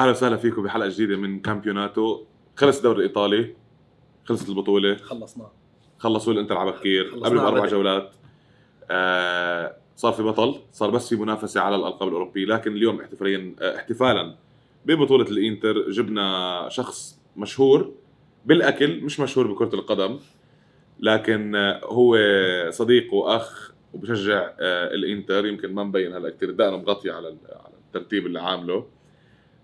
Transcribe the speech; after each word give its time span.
أهلا 0.00 0.10
وسهلا 0.10 0.36
فيكم 0.36 0.62
بحلقة 0.62 0.88
جديدة 0.88 1.16
من 1.16 1.40
كامبيوناتو. 1.40 2.24
خلص 2.56 2.76
الدوري 2.76 2.98
الإيطالي. 2.98 3.54
خلصت 4.24 4.48
البطولة. 4.48 4.96
خلصناه 4.96 5.52
خلصوا 5.98 6.32
الإنتر 6.32 6.56
على 6.56 6.72
بكير. 6.72 7.04
قبل 7.14 7.36
بأربع 7.38 7.58
بدري. 7.58 7.70
جولات. 7.70 8.14
آه 8.90 9.76
صار 9.96 10.12
في 10.12 10.22
بطل. 10.22 10.54
صار 10.72 10.90
بس 10.90 11.08
في 11.08 11.16
منافسة 11.16 11.60
على 11.60 11.76
الألقاب 11.76 12.08
الأوروبية. 12.08 12.46
لكن 12.46 12.72
اليوم 12.72 13.00
احتفاليا 13.00 13.54
آه 13.60 13.76
احتفالا 13.76 14.34
ببطولة 14.86 15.24
الإنتر. 15.30 15.90
جبنا 15.90 16.66
شخص 16.70 17.20
مشهور. 17.36 17.92
بالأكل 18.46 19.00
مش 19.04 19.20
مشهور 19.20 19.52
بكرة 19.52 19.74
القدم. 19.74 20.18
لكن 21.00 21.54
آه، 21.56 21.80
هو 21.84 22.16
صديق 22.70 23.14
وأخ 23.14 23.72
وبشجع 23.94 24.38
آه 24.60 24.94
الإنتر. 24.94 25.46
يمكن 25.46 25.74
ما 25.74 25.84
مبين 25.84 26.12
هلأ 26.14 26.30
كثير 26.30 26.50
دقنه 26.50 26.76
مغطيه 26.76 27.12
على 27.12 27.28
ال- 27.28 27.38
على 27.52 27.74
الترتيب 27.86 28.26
اللي 28.26 28.40
عامله. 28.40 28.86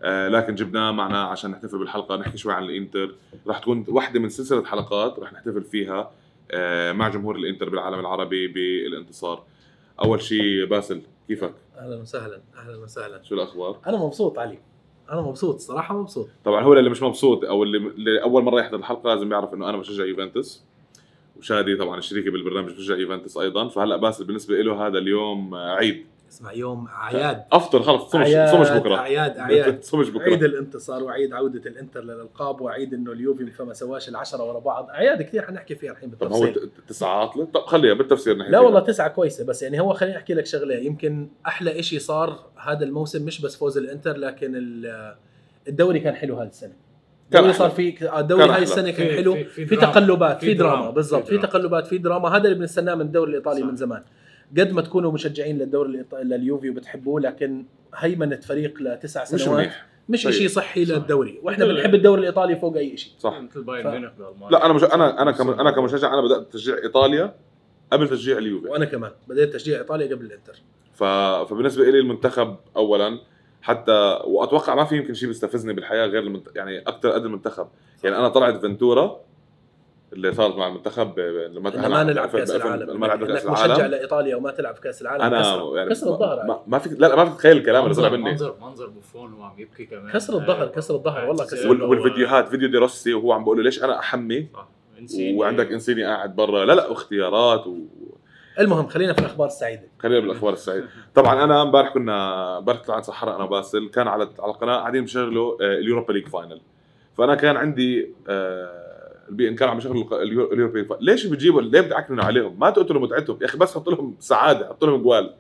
لكن 0.07 0.55
جبناه 0.55 0.91
معنا 0.91 1.23
عشان 1.23 1.51
نحتفل 1.51 1.79
بالحلقة 1.79 2.17
نحكي 2.17 2.39
شوي 2.39 2.53
عن 2.53 2.63
الإنتر. 2.63 3.15
راح 3.47 3.59
تكون 3.59 3.85
واحدة 3.89 4.21
من 4.21 4.29
سلسلة 4.29 4.65
حلقات 4.65 5.19
راح 5.19 5.33
نحتفل 5.33 5.63
فيها 5.65 6.11
آه، 6.51 6.93
مع 6.93 7.09
جمهور 7.09 7.37
الإنتر 7.37 7.69
بالعالم 7.69 8.01
العربي 8.01 8.49
بالانتصار. 8.49 9.43
أول 10.03 10.23
شيء 10.23 10.65
باسل 10.65 11.03
كيفك؟ 11.29 11.55
أهلا 11.79 11.97
وسهلا 11.97 12.41
أهلا 12.57 12.77
وسهلا. 12.77 13.23
شو 13.23 13.35
الأخبار؟ 13.35 13.79
أنا 13.87 13.97
مبسوط 13.97 14.39
علي 14.39 14.59
أنا 15.11 15.21
مبسوط 15.21 15.59
صراحة 15.59 16.01
مبسوط. 16.01 16.29
طبعا 16.45 16.63
هو 16.63 16.73
اللي 16.73 16.91
مش 16.91 17.03
مبسوط 17.03 17.45
أو 17.45 17.63
اللي, 17.63 18.23
أول 18.23 18.43
مرة 18.43 18.61
يحضر 18.61 18.79
الحلقة 18.79 19.15
لازم 19.15 19.33
يعرف 19.33 19.55
إنه 19.55 19.69
أنا 19.69 19.77
بشجع 19.77 20.05
يوفنتوس. 20.05 20.65
وشادي 21.37 21.77
طبعا 21.77 21.99
الشريكة 21.99 22.31
بالبرنامج 22.31 22.73
بشجع 22.73 22.97
يوفنتوس 22.97 23.37
أيضا. 23.37 23.69
فهلأ 23.69 23.97
باسل 23.97 24.25
بالنسبة 24.25 24.57
له 24.57 24.87
هذا 24.87 24.99
اليوم 24.99 25.55
آه، 25.55 25.75
عيد. 25.75 26.07
اسمع 26.31 26.53
يوم 26.53 26.87
أعياد 26.89 27.45
افطر 27.53 27.83
خلص 27.83 28.03
صمش 28.13 28.27
صمش 28.51 28.71
بكرة 28.71 28.97
أعياد 28.97 29.37
أعياد 29.37 29.83
صمش 29.85 30.07
عيد 30.07 30.15
بكره 30.15 30.35
الانتصار 30.47 31.03
وعيد 31.05 31.33
عودة 31.33 31.71
الإنتر 31.71 32.01
للألقاب 32.05 32.61
وعيد 32.61 32.95
إنه 32.95 33.13
اليوفي 33.13 33.47
فما 33.51 33.73
سواش 33.75 34.09
العشرة 34.09 34.43
ورا 34.45 34.59
بعض 34.59 34.89
أعياد 34.91 35.23
كثير 35.23 35.43
حنحكي 35.43 35.75
فيها 35.75 35.93
الحين 35.93 36.11
طب 36.11 36.33
هو 36.33 36.41
بالتفصيل 36.41 36.71
ت- 36.71 36.89
تسعة 36.89 37.09
عاطلة 37.21 37.45
طب 37.45 37.61
خليها 37.61 37.95
بالتفسير 37.95 38.37
نحكي 38.39 38.53
لا. 38.53 38.59
والله 38.59 38.81
تسعة 38.81 39.09
كويسة 39.09 39.45
بس 39.45 39.63
يعني 39.63 39.81
هو 39.81 39.93
خليني 39.93 40.17
أحكي 40.17 40.35
لك 40.35 40.47
شغلة 40.47 40.75
يمكن 40.75 41.29
أحلى 41.47 41.79
إشي 41.81 41.99
صار 41.99 42.39
هذا 42.57 42.85
الموسم 42.85 43.25
مش 43.25 43.41
بس 43.41 43.57
فوز 43.57 43.79
الإنتر 43.79 44.17
لكن 44.17 44.53
ال- 44.57 45.15
الدوري 45.69 46.01
كان 46.01 46.15
حلو 46.15 46.37
هذه 46.37 46.49
السنة 46.49 46.73
كان 47.31 47.41
الدوري. 47.41 47.59
صار 47.59 47.71
في 47.71 48.09
آه، 48.09 48.21
الدوري 48.21 48.51
هاي. 48.51 48.63
السنة 48.63 48.91
كان 48.91 49.07
في- 49.09 49.17
حلو 49.17 49.35
في- 49.35 49.45
في, 49.45 49.67
في 49.67 49.77
دراما. 49.77 49.93
تقلبات 49.93 50.41
في 50.41 50.47
في 50.47 50.55
دراما 50.55 50.75
دراما. 50.77 50.91
بالضبط 50.91 51.25
في 51.25 51.39
في. 51.41 51.47
تقلبات 51.47 51.87
في 51.87 51.99
دراما 51.99 52.29
هذا 52.29 52.45
اللي 52.45 52.55
بنستناه 52.59 52.95
من 52.95 53.01
الدوري 53.01 53.31
الإيطالي 53.31 53.61
صح. 53.61 53.67
من 53.67 53.77
زمان 53.77 54.03
قد 54.59 54.73
ما 54.73 54.83
تكونوا 54.83 55.13
مشجعين 55.13 55.59
للدوري 55.59 56.05
لليوفي 56.13 56.71
وبتحبوه 56.71 57.21
لكن 57.21 57.65
هيمنة 57.95 58.37
فريق 58.37 58.83
لتسع 58.83 59.23
مش 59.23 59.29
سنوات 59.29 59.59
منيح. 59.59 59.87
مش 60.09 60.25
طيب. 60.25 60.33
شيء 60.33 60.49
صحي 60.49 60.85
صح. 60.85 60.95
للدوري 60.95 61.41
وإحنا 61.43 61.67
بنحب 61.67 61.95
الدوري 61.95 62.21
الإيطالي 62.21 62.57
فوق 62.57 62.77
أي 62.77 62.97
شيء 62.97 63.13
صح. 63.19 63.41
مثل 63.41 63.63
بايرن 63.63 63.91
ميونخ 63.91 64.13
بألمانيا. 64.19 64.51
لا 64.51 64.67
أنا 64.67 64.73
مش 64.73 64.85
أنا 64.85 65.23
أنا 65.23 65.33
كم 65.33 65.51
أنا 65.51 65.71
كمشجع 65.71 66.15
أنا 66.15 66.21
بدأت 66.23 66.53
تشجيع 66.53 66.77
إيطاليا 66.77 67.35
قبل 67.93 68.09
تشجيع 68.09 68.39
اليوفي. 68.39 68.69
وأنا 68.69 68.85
كمان 68.85 69.11
بديت 69.29 69.55
تشجيع 69.55 69.79
إيطاليا 69.79 70.15
قبل 70.15 70.27
الإنتر. 70.27 70.55
ف... 70.93 71.05
فبالنسبة 71.51 71.85
لي 71.85 71.99
المنتخب 71.99 72.57
اولا 72.77 73.19
حتى 73.63 74.21
وأتوقع 74.25 74.75
ما 74.75 74.85
في 74.85 74.97
يمكن 74.97 75.15
شيء 75.15 75.29
بيستفزني 75.29 75.73
بالحياة 75.73 76.07
غير 76.07 76.23
المنت... 76.23 76.49
يعني 76.55 76.79
أكثر 76.79 77.11
قد 77.11 77.25
المنتخب. 77.25 77.69
يعني 78.05 78.17
أنا 78.17 78.29
طلعت 78.29 78.63
فنتورا 78.63 79.21
اللي 80.13 80.35
صارت 80.35 80.57
مع 80.57 80.69
المنتخب 80.69 81.21
لما 81.21 81.69
إحنا 81.69 81.89
ما 81.89 82.03
نلعب 82.03 82.29
كأس 82.29 82.51
العالم. 82.51 83.01
ما 83.01 83.07
نلعب 83.07 83.25
كأس 83.25 83.45
انك 83.45 83.53
مشجع 83.53 83.65
العالم 83.65 83.91
لإيطاليا 83.91 84.37
وما 84.37 84.51
تلعب 84.51 84.75
في 84.75 84.81
كأس 84.81 85.03
العالم 85.03 85.23
أنا 85.23 85.41
كسر, 85.41 85.77
يعني 85.77 85.91
كسر 85.91 86.09
الظهر. 86.09 86.45
ما. 86.47 86.61
ما, 86.67 86.79
فيك 86.79 86.93
لا 86.93 87.07
لا 87.07 87.17
ما 87.17 87.25
فيك 87.25 87.35
تتخيل 87.35 87.57
الكلام 87.57 87.85
اللي 87.85 87.95
طلع 87.95 88.09
منظر 88.09 88.19
مني. 88.19 88.31
منظر 88.31 88.55
منظر 88.61 88.87
بوفون 88.87 89.33
وهو 89.33 89.43
عم 89.43 89.61
يبكي 89.61 89.87
كمان. 89.87 90.13
كسر 90.13 90.35
الظهر 90.35 90.67
كسر 90.67 90.95
الظهر. 90.95 91.29
والله 91.29 91.45
كسر 91.45 91.69
وال... 91.71 91.83
والفيديوهات 91.83 92.49
فيديو 92.49 92.69
دي 92.69 92.79
روسي 92.79 93.15
وهو 93.15 93.33
عم 93.33 93.45
بقول 93.45 93.57
له 93.57 93.63
ليش 93.63 93.85
أنا 93.85 93.99
أحمي. 93.99 94.49
وعندك 95.21 95.73
إنسيني 95.73 96.05
قاعد 96.05 96.37
برا. 96.37 96.65
لا 96.65 96.73
لا 96.73 96.87
واختيارات 96.87 97.67
و... 97.67 97.77
المهم 98.61 98.87
خلينا 98.87 99.13
في 99.13 99.19
الأخبار 99.19 99.47
السعيدة. 99.47 99.89
خلينا 99.99 100.21
بالأخبار 100.21 100.53
السعيدة. 100.53 100.87
طبعا 101.15 101.45
أنا 101.45 101.63
امبارح 101.63 101.95
كنا 101.95 102.59
امبارح 102.59 102.83
طلعت 102.83 103.05
سحرة 103.05 103.37
أنا 103.37 103.45
وباسل. 103.45 103.89
كان 103.89 104.09
على 104.09 104.29
على 104.39 104.53
القناة 104.53 104.77
قاعدين 104.77 105.05
بشغلوا 105.05 105.63
آه، 105.63 105.79
ال 105.79 105.84
Europa 105.84 106.13
League 106.13 106.29
final. 106.29 106.61
فأنا 107.19 107.35
كان 107.35 107.57
عندي 107.57 108.11
آه، 108.29 108.86
ال 109.29 109.49
beIN 109.49 109.55
كان 109.57 109.69
عم 109.69 109.79
يشغلوا 109.79 110.03
الق- 110.05 110.15
ال 110.15 110.53
Euro- 110.53 110.63
ال 110.63 110.66
Europa 110.66 110.79
League 110.79 110.87
final 110.89 111.05
ليش 111.05 111.27
بتجيبوا 111.27 111.63
ليه 111.63 111.81
بتعكنوا 111.81 112.25
عليهم؟ 112.25 112.59
ما 112.61 112.71
تقتلوا 112.71 113.01
متعتهم 113.03 113.39
يا 113.41 113.47
أخي 113.47 113.59
بس 113.59 113.75
حطوا 113.75 113.93
لهم 113.93 114.17
سعادة 114.19 114.69
حطوا 114.69 114.89
لهم 114.89 115.03
جوال. 115.03 115.35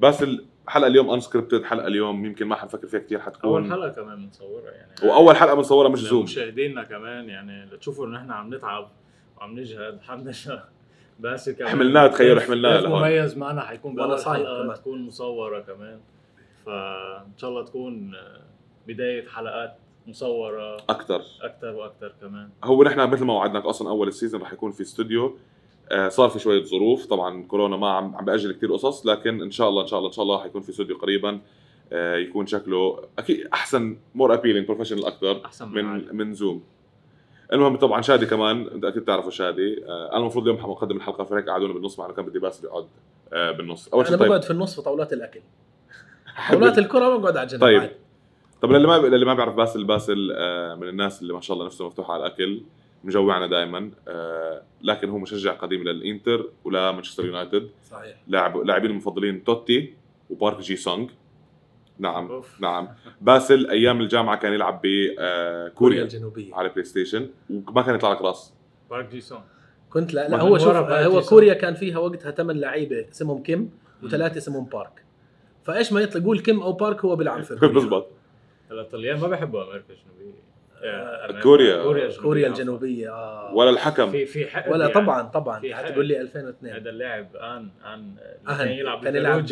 باسل 0.00 0.44
حلقه 0.68 0.86
اليوم 0.86 1.10
unscripted 1.10 1.64
حلقة 1.64 1.86
اليوم 1.86 2.24
يمكن 2.26 2.46
ما 2.46 2.56
حنفكر 2.56 2.86
فيها 2.86 3.00
كثير 3.00 3.18
أول 3.18 3.26
حتكون 3.26 3.70
حلقة 3.70 3.88
كمان 3.88 4.26
بنصورها 4.26 4.70
يعني. 4.70 4.90
وأول 5.10 5.36
حلقة 5.36 5.54
بنصورها 5.54 5.88
مش 5.88 5.98
Zoom 6.00 6.22
مشاهدينا 6.24 6.82
كمان 6.84 7.28
يعني 7.28 7.64
لتشوفوا 7.66 8.06
ان 8.06 8.14
إحنا 8.14 8.34
عم 8.34 8.54
نتعب 8.54 8.88
وعم 9.38 9.58
نجهد 9.58 10.00
لله 10.08 10.64
بس 11.20 11.50
كمان 11.50 11.68
حملناه، 11.70 12.06
تخيلوا 12.06 12.34
ضيف- 12.38 12.46
حملناه 12.46 12.80
لهون. 12.80 12.98
مميز 13.00 13.36
معنا 13.38 13.60
حيكون 13.60 13.94
بأول 13.94 14.18
حلقة 14.24 14.62
كمان. 14.62 14.76
تكون 14.76 15.02
مصورة 15.06 15.60
كمان. 15.60 16.00
فإن 16.66 17.32
شاء 17.38 17.50
الله 17.50 17.64
تكون 17.64 18.12
بداية 18.88 19.28
حلقات 19.28 19.76
مصوره 20.06 20.76
أكثر 20.88 21.22
أكثر 21.42 21.74
وأكثر 21.74 22.14
كمان. 22.20 22.48
هو 22.64 22.82
نحن 22.82 23.00
مثل 23.10 23.24
ما 23.24 23.34
وعدناك 23.34 23.64
أصلا 23.64 23.88
أول 23.88 24.08
ال 24.08 24.13
season 24.13 24.42
رح 24.42 24.52
يكون 24.52 24.72
في 24.72 24.80
استوديو. 24.80 25.36
آه، 25.92 26.08
صار 26.08 26.28
في 26.28 26.38
شوية 26.38 26.62
ظروف. 26.64 27.06
طبعا 27.06 27.42
كورونا 27.42 27.76
ما 27.76 27.90
عم 27.90 28.16
عم 28.16 28.24
بأجل 28.24 28.52
كثير 28.52 28.72
قصص 28.72 29.06
لكن 29.06 29.42
إن 29.42 29.50
شاء 29.50 29.68
الله 29.68 29.82
إن 29.82 29.86
شاء 29.86 29.98
الله 29.98 30.08
إن 30.08 30.14
شاء 30.14 30.22
الله 30.22 30.42
حيكون 30.42 30.62
في 30.62 30.70
استوديو 30.70 30.96
قريبا 30.96 31.40
آه، 31.92 32.16
يكون 32.16 32.46
شكله 32.46 33.02
أكيد 33.18 33.46
أحسن 33.52 33.96
more 34.14 34.34
appealing 34.34 34.66
professional 34.66 35.06
أكثر 35.06 35.44
أحسن 35.44 35.68
من 35.68 35.84
من 35.84 36.16
من 36.16 36.34
Zoom 36.34 36.62
المهم 37.52 37.76
طبعا 37.76 38.02
شادي 38.02 38.26
كمان 38.26 38.68
أنت 38.68 38.84
أكيد 38.84 39.04
تعرفوا 39.04 39.30
شادي. 39.30 39.84
آه، 39.88 40.08
أنا 40.10 40.18
المفروض 40.18 40.48
اليوم 40.48 40.70
مقدم 40.70 40.96
الحلقة 40.96 41.24
فهيك 41.24 41.48
قعدونا 41.48 41.72
بالنص 41.72 41.98
معنا 41.98 42.12
كان 42.12 42.24
بدي 42.24 42.38
باسل 42.38 42.64
يقعد 42.64 42.86
آه، 43.32 43.50
بالنص. 43.50 43.88
أول 43.88 44.00
أنا 44.00 44.10
شيء 44.10 44.18
طيب. 44.18 44.28
بقعد 44.28 44.44
في 44.44 44.50
النص 44.50 44.74
في 44.74 44.82
طاولات 44.82 45.12
الأكل. 45.12 45.40
طاولات 46.50 46.78
الكرة 46.84 47.16
بقعد 47.16 47.36
على 47.36 47.46
جنب 47.46 47.60
طيب. 47.60 47.90
طب 48.64 48.72
للي 48.72 48.86
ما 48.86 48.96
للي 48.96 49.24
ما 49.24 49.34
بيعرف 49.34 49.54
باسل 49.54 49.84
باسل 49.84 50.32
آه، 50.36 50.74
من 50.74 50.88
الناس 50.88 51.22
اللي 51.22 51.32
ما 51.32 51.40
شاء 51.40 51.54
الله 51.54 51.66
نفسه 51.66 51.86
مفتوحه 51.86 52.14
على 52.14 52.26
الأكل 52.26 52.62
مجوعنا 53.04 53.46
دائما 53.46 53.90
لكن 54.82 55.10
هو 55.10 55.18
مشجع 55.18 55.52
قديم 55.52 55.82
للإنتر 55.82 56.50
ولا 56.64 56.92
مانشستر 56.92 57.26
يونايتد. 57.26 57.70
صحيح. 57.90 58.16
لاعب 58.28 58.56
لاعبين 58.56 58.90
المفضلين 58.90 59.44
توتي 59.44 59.94
وبارك 60.30 60.60
جي 60.60 60.76
سونغ. 60.76 61.08
نعم 61.98 62.30
أوف. 62.30 62.60
نعم. 62.60 62.88
باسل 63.20 63.70
أيام 63.70 64.00
الجامعة 64.00 64.36
كان 64.36 64.52
يلعب 64.52 64.80
بكوريا 64.84 65.68
كوريا 65.68 66.02
الجنوبية. 66.02 66.54
على 66.54 66.68
بلاي 66.68 66.84
ستيشن 66.84 67.28
وما 67.50 67.82
كان 67.82 67.94
يطلع 67.94 68.12
لك 68.12 68.22
راس. 68.22 68.54
بارك 68.90 69.08
جي 69.08 69.19
سونغ 69.19 69.40
كنت 69.90 70.14
لا, 70.14 70.28
لا 70.28 70.40
هو 70.40 70.52
من 70.52 70.58
شوف 70.58 70.76
هو. 70.76 71.20
كوريا 71.20 71.54
كان 71.54 71.74
فيها 71.74 71.98
وقتها 71.98 72.30
ثمان 72.30 72.60
لعيبة 72.60 73.06
اسمهم 73.12 73.42
كيم 73.42 73.70
وثلاثة 74.02 74.38
اسمهم 74.38 74.64
بارك. 74.64 75.04
فإيش 75.64 75.92
ما 75.92 76.00
يطلق 76.00 76.24
قول 76.24 76.40
كيم 76.40 76.62
أو 76.62 76.72
بارك 76.72 77.04
هو 77.04 77.16
بيلعب 77.16 77.42
في. 77.42 77.54
بالضبط. 77.74 78.23
هلا 78.70 78.80
الطليان 78.82 79.20
ما 79.20 79.28
بيحبوا 79.28 79.62
أمريكا 79.64 79.84
الجنوبية. 79.94 80.44
آه، 80.82 81.26
أمريكا- 81.26 81.42
كوريا. 81.42 81.82
كوريا 81.82 82.04
الجنوبية 82.04 82.22
كوريا 82.22 82.46
الجنوبية 82.48 83.10
آه. 83.14 83.54
ولا 83.54 83.70
الحكم. 83.70 84.10
في 84.10 84.26
في 84.26 84.46
حق 84.46 84.72
ولا 84.72 84.88
يعني 84.88 84.94
طبعا 85.04 85.22
طبعا. 85.22 85.62
حتقول 85.74 86.06
لي 86.06 86.20
2002 86.20 86.74
هذا 86.74 86.90
اللاعب 86.90 87.36
ان 87.36 87.68
ان 87.94 88.14
كان 88.58 88.68
يلعب 88.68 89.04
كان 89.04 89.16
يلعب 89.16 89.46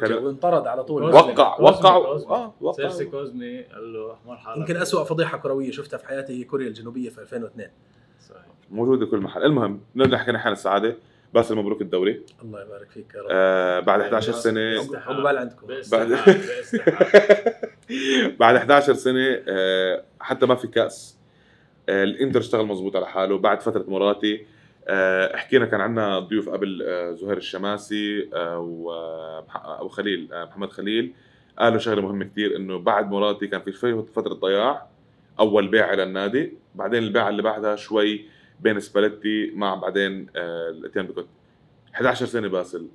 كان- 0.00 0.24
وانطرد 0.24 0.66
على 0.66 0.84
طول. 0.84 1.02
كوزمي. 1.12 1.32
وقع. 1.32 1.60
وقع. 1.60 1.94
آه 1.96 2.54
وقع. 2.60 2.72
سيرسي 2.76 3.04
كوزمي 3.04 3.62
قال 3.62 3.92
له 3.92 4.12
أحمر 4.12 4.36
حالك. 4.36 4.58
يمكن 4.58 4.76
أسوأ 4.76 5.04
فضيحة 5.04 5.38
كروية 5.38 5.70
شفتها 5.70 5.96
في 5.98 6.06
حياتي 6.06 6.40
هي 6.40 6.44
كوريا 6.44 6.68
الجنوبية 6.68 7.08
في 7.08 7.20
2002 7.20 7.70
صحيح. 8.28 8.42
موجودة 8.70 9.06
كل 9.06 9.18
محل. 9.18 9.42
المهم 9.42 9.80
نرجع 9.96 10.16
حكينا 10.18 10.38
حال 10.38 10.52
السعادة. 10.52 10.96
باسل 11.34 11.56
مبروك 11.56 11.82
الدوري. 11.82 12.22
الله 12.42 12.62
يبارك 12.62 12.90
فيك 12.90 13.14
يا 13.14 13.20
رب. 13.20 13.26
آه 13.30 13.80
بعد 13.80 14.00
11 14.00 14.32
سنة. 14.32 14.80
عقبال 14.94 15.38
عندكم. 15.38 15.66
بعد-. 15.92 16.12
بعد 18.40 18.54
11 18.56 18.94
سنة 18.94 19.42
آه، 19.48 20.02
حتى 20.20 20.46
ما 20.46 20.54
في 20.54 20.68
كأس. 20.68 21.18
آه، 21.88 22.04
الإنتر 22.04 22.40
اشتغل 22.40 22.66
مزبوط 22.66 22.96
على 22.96 23.06
حاله. 23.06 23.38
بعد 23.38 23.60
فترة 23.60 23.84
مراتي 23.88 24.46
آه، 24.88 25.36
حكينا 25.36 25.66
كان 25.66 25.80
عندنا 25.80 26.18
ضيوف 26.18 26.48
قبل 26.48 26.82
آه، 26.86 27.12
زهير 27.12 27.36
الشماسي 27.36 28.28
آه، 28.34 28.58
ومح- 28.58 29.66
أبو 29.66 29.88
خليل 29.88 30.28
آه، 30.32 30.44
محمد 30.44 30.70
خليل. 30.72 31.12
قالوا 31.58 31.78
شغلة 31.78 32.02
مهمة 32.02 32.24
كثير 32.24 32.56
إنه 32.56 32.78
بعد 32.78 33.10
موراتي 33.10 33.46
كان 33.46 33.60
في 33.60 33.72
شوي 33.72 34.02
فترة 34.02 34.34
ضياع. 34.34 34.86
أول 35.40 35.68
بيع 35.68 35.92
إلى 35.92 36.02
النادي. 36.02 36.52
بعدين 36.74 37.02
البيعه 37.02 37.28
اللي 37.28 37.42
بعدها 37.42 37.76
شوي 37.76 38.24
بين 38.62 38.80
سباليتي 38.80 39.50
مع 39.54 39.74
بعدين 39.74 40.26
آه، 40.36 40.70
الاتيان 40.70 41.06
بيكوت. 41.06 41.26
11 41.94 42.26
سنة 42.26 42.48
باسل. 42.48 42.88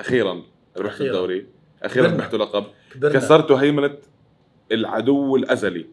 أخيرا 0.00 0.42
ربحت 0.76 0.94
أخيراً. 0.94 1.06
الدوري. 1.10 1.46
أخيرا. 1.82 2.06
ربحتوا 2.06 2.38
لقب. 2.38 2.64
كسرتوا 3.02 3.60
هيمنة 3.60 3.98
العدو 4.72 5.36
الأزلي. 5.36 5.86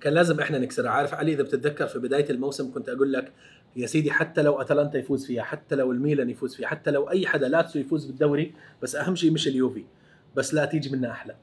كان 0.00 0.14
لازم 0.14 0.40
إحنا 0.40 0.58
نكسرها. 0.58 0.90
عارف 0.90 1.14
علي 1.14 1.32
إذا 1.32 1.42
بتتذكر 1.42 1.86
في 1.86 1.98
بداية 1.98 2.30
الموسم 2.30 2.72
كنت 2.74 2.88
أقول 2.88 3.12
لك 3.12 3.32
يا 3.76 3.86
سيدي 3.86 4.10
حتى 4.12 4.42
لو 4.42 4.60
أتلانتا 4.60 4.98
يفوز 4.98 5.26
فيها 5.26 5.42
حتى 5.42 5.74
لو 5.74 5.92
الميلان 5.92 6.30
يفوز 6.30 6.54
فيها 6.54 6.68
حتى 6.68 6.90
لو 6.90 7.10
أي 7.10 7.26
حدا 7.26 7.48
لاتسيو 7.48 7.78
يفوز 7.78 8.04
بالدوري 8.04 8.52
بس 8.82 8.96
أهم 8.96 9.14
شيء 9.16 9.30
مش 9.30 9.48
اليوفي 9.48 9.84
بس 10.36 10.54
لا 10.54 10.64
تيجي 10.64 10.96
منا 10.96 11.10
أحلى. 11.10 11.34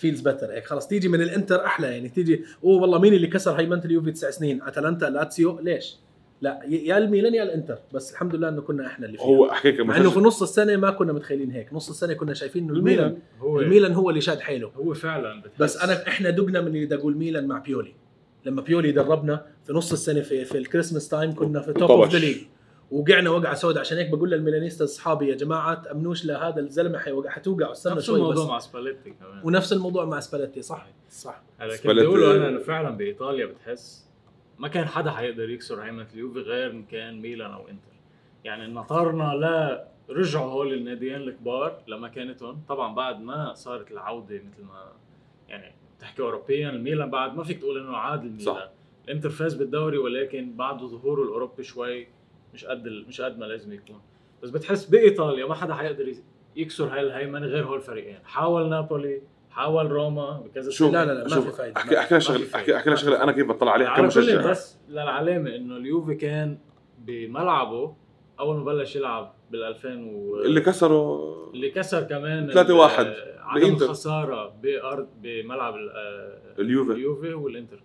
feels 0.00 0.20
better 0.20 0.52
هيك 0.52 0.64
خلص. 0.66 0.86
تيجي 0.86 1.08
من 1.08 1.22
الانتر 1.22 1.64
أحلى 1.64 1.86
يعني. 1.86 2.08
تيجي 2.08 2.44
أوه 2.64 2.82
والله 2.82 2.98
مين 2.98 3.14
اللي 3.14 3.26
كسر 3.26 3.52
هيمنه 3.52 3.82
اليوفي 3.84 4.12
تسع 4.12 4.30
سنين؟ 4.30 4.62
أتلانتا 4.62 5.04
لاتسيو؟ 5.06 5.58
ليش؟ 5.60 5.96
لا 6.42 6.60
ي- 6.68 6.86
يا 6.86 6.98
الميلان 6.98 7.34
يا 7.34 7.42
الانتر. 7.42 7.78
بس 7.94 8.12
الحمد 8.12 8.34
لله 8.34 8.48
إنه 8.48 8.60
كنا 8.62 8.86
إحنا 8.86 9.06
اللي 9.06 9.18
فيها 9.18 9.26
هو 9.26 9.50
احكيك 9.50 9.80
مع 9.80 9.96
إنه 9.96 10.10
في 10.10 10.20
نص 10.20 10.42
السنة 10.42 10.76
ما 10.76 10.90
كنا 10.90 11.12
متخيلين 11.12 11.50
هيك. 11.50 11.72
نص 11.72 11.88
السنة 11.88 12.12
كنا 12.14 12.34
شايفين 12.34 12.64
إنه 12.64 12.72
الميلان 12.72 13.18
هو 13.40 13.60
الميلان 13.60 13.92
هو 13.92 14.10
اللي 14.10 14.20
شاد 14.20 14.40
حيله. 14.40 14.70
هو 14.76 14.94
فعلا 14.94 15.40
بتحس 15.42 15.60
بس 15.60 15.76
أنا 15.82 16.08
إحنا 16.08 16.30
دقنا 16.30 16.60
من 16.60 16.66
اللي 16.66 16.84
بدي 16.86 16.94
أقول 16.94 17.16
ميلان 17.16 17.46
مع 17.46 17.58
بيولي. 17.58 17.92
لما 18.44 18.62
بيولي 18.62 18.92
دربنا 18.92 19.46
في 19.66 19.72
نص 19.72 19.92
السنة 19.92 20.20
في 20.20 20.44
في 20.44 20.58
ال 20.58 20.63
Christmas 20.63 21.08
time 21.08 21.34
كنا 21.34 21.60
في 21.60 21.72
top 21.72 21.90
of. 21.90 22.12
the 22.12 22.18
league 22.18 22.36
وقعنا 22.90 23.30
وقعة 23.30 23.54
سوداء. 23.54 23.80
عشان 23.80 23.98
هيك 23.98 24.10
بقول 24.10 24.30
للميلانيستا 24.30 24.84
أصحابي 24.84 25.28
يا 25.28 25.34
جماعة 25.34 25.82
تأمنوش 25.82 26.24
لهذا 26.24 26.60
الزلمة 26.60 26.98
حيوقع 26.98 27.30
حتوقعوا 27.30 27.72
استنى 27.72 27.94
نفس 27.94 28.06
شوي 28.06 28.16
الموضوع 28.16 28.44
بس. 28.44 28.50
مع 28.50 28.58
سباليتي 28.58 29.10
كمان. 29.10 29.40
ونفس 29.44 29.72
الموضوع 29.72 30.04
مع 30.04 30.20
سباليتي 30.20 30.62
صح؟ 30.62 30.86
صح. 31.10 31.42
هلا 31.58 31.70
كنت 31.76 31.80
سباليتي- 31.82 32.06
بقوله 32.06 32.36
أنا 32.36 32.48
إنه 32.48 32.58
فعلا 32.58 32.90
بإيطاليا 32.90 33.46
بتحس 33.46 34.08
ما 34.58 34.68
كان 34.68 34.86
حدا 34.86 35.10
حيقدر 35.10 35.50
يكسر 35.50 35.82
هيمنة 35.82 36.06
اليوفي 36.14 36.38
غير 36.40 36.70
إن 36.70 36.82
كان 36.84 37.20
ميلان 37.20 37.50
أو 37.50 37.68
إنتر. 37.68 37.92
يعني 38.44 38.66
نطرنا 38.74 39.34
لا 39.34 39.88
رجعوا 40.10 40.50
هول 40.50 40.72
الناديين 40.74 41.16
الكبار 41.16 41.78
لمكانتهم 41.88 42.62
طبعا 42.68 42.94
بعد 42.94 43.20
ما 43.20 43.54
صارت 43.54 43.90
العودة 43.92 44.36
مثل 44.36 44.62
ما 44.62 44.92
يعني 45.48 45.74
تحكي 46.00 46.22
اوروبيا 46.22 46.70
الميلان 46.70 47.10
بعد 47.10 47.36
ما 47.36 47.44
فيك 47.44 47.58
تقول 47.60 47.78
إنه 47.78 47.96
عاد 47.96 48.20
الميلان 48.24 48.44
صح. 48.54 48.68
الإنتر 49.04 49.30
فاز 49.30 49.54
بالدوري 49.54 49.98
ولكن 49.98 50.56
بعد 50.56 50.78
ظهوره 50.82 51.22
الأوروبي 51.22 51.62
شوي 51.62 52.06
مش 52.54 52.64
قد 52.64 52.88
مش 53.08 53.20
قد 53.20 53.38
ما 53.38 53.44
لازم 53.44 53.72
يكون 53.72 54.00
بس 54.42 54.50
بتحس 54.50 54.84
بإيطاليا 54.84 55.46
ما 55.46 55.54
حدا 55.54 55.74
حيقدر 55.74 56.14
يكسر 56.56 56.84
هاي 56.94 57.00
الهيمنة 57.00 57.46
غير 57.46 57.64
هول 57.64 57.76
الفريقين 57.76 58.18
حاول 58.24 58.68
نابولي 58.68 59.22
حاول 59.50 59.90
روما 59.92 60.40
بكذا 60.40 60.70
شوف 60.70 60.92
لا، 60.92 61.04
لا، 61.04 61.12
لا، 61.12 61.34
ما 61.36 61.40
في 61.40 61.50
فايدة. 61.52 61.76
احكي 61.76 61.98
أحكي 61.98 62.20
شغله 62.20 62.46
أحكي. 62.54 62.76
احكي 62.76 62.96
شغلة 62.96 63.22
أنا 63.22 63.32
كيف 63.32 63.48
بطلع 63.48 63.72
عليها 63.72 63.96
كمشجع 63.96 64.50
بس 64.50 64.76
للعلامة 64.88 65.54
إنه 65.56 65.76
اليوفي 65.76 66.14
كان 66.14 66.58
بملعبه 66.98 67.94
أول 68.40 68.56
ما 68.56 68.64
بلش 68.64 68.96
يلعب 68.96 69.34
بال 69.50 69.62
2000 69.62 69.88
و 70.14 70.40
اللي 70.42 70.60
كسروا 70.60 71.50
اللي 71.52 71.70
كسر 71.70 72.02
كمان 72.02 72.50
3-1 72.52 72.56
ال- 73.00 73.38
عدم 73.40 73.60
بإنتر. 73.60 73.84
الخساره 73.84 74.54
بارض 74.62 75.08
بملعب 75.22 75.74
آه، 75.74 76.38
اليوفي. 76.58 76.92
اليوفي 76.92 77.34
والإنتر 77.34 77.80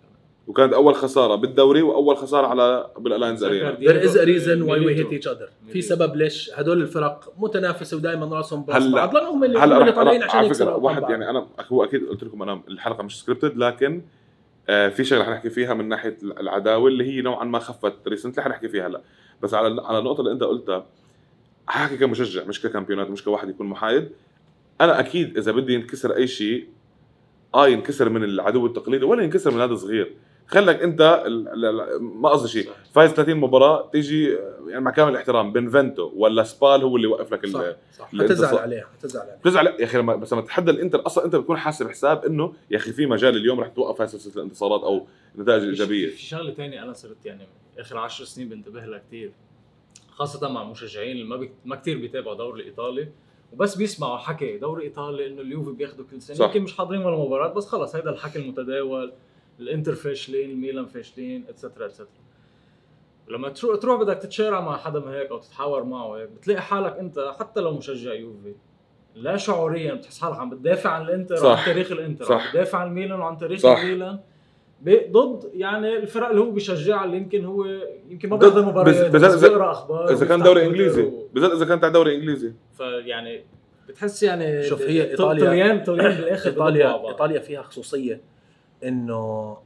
وكانت 0.48 0.74
أول 0.74 0.96
خسارة 0.96 1.36
بالدوري 1.36 1.82
وأول 1.82 2.18
خسارة 2.18 2.48
على 2.48 2.90
بال 3.00 3.09
Allianz 3.09 3.44
Arena. 3.44 3.76
there 3.76 4.08
is 4.10 4.12
a 4.16 4.26
reason 4.26 4.68
why 4.68 4.78
we 4.86 4.94
hate 5.04 5.14
each 5.22 5.28
other. 5.34 5.72
في. 5.74 5.82
سبب 5.82 6.16
ليش 6.16 6.52
هدول 6.54 6.82
الفرق 6.82 7.34
متنافسة 7.38 7.98
ودائما 7.98 8.26
رأسهم 8.38 8.66
براس 8.66 8.84
هلا- 8.84 8.96
بعض؟ 8.96 9.14
لأنهم 9.16 9.36
هم 9.36 9.44
اللي, 9.44 9.60
هلا 9.60 9.78
اللي 9.78 9.92
طالعين 9.92 10.24
عشان 10.24 10.40
على 10.40 10.54
فكرة 10.54 10.76
واحد. 10.76 11.02
يعني 11.02 11.30
أنا 11.30 11.48
هو 11.72 11.84
أكيد 11.84 12.06
قلت 12.08 12.24
لكم 12.24 12.42
أنا 12.42 12.62
الحلقة 12.68 13.04
مش 13.04 13.20
scripted 13.22 13.58
لكن 13.58 14.02
آه 14.70 14.90
في 14.90 15.04
شغلة 15.04 15.24
حنحكي 15.24 15.50
فيها 15.50 15.74
من 15.74 15.90
ناحية 15.90 16.18
العداوة 16.24 16.88
اللي 16.88 17.04
هي 17.12 17.22
نوعا 17.22 17.44
ما 17.44 17.60
خفت 17.60 17.94
recently 18.08 18.44
حنحكي 18.44 18.68
فيها 18.70 18.88
هلا. 18.88 19.02
بس 19.42 19.54
على 19.54 19.82
على 19.82 20.00
النقطة 20.00 20.22
اللي 20.22 20.32
أنت 20.32 20.44
قلتها 20.44 20.86
حاحكي 21.68 21.98
كمشجع 21.98 22.44
مش 22.46 22.62
ككامبيونات 22.62 23.10
مش 23.10 23.24
كواحد 23.24 23.50
يكون 23.50 23.68
محايد. 23.68 24.10
أنا 24.82 25.00
أكيد 25.00 25.38
إذا 25.38 25.52
بدي 25.52 25.74
ينكسر 25.74 26.16
أي 26.16 26.28
شيء 26.28 26.68
آه 27.56 27.68
ينكسر 27.68 28.10
من 28.10 28.24
العدو 28.24 28.66
التقليدي 28.66 29.06
ولا 29.06 29.24
ينكسر 29.24 29.52
من 29.52 29.58
نادي 29.58 29.76
صغير 29.76 30.14
خلك 30.48 30.82
انت 30.82 31.02
ال- 31.26 31.48
ال- 31.48 31.66
ال- 31.66 32.04
ما 32.04 32.30
قصدي 32.30 32.48
شيء. 32.48 32.70
فايز 32.94 33.12
30 33.12 33.36
مباراة 33.36 33.90
تيجي 33.92 34.38
يعني 34.68 34.82
مع 34.82 34.92
كامل 34.92 35.12
الاحترام 35.12 35.54
بنفنتو 35.54 36.12
ولا 36.16 36.44
سبال 36.44 36.82
هو 36.84 36.96
اللي 36.96 37.08
يوقف 37.08 37.34
لك 37.34 37.46
صح 37.46 37.60
ال- 37.60 37.76
صح 37.98 38.06
حتزعل 38.20 38.56
صح. 38.56 38.62
عليها 38.62 38.86
حتزعل 38.98 39.22
عليها 39.24 39.36
بتزعل 39.38 39.66
يا 39.68 39.84
أخي 39.84 39.98
لما 39.98 40.16
بس 40.16 40.34
لما 40.34 40.42
تتحدى 40.42 40.72
الإنتر 40.72 41.06
أصلا 41.06 41.26
انت 41.26 41.36
بتكون 41.36 41.58
حاسب 41.58 41.90
حساب 41.90 42.26
إنه 42.26 42.54
يا 42.72 42.78
أخي 42.78 42.92
في 42.92 43.06
مجال 43.06 43.36
اليوم 43.38 43.60
رح 43.60 43.68
توقف 43.68 44.02
هاي 44.02 44.08
سلسلة 44.08 44.34
الانتصارات 44.36 44.82
أو 44.84 45.06
نتائج 45.38 45.64
إيجابية. 45.64 46.10
في 46.10 46.22
شغلة 46.22 46.54
ثانية 46.54 46.84
أنا 46.84 46.94
صرت 46.94 47.26
يعني 47.26 47.48
آخر 47.80 47.98
10 47.98 48.26
سنين 48.26 48.50
بنتبه 48.50 48.86
لها 48.86 49.02
كثير 49.08 49.32
خاصة 50.12 50.50
مع 50.50 50.64
مشجعين 50.64 51.12
اللي 51.12 51.24
ما 51.28 51.36
بك... 51.38 51.52
ما 51.66 51.76
كثير 51.76 51.98
بيتابعوا 51.98 52.34
الدوري 52.34 52.62
الإيطالي 52.62 53.08
وبس 53.54 53.76
بيسمعوا 53.76 54.18
حكي. 54.18 54.58
دوري 54.58 54.84
إيطالي 54.84 55.28
إنه 55.28 55.42
اليوفي 55.42 55.72
بياخذوا 55.72 56.06
كل 56.12 56.22
سنة 56.22 56.36
صح. 56.38 56.46
يمكن 56.46 56.62
مش 56.62 56.78
حاضرين 56.78 57.06
ولا 57.06 57.18
مباراة 57.18 57.54
بس 57.54 57.66
خلص 57.68 57.96
هذا 57.96 58.10
الحكي 58.10 58.40
المتداول. 58.40 59.14
الانتر 59.60 59.96
فاشلين 59.96 60.50
الميلان 60.50 60.86
فاشلين 60.86 61.46
etcetera 61.50 61.86
etcetera 61.86 62.08
لما 63.30 63.50
تروح 63.50 63.80
تروح 63.80 64.02
بدك 64.02 64.18
تتشارع 64.18 64.62
مع 64.62 64.78
حدا 64.78 65.00
ما 65.00 65.14
هيك 65.14 65.30
أو 65.32 65.38
تتحاور 65.38 65.84
معه 65.84 66.18
هيك 66.18 66.30
بتلاقي 66.30 66.62
حالك 66.62 66.98
أنت 66.98 67.34
حتى 67.40 67.62
لو 67.62 67.72
مشجع 67.78 68.14
يوفي 68.14 68.54
لا 69.16 69.38
شعوريا 69.38 69.94
بتحس 69.94 70.20
حالك 70.22 70.38
عم 70.38 70.50
بتدافع 70.50 70.90
عن 70.90 71.02
الإنتر 71.02 71.36
صح. 71.36 71.46
وعن 71.46 71.66
تاريخ 71.66 71.92
الإنتر 71.92 72.26
صح. 72.26 72.32
عم 72.42 72.50
بتدافع 72.50 72.78
عن 72.78 72.88
الميلان 72.88 73.20
وعن 73.20 73.38
تاريخ 73.38 73.60
صح. 73.60 73.80
الميلان 73.80 74.20
ضد 75.12 75.50
يعني 75.54 75.98
الفرق 75.98 76.28
اللي 76.30 76.42
هو 76.42 76.52
بيشجعها 76.52 77.06
اللي 77.06 77.18
يمكن 77.18 77.46
هو 77.46 77.66
يمكن 78.10 78.30
ما 78.30 78.36
ضد- 78.36 78.46
بيحضر 78.46 78.66
مباريات 78.66 79.12
بس- 79.12 79.44
بيقرأ 79.44 79.72
أخبار 79.72 80.12
إذا 80.12 80.26
كان 80.26 80.42
دوري 80.44 80.66
إنجليزي 80.66 81.02
و- 81.02 81.28
بالذات 81.34 81.52
إذا 81.52 81.66
كان 81.66 81.80
تاع 81.80 81.90
دوري 81.90 82.16
إنجليزي 82.16 82.54
فيعني 82.78 83.44
بتحس 83.90 84.24
يعني 84.24 84.64
شوف، 84.64 84.82
هي 84.82 85.16
إيطاليا- 85.16 85.20
طليان 85.20 85.84
طليان 85.84 86.16
بالآخر 86.16 86.50
ايطاليا. 86.50 87.10
إيطاليا 87.10 87.40
فيها 87.40 87.62
خصوصية 87.62 88.22
إنه 88.88 89.58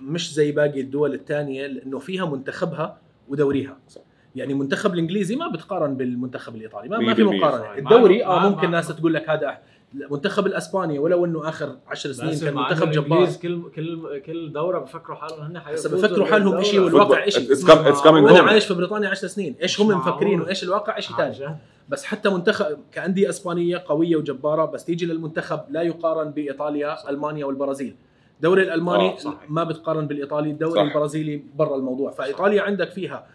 مش 0.00 0.34
زي 0.34 0.52
باقي 0.52 0.80
الدول 0.80 1.14
الثانية 1.14 1.66
لأنه 1.66 1.98
فيها 1.98 2.26
منتخبها 2.26 2.98
ودوريها 3.28 3.76
صح. 3.88 4.00
يعني 4.36 4.52
المنتخب 4.52 4.94
الإنجليزي 4.94 5.36
ما 5.36 5.48
بتقارن 5.48 5.96
بالمنتخب 5.96 6.56
الإيطالي 6.56 6.88
ما, 6.88 6.98
ما 6.98 7.14
في. 7.14 7.22
مقارنة. 7.22 7.78
الدوري 7.78 8.24
آه 8.24 8.48
ممكن 8.48 8.70
ناس 8.70 8.88
تقول 8.88 9.14
لك 9.14 9.30
هذا 9.30 9.58
المنتخب 9.94 10.46
الاسباني 10.46 10.98
ولو 10.98 11.24
إنه 11.24 11.48
آخر 11.48 11.76
عشر 11.88 12.12
سنين 12.12 12.30
بس 12.30 12.44
كان 12.44 12.54
منتخب 12.54 12.90
جبار 12.90 13.06
الإنجليز 13.06 13.38
كل 13.38 13.62
كل 13.74 14.18
كل 14.18 14.52
دورة 14.52 14.78
بفكروا 14.78 15.16
حالهم 15.16 15.40
هن 15.40 15.58
حيفوزوا 15.60 15.98
بفكروا 15.98 16.26
حالهم 16.26 16.62
شيء. 16.62 16.80
والواقع 16.80 17.28
شيء 17.28 17.54
home. 17.54 18.40
عايش 18.40 18.66
في 18.66 18.74
بريطانيا 18.74 19.08
10 19.08 19.28
سنين 19.28 19.54
إيش 19.62 19.80
هم 19.80 19.88
مفكرين. 19.88 20.40
وايش 20.40 20.62
الواقع 20.64 21.00
شيء 21.00 21.16
ثاني. 21.16 21.56
بس 21.88 22.04
حتى 22.04 22.28
منتخب 22.28 22.78
كأندية 22.92 23.28
إسبانية 23.28 23.84
قوية 23.86 24.16
وجبارة 24.16 24.64
بس 24.64 24.84
تيجي 24.84 25.06
للمنتخب 25.06 25.60
لا 25.70 25.82
يقارن 25.82 26.30
بإيطاليا 26.30 26.96
صح. 26.96 27.08
ألمانيا 27.08 27.44
والبرازيل 27.44 27.96
الدوري 28.36 28.62
الألماني 28.62 29.12
آه، 29.12 29.16
صحيح. 29.16 29.50
ما 29.50 29.64
بتقارن 29.64 30.06
بالإيطالي 30.06 30.50
الدوري 30.50 30.74
صح. 30.80 30.80
البرازيلي 30.86 31.42
برا 31.54 31.76
الموضوع. 31.76 32.10
فإيطاليا 32.10 32.62
عندك 32.62 32.90
فيها 32.90 33.26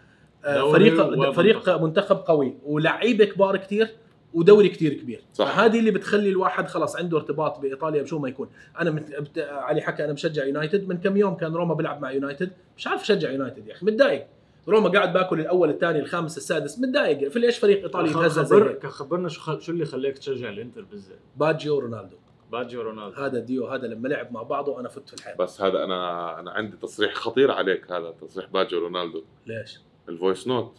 آه، 0.45 0.71
فريق 0.71 1.05
ومنتخب. 1.07 1.31
فريق 1.31 1.81
منتخب 1.81 2.15
قوي 2.17 2.53
ولعيبه 2.65 3.25
كبار 3.25 3.57
كتير 3.57 3.89
ودوري 4.33 4.69
كتير 4.69 4.93
كبير. 4.93 5.23
صح. 5.33 5.45
فهذه 5.55 5.79
اللي 5.79 5.91
بتخلي 5.91 6.29
الواحد 6.29 6.67
خلاص 6.67 6.95
عنده 6.95 7.17
ارتباط 7.17 7.59
بإيطاليا 7.59 8.01
بشو 8.03 8.19
ما 8.19 8.29
يكون. 8.29 8.49
أنا 8.79 8.91
مت... 8.91 9.15
بت... 9.19 9.39
علي 9.39 9.81
حكى 9.81 10.05
أنا 10.05 10.13
مشجع 10.13 10.45
يونايتد 10.45 10.87
من 10.87 10.97
كم 10.97 11.17
يوم 11.17 11.35
كان 11.35 11.53
روما 11.53 11.73
بيلعب 11.73 12.01
مع 12.01 12.11
يونايتد؟ 12.11 12.51
مش 12.77 12.87
عارف 12.87 13.01
اشجع 13.01 13.31
يونايتد 13.31 13.67
يا 13.67 13.73
أخي 13.73 13.85
متضايق. 13.85 14.27
روما 14.67 14.89
قاعد 14.89 15.13
باكل 15.13 15.39
الأول 15.39 15.69
الثاني 15.69 15.99
الخامس 15.99 16.37
السادس 16.37 16.79
متضايق. 16.79 17.27
في 17.29 17.39
ليش 17.39 17.57
فريق 17.57 17.83
إيطالي 17.83 18.09
يتهزز 18.09 18.39
زي 18.39 18.55
خبر 18.59 18.79
خبرنا 18.89 19.29
شو 19.29 19.41
خ- 19.41 19.59
شو 19.59 19.71
اللي 19.71 19.85
خلاك 19.85 20.17
تشجع 20.17 20.49
الإنتر 20.49 20.81
بالذات؟ 20.91 21.19
باجيو 21.37 21.79
رونالدو. 21.79 22.15
باجيو 22.51 22.81
رونالدو 22.81 23.21
هذا 23.21 23.39
ديو 23.39 23.67
هذا 23.67 23.87
لما 23.87 24.07
لعب 24.07 24.31
مع 24.33 24.43
بعضه 24.43 24.79
أنا 24.79 24.89
فت 24.89 25.09
في 25.09 25.13
الحياة 25.13 25.35
بس 25.35 25.61
هذا 25.61 25.83
أنا 25.83 26.39
أنا 26.39 26.51
عندي 26.51 26.77
تصريح 26.77 27.13
خطير 27.13 27.51
عليك 27.51 27.91
هذا 27.91 28.11
تصريح 28.21 28.49
باجو 28.49 28.79
رونالدو 28.79 29.23
ليش؟ 29.47 29.79
الفويس 30.09 30.47
نوت 30.47 30.77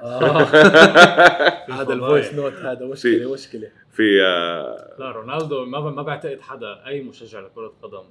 آه. 0.00 0.42
هذا. 1.80 1.92
الفويس 1.92 2.34
نوت 2.34 2.52
هذا 2.52 2.86
مشكلة 2.86 3.32
مشكلة 3.32 3.70
في 3.90 4.22
آه، 4.22 4.96
لا 4.98 5.10
رونالدو 5.10 5.64
ما 5.64 5.80
ما 5.80 6.02
بعتقد 6.02 6.40
حدا 6.40 6.86
أي 6.86 7.02
مشجع 7.02 7.40
لكرة 7.40 7.72
قدم 7.82 8.04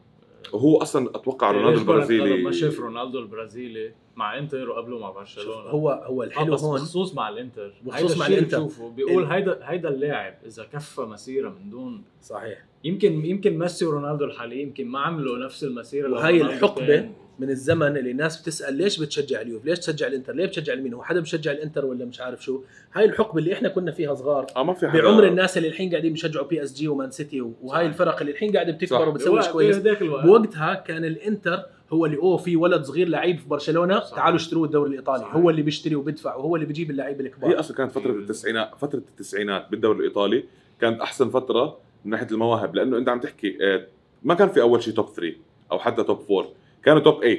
هو 0.55 0.77
أصلا 0.77 1.09
أتوقع 1.15 1.51
رونالدو 1.51 1.69
كرة 1.79 1.81
قدم 1.81 1.91
البرازيلي. 1.91 2.43
ما 2.43 2.51
شاف 2.51 2.79
رونالدو 2.79 3.19
البرازيلي 3.19 3.91
مع 4.15 4.37
إنتر 4.37 4.69
وقبله 4.69 4.99
مع 4.99 5.09
برشلونة. 5.09 5.69
هو 5.69 5.89
هو 5.89 6.21
آه، 6.23 6.25
الحلو 6.25 6.55
هون. 6.55 6.79
بخصوص 6.79 7.15
مع 7.15 7.29
الإنتر. 7.29 7.73
بخصوص 7.83 8.17
مع 8.17 8.25
الشيء 8.25 8.37
الإنتر. 8.37 8.57
بتشوفه 8.57 8.89
بيقول 8.89 9.23
هيدا 9.25 9.59
هيدا 9.63 9.89
اللاعب 9.89 10.35
إذا 10.45 10.63
كفى 10.63 11.01
مسيرة 11.01 11.49
من 11.49 11.69
دون 11.69 12.03
صحيح. 12.21 12.65
يمكن 12.83 13.25
يمكن 13.25 13.57
ميسي 13.59 13.85
ورونالدو 13.85 14.25
الحالي 14.25 14.61
يمكن 14.61 14.87
ما 14.87 14.99
عملوا 14.99 15.37
نفس 15.37 15.63
المسيرة 15.63 16.11
وهي 16.11 16.31
رونالدو 16.39 16.53
الحقبة 16.53 16.87
كان- 16.87 17.13
من 17.39 17.49
الزمن 17.49 17.97
اللي 17.97 18.11
الناس 18.11 18.41
بتسأل 18.41 18.73
ليش 18.73 18.99
بتشجع 18.99 19.41
اليوفي؟ 19.41 19.65
ليش 19.65 19.79
تشجع 19.79 20.07
الإنتر؟ 20.07 20.33
ليه 20.33 20.45
بتشجع 20.45 20.73
المين 20.73 20.93
هو 20.93 21.03
حدا 21.03 21.19
بشجع 21.19 21.51
الإنتر 21.51 21.85
ولا 21.85 22.05
مش 22.05 22.21
عارف 22.21 22.43
شو؟ 22.43 22.61
هاي 22.93 23.05
الحقبة 23.05 23.39
اللي 23.39 23.53
إحنا 23.53 23.69
كنا 23.69 23.91
فيها 23.91 24.13
صغار. 24.13 24.47
آه 24.55 24.63
ما 24.63 24.73
في 24.73 24.87
حدا. 24.87 25.01
بعمر 25.01 25.27
الناس 25.27 25.57
اللي 25.57 25.67
الحين 25.67 25.89
قاعدين 25.89 26.13
بيشجعوا 26.13 26.47
بي 26.47 26.63
إس 26.63 26.73
جي 26.73 26.87
ومان 26.87 27.11
سيتي 27.11 27.41
وهاي 27.61 27.85
الفرق 27.85 28.19
اللي 28.19 28.31
الحين 28.31 28.51
قاعدة 28.51 28.71
بتكبر. 28.71 29.09
وبتسوي 29.09 29.41
كويس. 29.51 29.77
بوقتها 30.01 30.73
كان 30.73 31.05
الإنتر 31.05 31.63
هو 31.93 32.05
اللي 32.05 32.17
أوه 32.17 32.37
في 32.37 32.55
ولد 32.55 32.83
صغير 32.83 33.07
لعيب 33.07 33.39
في 33.39 33.47
برشلونة 33.47 33.99
صح. 33.99 34.15
تعالوا 34.15 34.37
اشتروه 34.37 34.65
الدوري 34.65 34.89
الإيطالي. 34.89 35.23
صح. 35.23 35.35
هو 35.35 35.49
اللي 35.49 35.61
بيشتري 35.61 35.95
وبيدفع 35.95 36.35
وهو 36.35 36.55
اللي 36.55 36.65
بيجيب 36.67 36.91
اللعيبة 36.91 37.23
هي 37.23 37.27
الكبار 37.27 37.59
أصلا 37.59 37.77
كانت 37.77 37.91
فترة 37.91 38.11
التسعينات 38.11 38.71
فترة 38.79 38.99
التسعينات 38.99 39.67
بالدوري 39.71 39.99
الإيطالي 39.99 40.43
كانت 40.81 41.01
أحسن 41.01 41.29
فترة 41.29 41.77
من 42.05 42.11
ناحية 42.11 42.27
المواهب 42.31 42.75
لأنه 42.75 42.97
أنت 42.97 43.09
عم 43.09 43.19
تحكي 43.19 43.57
آه، 43.61 43.87
ما 44.23 44.33
كان 44.33 44.49
في 44.49 44.61
أول 44.61 44.83
شيء 44.83 44.93
top 44.93 45.09
3 45.09 45.35
أو 45.71 45.79
حتى 45.79 46.03
top 46.03 46.19
4 46.31 46.47
كانوا 46.85 46.99
top 47.01 47.21
8 47.21 47.37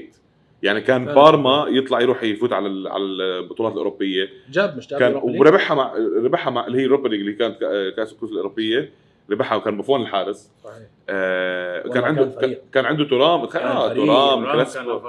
يعني 0.63 0.81
كان 0.81 1.05
فعلا. 1.05 1.15
بارما 1.17 1.67
يطلع 1.69 2.01
يروح 2.01 2.23
يفوت 2.23 2.53
على 2.53 2.67
ال- 2.69 2.89
على 2.89 3.03
البطولات 3.03 3.73
الأوروبية 3.73 4.29
جاب 4.51 4.77
مش 4.77 4.89
جاب 4.89 5.01
كان؟ 5.01 5.15
وربحها 5.15 5.75
مع 5.75 5.95
ربحها 6.25 6.51
مع 6.51 6.67
اللي 6.67 6.79
هي 6.79 6.85
اليوروبا 6.85 7.09
ليج 7.09 7.21
اللي 7.21 7.33
كانت 7.33 7.61
كا- 7.61 7.91
كأس 7.91 8.13
الكؤوس 8.13 8.33
الأوروبية 8.33 8.91
ربحها 9.31 9.57
وكان 9.57 9.77
بوفون 9.77 10.03
الحارس 10.03 10.51
صحيح 10.65 10.77
آه 11.09 11.83
كان 11.83 11.93
كان 11.93 12.05
عنده 12.05 12.29
فريق. 12.31 12.63
كان 12.73 12.85
عنده 12.85 13.05
ترام 13.05 13.45
كان 13.47 13.63
آه 13.67 13.89
فريق. 13.89 14.05
ترام 14.05 14.45
رام 14.45 14.53
كلاسيكو 14.53 15.01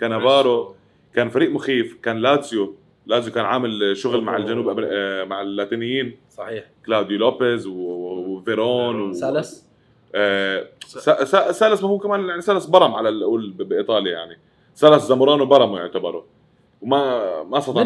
كانافارو. 0.00 0.74
كان 1.14 1.28
فريق 1.28 1.50
مخيف 1.50 1.98
كان 2.02 2.16
لاتسيو 2.18 2.74
لاتسيو 3.06 3.32
كان 3.32 3.44
عامل 3.44 3.96
شغل 3.96 4.20
مع. 4.24 4.36
الجنوب. 4.36 4.80
آه 4.84 5.24
مع 5.24 5.42
اللاتينيين 5.42 6.16
صحيح 6.30 6.64
كلاوديو 6.86 7.18
لوبيز 7.18 7.66
وفيرون 7.66 9.00
و... 9.10 9.12
سالس 9.12 9.22
سا- 9.36 9.54
سا- 9.54 9.62
سالس 11.52 11.82
ما 11.82 11.88
هو 11.88 11.98
كمان 11.98 12.28
يعني 12.28 12.40
سالس 12.40 12.66
برم 12.66 12.94
على 12.94 13.08
الاقول 13.08 13.50
ب- 13.50 13.62
بإيطاليا 13.62 14.12
يعني 14.12 14.38
سالس 14.74 15.02
زامورانو 15.06 15.46
برموا 15.46 15.78
يعتبروا 15.78 16.22
وما 16.82 17.42
ما 17.42 17.58
استطاع 17.58 17.82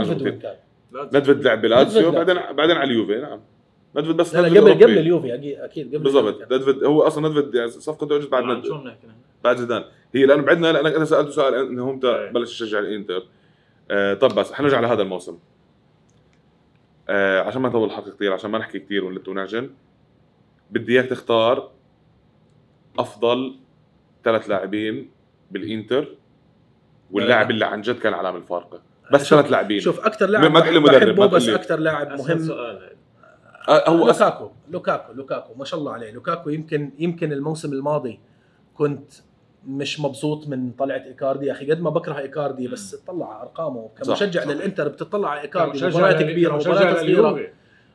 ندفد 0.92 1.44
لعب 1.44 1.60
بلاتسيو 1.62 2.10
بعدين. 2.10 2.34
بعدين 2.52 2.76
على 2.76 2.90
اليوفي 2.90 3.16
نعم 3.20 3.40
ندفد 3.96 4.16
بس 4.16 4.34
لا 4.34 4.48
لا 4.48 4.60
قبل. 4.60 4.72
قبل 4.74 4.98
اليوفي 4.98 5.28
أكيد- 5.28 5.60
أكيد 5.64 5.94
قبل 5.94 5.98
بالضبط. 6.04 6.52
ندفد 6.52 6.84
هو 6.84 7.02
أصلا 7.02 7.28
ندفد 7.28 7.54
يعني 7.54 7.70
صفقته 7.70 8.16
اجت 8.16 8.30
بعد 8.30 8.44
بعد 8.44 8.56
ندفد؟ 8.56 8.96
بعد 9.44 9.56
زيدان 9.56 9.84
هي 10.14 10.26
لأنه 10.26 10.42
بعدنا 10.42 10.72
لانك 10.72 10.94
أنا 10.94 11.04
سالته 11.04 11.30
سؤال 11.30 11.54
إنه 11.54 11.90
أنت 11.90 12.04
إيه. 12.04 12.30
بلش 12.30 12.58
تشجع 12.60 12.78
الإنتر 12.78 13.22
آه 13.90 14.14
طب 14.14 14.34
بس 14.34 14.52
حنرجع 14.52 14.80
لهذا 14.80 15.02
الموسم 15.02 15.38
آه 17.08 17.40
عشان 17.40 17.62
ما 17.62 17.68
نطول 17.68 17.84
الحلقة 17.88 18.10
كثير 18.10 18.32
عشان 18.32 18.50
ما 18.50 18.58
نحكي 18.58 18.78
كثير 18.78 19.04
ونلت 19.04 19.28
ونعجن 19.28 19.70
بدي 20.70 20.92
إياك 20.92 21.06
تختار 21.06 21.70
أفضل 22.98 23.56
ثلاث 24.24 24.50
لاعبين 24.50 25.10
بالإنتر 25.50 26.08
واللاعب 27.10 27.50
اللي 27.50 27.64
عن 27.64 27.80
جد 27.80 27.98
كان 27.98 28.14
علامه 28.14 28.38
الفارقه 28.38 28.82
بس 29.12 29.30
ثلاث 29.30 29.50
لاعبين. 29.50 29.80
شوف 29.80 30.06
أكثر 30.06 30.26
لاعب 30.26 30.52
ما 30.52 30.60
تقول 30.60 30.80
مدرب، 30.80 31.20
بس. 31.34 31.48
أكثر 31.48 31.78
لاعب 31.78 32.08
مهم. 32.08 32.38
سؤال. 32.38 32.90
آه 33.68 33.90
هو. 33.90 34.06
لوكاكو 34.06 34.50
لوكاكو 34.70 35.12
لوكاكو 35.12 35.54
ما 35.54 35.64
شاء 35.64 35.80
الله 35.80 35.92
عليه. 35.92 36.10
لوكاكو 36.10 36.50
يمكن 36.50 36.90
يمكن 36.98 37.32
الموسم 37.32 37.72
الماضي 37.72 38.20
كنت 38.74 39.12
مش 39.66 40.00
مبسوط 40.00 40.48
من 40.48 40.70
طلعة 40.70 41.04
إيكاردي. 41.04 41.46
يا 41.46 41.52
أخي 41.52 41.70
قد 41.70 41.80
ما 41.80 41.90
بكره 41.90 42.18
إيكاردي 42.18 42.68
بس 42.68 42.94
اطلع 42.94 43.32
على 43.32 43.42
أرقامه. 43.42 43.90
كمشجع. 43.98 44.44
للإنتر 44.44 44.88
بتطلع 44.88 45.28
على 45.28 45.40
ايكاردي 45.40 45.86
مباريات 45.86 46.22
كبيرة 46.22 46.56
مباريات 46.56 46.96
صغيره. 46.96 47.48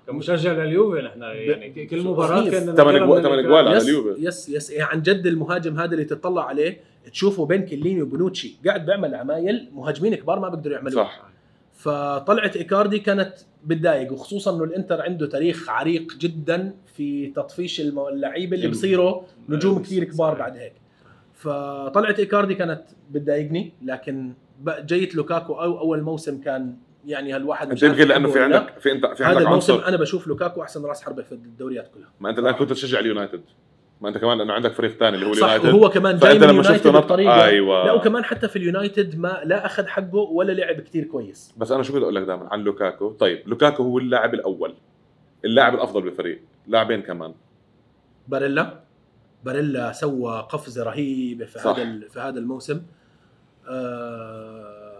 كمشجع 0.08 0.52
لليوفي 0.52 1.02
نحن 1.02 1.22
يعني 1.22 1.86
كل 1.86 2.04
مباراة. 2.04 2.50
كان 2.50 2.76
ثمان 2.76 2.96
الإيكاردي. 2.96 3.40
أجوال 3.40 3.68
على 3.68 3.78
yes 3.78 3.84
اليوفي. 3.84 4.28
yes 4.28 4.50
yes 4.50 4.70
يعني 4.70 4.92
عن 4.92 5.02
جد 5.02 5.28
المهاجم 5.28 5.80
هذا 5.80 5.94
اللي 5.94 6.06
تطلع 6.06 6.46
عليه 6.46 6.80
تشوفه 7.12 7.46
بين 7.46 7.66
كيليني 7.66 8.02
وبنوتشي 8.02 8.56
قاعد 8.66 8.86
بيعمل 8.86 9.16
عمايل 9.16 9.70
مهاجمين 9.74 10.16
كبار 10.16 10.40
ما 10.40 10.50
بيقدروا 10.50 10.76
يعملوها 10.76 11.04
صح 11.04 11.22
فطلعت 11.74 12.56
إيكاردي 12.56 13.00
كانت 13.00 13.34
بتضايق 13.66 14.14
وخصوصا 14.14 14.56
إنه 14.56 14.64
الإنتر 14.64 15.02
عنده 15.02 15.28
تاريخ 15.28 15.70
عريق 15.70 16.14
جدا 16.20 16.74
في 16.96 17.28
تطفيش 17.28 17.82
اللعيبة 17.82 18.56
اللي 18.56 18.68
بصيروا 18.68 19.22
نجوم 19.50 19.82
كثير 19.82 20.04
كبار. 20.04 20.34
بعد 20.34 20.58
هيك 20.58 20.74
فطلعت 21.34 22.20
إيكاردي 22.20 22.56
كانت 22.56 22.84
بتضايقني 23.12 23.74
لكن 23.86 24.34
جيت 24.70 25.16
لوكاكو 25.16 25.54
أو 25.54 25.80
أول 25.80 26.02
موسم 26.02 26.42
كان 26.42 26.76
يعني 27.06 27.36
هالواحد 27.36 27.74
مش 27.74 27.84
يمكن 27.84 28.08
لأنه 28.08 28.30
في. 28.30 28.44
عندك 28.44 28.80
في 28.80 28.92
انت 28.92 29.06
في 29.06 29.24
هذا 29.24 29.30
عندك 29.30 29.42
الموسم 29.42 29.74
عنصر 29.74 29.88
أنا 29.88 29.98
بشوف 29.98 30.28
لوكاكو 30.28 30.62
أحسن 30.62 30.86
راس 30.86 31.04
حربة 31.04 31.24
في 31.24 31.32
الدوريات 31.32 31.92
كلها. 31.94 32.10
ما 32.20 32.30
أنت 32.30 32.40
الان 32.40 32.54
كنت 32.54 32.70
تشجع 32.70 33.00
اليونايتد. 33.00 33.42
ما 34.02 34.10
أنت 34.10 34.18
كمان 34.18 34.38
لأنه 34.38 34.54
عندك 34.54 34.72
فريق 34.72 34.92
ثاني 34.92 35.16
اللي 35.16 35.28
هو 35.28 35.34
صح 35.34 35.50
اليونايتد. 35.50 35.80
وهو 35.80 35.90
كمان 35.90 36.18
جاي 36.18 36.40
من 36.40 36.48
لما 36.48 36.64
شفته 36.64 36.88
يونايتد 36.88 36.88
نط 36.88 37.04
بطريقه 37.04 37.46
أيوه. 37.46 37.86
لا 37.86 37.94
وكمان 37.94 38.24
حتى 38.24 38.48
في 38.48 38.56
اليونايتد 38.56 39.20
ما 39.20 39.42
لا 39.44 39.66
أخذ 39.66 39.88
حقه 39.88 40.16
ولا 40.16 40.52
لعب 40.52 40.82
كتير 40.82 41.04
كويس. 41.04 41.54
بس 41.58 41.72
أنا 41.72 41.84
شو 41.84 41.94
بدي 41.94 42.04
أقول 42.04 42.16
لك 42.16 42.24
دائما 42.24 42.48
عن 42.52 42.62
لوكاكو؟ 42.62 43.10
طيب 43.10 43.48
لوكاكو 43.48 43.84
هو 43.84 43.98
اللاعب 43.98 44.34
الأول. 44.34 44.76
اللاعب 45.46 45.76
الأفضل 45.76 46.02
بالفريق. 46.02 46.42
لاعبين 46.68 47.02
كمان. 47.02 47.34
باريلا؟ 48.28 48.80
باريلا 49.44 49.92
سوى 49.92 50.48
قفزة 50.50 50.84
رهيبة 50.84 51.46
في 51.46 51.60
صح. 51.60 51.78
هذا 51.78 52.00
في 52.10 52.20
هذا 52.20 52.40
الموسم. 52.40 52.82
آه 53.70 54.91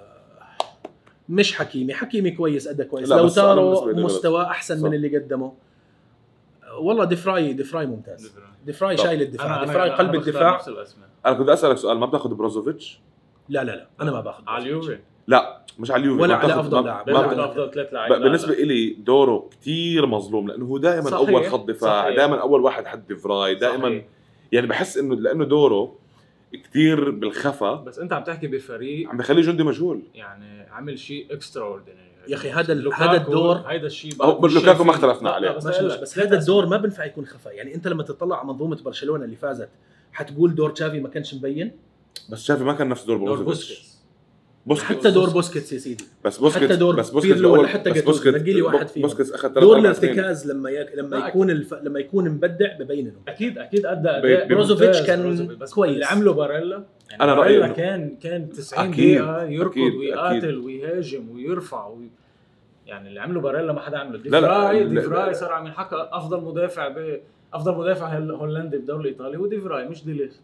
مش 1.32 1.54
حكيمي 1.56 1.94
حكيمي 1.94 2.32
كويس 2.32 2.68
ادى 2.68 2.84
كويس 2.84 3.10
لا، 3.10 3.16
لاوتارو 3.16 3.94
مستوى 3.94 4.44
أحسن 4.44 4.78
صح. 4.78 4.84
من 4.84 4.94
اللي 4.94 5.18
قدمه 5.18 5.54
والله 6.80 7.06
ديفراي 7.06 7.54
ديفراي 7.54 7.86
ممتاز 7.86 8.34
ديفراي. 8.66 8.98
شايل 8.98 9.22
الدفاع 9.22 9.64
ديفراي 9.64 9.90
قلب 9.90 10.16
الدفاع. 10.16 10.62
أنا 11.26 11.34
كنت 11.34 11.50
أسألك 11.50 11.78
سؤال 11.78 11.98
ما 12.00 12.06
بتاخذ 12.06 12.34
بروزوفيتش 12.34 13.00
لا 13.50 13.64
لا 13.64 13.72
لا 13.72 13.88
أنا 14.02 14.12
ما 14.12 14.22
باخذ 14.22 14.44
على 14.48 14.64
اليوفي 14.64 15.00
لا 15.28 15.62
مش 15.80 15.92
على 15.92 16.02
اليوفي 16.02 16.22
ولا 16.22 16.36
على 16.36 16.48
ما- 16.56 16.70
لاعب. 16.82 17.10
ما 17.10 17.14
لا، 17.14 17.28
بت- 17.28 17.38
لا. 17.38 17.46
أفضل 17.46 17.72
ثلاث 17.72 17.90
ب- 17.90 17.94
لاعبين 17.94 18.20
بالنسبة 18.20 18.54
لي 18.56 18.94
دوره 18.94 19.50
كتير 19.52 20.06
مظلوم 20.06 20.48
لأنه 20.48 20.66
هو 20.66 20.78
دائما 20.78 21.10
صحيح. 21.10 21.30
أول 21.30 21.46
خط 21.46 21.66
دفاع. 21.68 22.10
دائما 22.16 22.42
أول 22.42 22.62
واحد 22.62 22.86
حد 22.86 23.08
ديفراي 23.08 23.56
دائما 23.56 23.84
صحيح. 23.90 24.06
يعني 24.52 24.68
بحس 24.68 24.98
انه 24.98 25.16
لأنه 25.16 25.46
دوره 25.46 25.96
كتير 26.54 27.10
بالخفا. 27.12 27.74
بس 27.76 28.00
انت 28.00 28.14
عم 28.14 28.24
تحكي 28.24 28.48
بفريق 28.48 29.10
عم 29.10 29.18
بخليه 29.18 29.42
جندي 29.42 29.64
مجهول 29.64 30.02
يعني 30.14 30.62
عامل 30.62 31.00
شيء 31.00 31.28
extraordinary 31.34 32.12
يا 32.28 32.36
أخي 32.36 32.50
هذا 32.52 32.74
ال- 32.74 32.94
هذا 32.94 33.18
الدور- 33.18 33.58
هذا 33.58 33.86
الشيء 33.88 34.12
هو 34.24 34.48
لوكاكو. 34.48 34.84
ما 34.84 34.92
اختلفنا 34.92 35.28
لا، 35.30 35.34
عليه. 35.36 35.52
بس 35.52 35.66
لك، 35.66 36.02
بس 36.02 36.20
هذا 36.20 36.40
الدور 36.40 36.66
ما 36.66 36.78
بنفع 36.78 37.06
يكون 37.06 37.26
خفا. 37.26 37.50
يعني 37.50 37.76
أنت 37.76 37.88
لما 37.88 38.04
تطلع 38.04 38.38
على 38.40 38.48
منظومة 38.48 38.84
برشلونة 38.84 39.26
اللي 39.26 39.36
فازت 39.36 39.70
حتقول 40.14 40.56
دور 40.56 40.70
تشافي 40.70 41.00
ما 41.00 41.10
كانش 41.10 41.34
مبين؟ 41.34 41.72
بس 42.30 42.44
تشافي 42.44 42.64
ما 42.64 42.74
كان 42.74 42.90
نفس 42.90 43.04
دور 43.04 43.44
بوسكيتس. 43.44 43.91
بوسكيتس. 44.66 45.00
حتى 45.00 45.12
دور 45.12 45.30
بوسكيتس 45.30 45.74
يا 45.74 45.78
سيدي. 45.78 46.04
بس 46.26 46.38
بوسكيتس 46.38 46.66
حتى 46.66 46.76
دور 46.76 46.96
بس 46.96 47.10
بوسكيتس 47.10 47.36
بيرلو 47.36 47.54
ولا 47.54 47.68
حتى 47.68 47.92
بس 47.92 48.02
بوسكيتس 48.02 48.42
نقي 48.42 48.54
لي 48.54 48.62
واحد 48.62 48.88
فيهم. 48.88 49.02
بوسكيتس 49.04 49.32
أخذ 49.32 49.50
ثلاث 49.54 49.64
دور. 49.64 49.78
الارتكاز 49.78 50.52
لما 50.52 50.70
يك... 50.70 50.92
لما 50.96 51.18
يكون 51.28 51.50
الف... 51.50 51.74
لما 51.74 52.00
يكون 52.00 52.30
مبدع 52.30 52.78
ببين 52.80 53.08
انه 53.08 53.16
أكيد 53.28 53.58
أكيد 53.58 53.86
أدى. 53.86 54.46
بروزوفيتش 54.54 55.02
كان 55.02 55.48
كويس. 55.74 55.94
اللي 55.94 56.06
عمله 56.06 56.34
باريلا 56.34 56.84
يعني 57.10 57.24
أنا 57.24 57.34
رأيي 57.34 57.60
باريلا 57.60 57.74
إنه- 57.74 57.78
كان 57.78 58.16
كان 58.24 58.50
90 58.50 58.84
أكيد، 58.90 58.96
دقيقة 59.18 59.44
يركض 59.44 59.72
أكيد، 59.72 59.96
ويقاتل 59.96 60.58
ويهاجم 60.58 61.30
ويرفع 61.30 61.88
وي... 61.88 62.10
يعني 62.86 63.10
اللي 63.10 63.20
عمله 63.22 63.42
باريلا 63.42 63.74
ما 63.74 63.80
حدا 63.82 63.98
عمله. 63.98 64.18
ديفراي 64.18 64.84
ديفراي. 64.84 65.34
صار 65.34 65.52
عم 65.52 65.66
ينحكى 65.66 65.96
أفضل 66.12 66.42
مدافع 66.44 66.88
ب... 66.88 67.20
أفضل 67.54 67.76
مدافع 67.78 68.18
هول- 68.18 68.32
هولندي 68.32 68.78
بالدوري 68.78 69.02
الايطالي 69.02 69.38
هو 69.38 69.48
ديفراي 69.48 69.88
مش 69.90 70.06
دي 70.06 70.16
ليخت 70.16 70.42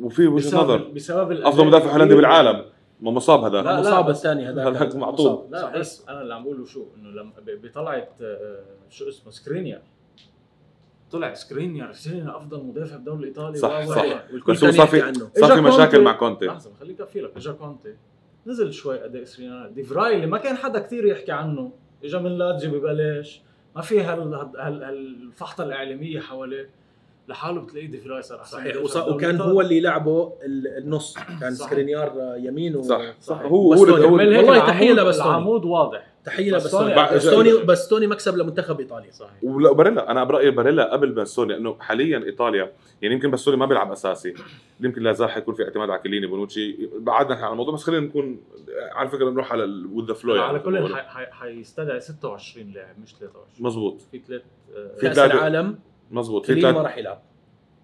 وفي 0.00 0.26
وجهة 0.26 0.58
نظر. 0.58 0.78
بسبب 0.94 1.32
أفضل 1.32 1.66
مدافع 1.66 1.92
هولندي. 1.92 2.14
بالعالم. 2.14 2.62
ما 3.00 3.10
مصاب 3.10 3.44
هذا 3.44 3.62
لا، 3.62 4.00
بس- 4.00 4.16
الثاني 4.16 4.48
هذا 4.48 4.68
هذاك 4.68 4.94
معطوب. 4.96 5.26
مصاب. 5.38 5.52
لا 5.52 5.62
صحيح. 5.62 5.76
بس 5.76 6.04
أنا 6.08 6.22
اللي 6.22 6.34
عم 6.34 6.42
بقوله 6.44 6.64
شو 6.64 6.86
إنه 6.96 7.08
لما 7.10 7.32
بطلعت 7.46 8.10
آه، 8.22 8.60
شو 8.90 9.08
اسمه 9.08 9.30
سكرينيار 9.32 9.80
طلع 11.10 11.34
سكرينيار 11.34 11.92
سكرينيار 11.92 12.36
أفضل 12.36 12.64
مدافع 12.64 12.96
بالدوري 12.96 13.18
الإيطالي. 13.20 13.56
صح، 13.58 13.84
صح. 13.84 14.04
والكل 14.32 14.52
بس 14.52 14.64
هو 14.64 14.70
صار 14.70 14.86
في 14.86 14.98
يحكي 14.98 15.08
عنه. 15.08 15.30
صار 15.36 15.54
في 15.54 15.60
مشاكل. 15.60 16.02
مع 16.02 16.12
كونتي. 16.12 16.46
لحظة 16.46 16.70
خليك 16.80 17.00
أحكي 17.00 17.20
لك. 17.20 17.36
اجا 17.36 17.52
كونتي. 17.52 17.94
نزل 18.46 18.72
شوي 18.72 19.04
اداء 19.04 19.24
سكرينيار 19.24 19.68
ديفراي 19.68 20.14
اللي 20.16 20.26
ما 20.26 20.38
كان 20.38 20.56
حدا 20.56 20.78
كثير 20.78 21.04
يحكي 21.06 21.32
عنه. 21.32 21.72
اجا 22.04 22.18
من 22.18 22.38
لاتزيو 22.38 22.70
ببلاش 22.80 23.40
ما 23.76 23.82
في 23.82 24.00
هال 24.00 24.20
هال- 24.34 24.56
هال- 24.60 24.82
هالفحطه 24.82 25.64
الإعلامية 25.64 26.20
حواليه. 26.20 26.70
لحاله 27.28 27.60
بتلاقيه 27.60 27.86
ديفراي 27.86 28.22
صار 28.22 28.40
أحسن 28.40 28.56
صحيح. 28.56 28.74
بالدوري 28.76 29.14
وكان. 29.14 29.40
هو 29.40 29.60
اللي 29.60 29.76
يلعبه 29.76 30.32
ال- 30.44 30.78
النص. 30.84 31.14
كان. 31.40 31.54
سكرينيار 31.54 32.34
يمين 32.38 32.76
و... 32.76 32.82
صح. 32.82 33.00
صح. 33.20 33.40
هو 33.40 33.46
هو. 33.46 33.74
هو- 33.74 33.80
والله 34.14 34.22
العمود- 34.40 34.66
تحية 34.66 34.92
لباستوني. 34.92 35.30
العمود 35.30 35.64
واضح. 35.64 36.06
تحية 36.24 36.52
بعد- 36.52 37.12
باستوني 37.12 37.52
باستوني 37.64 38.06
مكسب 38.06 38.36
لمنتخب 38.36 38.80
إيطاليا. 38.80 39.10
صحيح. 39.10 39.32
ولا 39.42 39.72
باريلا. 39.72 40.10
أنا 40.10 40.24
برأيي 40.24 40.50
باريلا 40.50 40.92
قبل 40.92 41.12
باستوني 41.12 41.52
لأنه 41.52 41.76
حاليا 41.80 42.18
إيطاليا 42.24 42.72
يعني 43.02 43.14
يمكن 43.14 43.30
باستوني 43.30 43.56
ما 43.56 43.66
بيلعب 43.66 43.92
أساسي. 43.92 44.34
يمكن 44.80 45.02
لا 45.02 45.12
زال 45.12 45.30
حيكون 45.30 45.54
في 45.54 45.62
اعتماد 45.64 45.90
على 45.90 45.98
كيليني 46.02 46.26
بونوتشي. 46.26 46.88
بعدنا 46.98 47.34
عن 47.36 47.52
الموضوع 47.52 47.74
بس 47.74 47.82
خلينا 47.84 48.06
نكون 48.06 48.40
على 48.92 49.08
فكرة 49.08 49.30
نروح 49.30 49.52
على 49.52 49.62
with 49.92 50.06
the 50.08 50.14
flow 50.14 50.42
على 50.42 50.58
كل 50.58 50.94
حي- 50.94 51.02
حي- 51.02 51.32
حيستدعي 51.32 52.00
26 52.00 52.72
لاعب 52.72 52.94
مش 53.02 53.14
23 53.14 53.66
مزبوط 53.66 54.00
في 54.12 54.18
ثلاث 54.28 54.42
في 54.98 55.00
كأس 55.08 55.18
العالم. 55.18 55.78
مزبوط 56.10 56.46
في 56.46 56.54
كيليني 56.54 56.72
ما 56.72 56.82
راح 56.82 56.98
يلعب. 56.98 57.22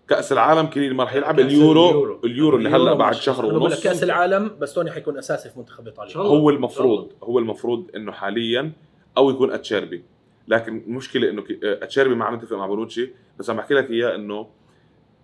كأس 0.08 0.32
العالم 0.32 0.66
كيليني 0.66 0.94
ما 0.94 1.04
راح 1.04 1.14
يلعب. 1.14 1.40
اليورو 1.40 1.90
اليورو. 1.90 2.20
اليورو 2.24 2.56
اللي 2.56 2.68
هلأ 2.68 2.94
بعد 2.94 3.14
شهر 3.14 3.44
أنا 3.44 3.58
بقول 3.58 3.70
لك 3.70 3.76
ونص 3.76 3.84
كأس 3.84 4.02
العالم 4.02 4.48
باستوني 4.48 4.90
حيكون 4.90 5.18
أساسي 5.18 5.50
في 5.50 5.58
منتخب 5.58 5.86
إيطاليا. 5.86 6.16
هو 6.16 6.50
المفروض 6.50 7.12
هو 7.22 7.38
المفروض 7.38 7.90
إنه 7.96 8.12
حاليا 8.12 8.72
أو 9.16 9.30
يكون 9.30 9.52
أتشيربي. 9.52 10.04
لكن 10.48 10.82
المشكلة 10.86 11.30
إنه 11.30 11.42
آه، 11.64 11.84
أتشيربي 11.84 12.14
ما 12.14 12.24
عم 12.24 12.34
يتفق 12.34 12.56
مع 12.56 12.66
بونوتشي. 12.66 13.10
بس 13.38 13.50
عم 13.50 13.56
بحكي 13.56 13.74
لك 13.74 13.90
إياه 13.90 14.14
إنه 14.14 14.46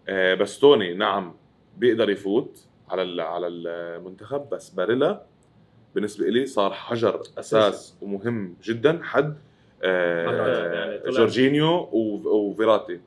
آه، 0.08 0.34
باستوني 0.34 0.94
نعم 0.94 1.34
بيقدر 1.78 2.10
يفوت 2.10 2.64
على 2.90 3.22
على 3.22 3.46
المنتخب 3.46 4.48
بس 4.52 4.70
باريلا 4.70 5.22
بالنسبة 5.94 6.26
لي 6.26 6.46
صار 6.46 6.72
حجر 6.72 7.22
أساس 7.38 7.96
ومهم 8.02 8.56
جدا. 8.62 9.00
حد 9.02 9.36
آه، 9.82 10.74
يعني 10.74 10.98
طلع- 10.98 11.10
جورجينيو 11.10 11.68
و- 11.92 12.28
وفيراتي. 12.28 13.00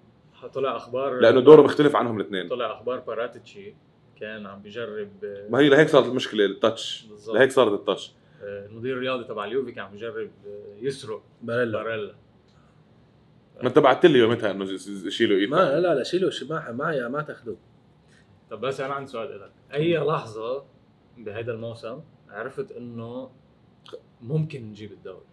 طلع 0.53 0.75
أخبار 0.75 1.19
لأنه 1.19 1.39
دوره 1.39 1.61
مختلف 1.61 1.95
عنهم 1.95 2.19
الاثنين. 2.19 2.47
طلع 2.49 2.71
أخبار 2.71 2.99
باراتيتشي 2.99 3.73
كان 4.19 4.45
عم 4.45 4.61
بيجرب 4.61 5.09
آه، 5.23 5.47
ما 5.49 5.59
هي 5.59 5.69
لهيك 5.69 5.87
صارت 5.89 6.05
المشكلة 6.07 6.45
ال 6.45 6.54
touch. 6.54 7.07
لهيك 7.33 7.51
صارت 7.51 7.71
ال 7.79 7.84
touch. 7.84 8.13
آه، 8.43 8.65
المدير 8.65 8.93
الرياضي 8.93 9.23
تبع 9.23 9.45
اليوفي 9.45 9.71
كان 9.71 9.85
عم 9.85 9.91
بيجرب 9.91 10.29
آه، 10.47 10.75
يسرق 10.81 11.21
باريلا. 11.41 11.83
باريلا. 11.83 12.13
ما 13.61 13.67
انت 13.69 13.79
بعثت 13.79 14.05
لي 14.05 14.19
يومتها 14.19 14.51
إنه 14.51 14.77
شيلوا 15.09 15.37
ايثن 15.37 15.51
ما 15.51 15.79
لا 15.79 15.95
لا 15.95 16.03
شيلوا 16.03 16.31
ما 16.49 16.71
ما 16.71 17.07
ما 17.07 17.21
تاخذوه 17.21 17.57
طب 18.51 18.61
بس 18.61 18.81
أنا 18.81 18.93
عندي 18.93 19.11
سؤال 19.11 19.39
لك 19.41 19.51
أي 19.73 19.97
لحظة 19.97 20.63
بهذا 21.17 21.51
الموسم 21.51 21.99
عرفت 22.29 22.71
إنه 22.71 23.29
ممكن 24.21 24.63
نجيب 24.69 24.91
الدوري؟ 24.91 25.25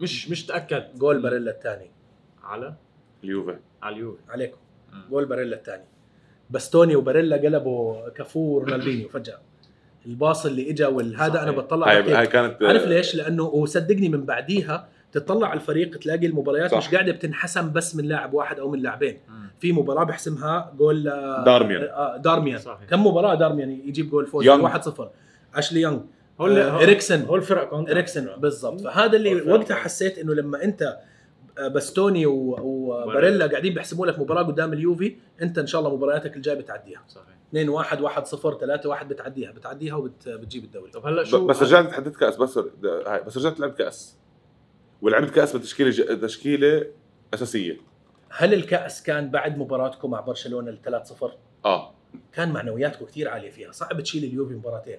مش 0.00 0.30
مش 0.30 0.46
تأكد. 0.46 0.84
جول 0.98 1.22
باريلا 1.22 1.50
الثاني. 1.50 1.90
على؟ 2.44 2.74
اليوفي. 3.24 3.56
على 3.82 3.94
اليوفي. 3.96 4.18
عليكم. 4.28 4.56
جول 5.10 5.24
باريلا 5.24 5.56
الثاني. 5.56 5.84
باستوني 6.50 6.96
وباريلا 6.96 7.36
قلبوا 7.36 8.08
كافو 8.08 8.58
رونالدينيو 8.58 9.08
فجأة. 9.08 9.38
الباص 10.06 10.46
اللي 10.46 10.70
اجى 10.70 10.84
والهذا 10.84 11.42
أنا. 11.42 11.50
بطلع 11.50 11.88
هاي 11.90 12.12
هاي 12.12 12.26
كانت 12.26 12.62
عارف 12.62 12.86
ليش؟ 12.86 13.14
لأنه 13.14 13.42
وصدقني 13.42 14.08
من 14.08 14.24
بعديها 14.24 14.88
تطلع 15.12 15.48
على 15.48 15.60
الفريق 15.60 15.98
تلاقي 15.98 16.26
المباريات 16.26 16.70
صح. 16.70 16.78
مش 16.78 16.94
قاعدة 16.94 17.12
بتنحسم 17.12 17.72
بس 17.72 17.96
من 17.96 18.04
لاعب 18.04 18.34
واحد 18.34 18.58
أو 18.58 18.70
من 18.70 18.82
لاعبين. 18.82 19.18
في 19.60 19.72
مباراة 19.72 20.04
بحسمها 20.04 20.72
جول 20.78 21.08
آه، 21.08 21.44
دارميان. 21.44 21.82
آه، 21.82 22.16
دارميان. 22.16 22.58
صحيح. 22.58 22.88
كم 22.90 23.06
مباراة 23.06 23.34
دارميان 23.34 23.70
يجيب 23.70 24.10
جول 24.10 24.26
فوز؟ 24.26 24.46
يونغ. 24.46 24.78
1-0 24.78 25.08
أشلي 25.54 25.80
يونغ. 25.80 25.98
هو 26.40 26.46
آه، 26.46 26.82
إريكسن. 26.82 27.24
هو 27.24 27.36
الفرق 27.36 27.68
contact 27.68 27.90
إريكسن 27.96 28.26
بالضبط. 28.36 28.80
فهذا 28.80 29.16
اللي. 29.16 29.42
وقتها 29.52 29.74
حسيت 29.74 30.18
إنه 30.18 30.34
لما 30.34 30.64
أنت 30.64 30.98
آه، 31.58 31.68
باستوني 31.68 32.26
و- 32.26 32.56
وباريلا 32.62 33.46
قاعدين 33.46 33.74
بيحسبوا 33.74 34.06
لك 34.06 34.18
مباراة 34.18 34.42
قدام 34.42 34.72
اليوفي 34.72 35.16
أنت 35.42 35.58
إن 35.58 35.66
شاء 35.66 35.80
الله 35.80 35.96
مبارياتك 35.96 36.36
الجاية 36.36 36.54
بتعديها. 36.58 37.02
صحيح. 37.08 37.26
2 37.50 37.68
1 37.68 38.00
1 38.00 38.26
0 38.26 38.54
3 38.58 38.88
1 38.88 39.08
بتعديها. 39.08 39.50
بتعديها 39.52 39.94
وبتجيب 39.94 40.64
الدوري. 40.64 40.90
طب 40.90 41.06
هلا 41.06 41.24
شو 41.24 41.46
بس 41.46 41.62
رجعت 41.62 41.86
تحددت 41.86 42.16
كأس 42.16 42.36
بس 42.36 42.58
بس 43.26 43.36
رجعت 43.36 43.60
لعبت 43.60 43.78
كأس. 43.78 44.16
ولعبت 45.02 45.30
كأس 45.30 45.56
بتشكيلة 45.56 45.90
ج- 45.90 46.20
تشكيلة 46.20 46.86
أساسية. 47.34 47.76
هل 48.30 48.54
الكأس 48.54 49.02
كان 49.02 49.30
بعد 49.30 49.58
مباراتكم 49.58 50.10
مع 50.10 50.20
برشلونة 50.20 50.70
ال 50.70 50.82
3 50.82 51.04
0 51.04 51.32
آه. 51.64 51.94
كان 52.32 52.52
معنوياتكم 52.52 53.04
كثير 53.04 53.28
عالية 53.28 53.50
فيها. 53.50 53.72
صعب 53.72 54.00
تشيل 54.00 54.24
اليوفي 54.24 54.54
مباراتين. 54.54 54.98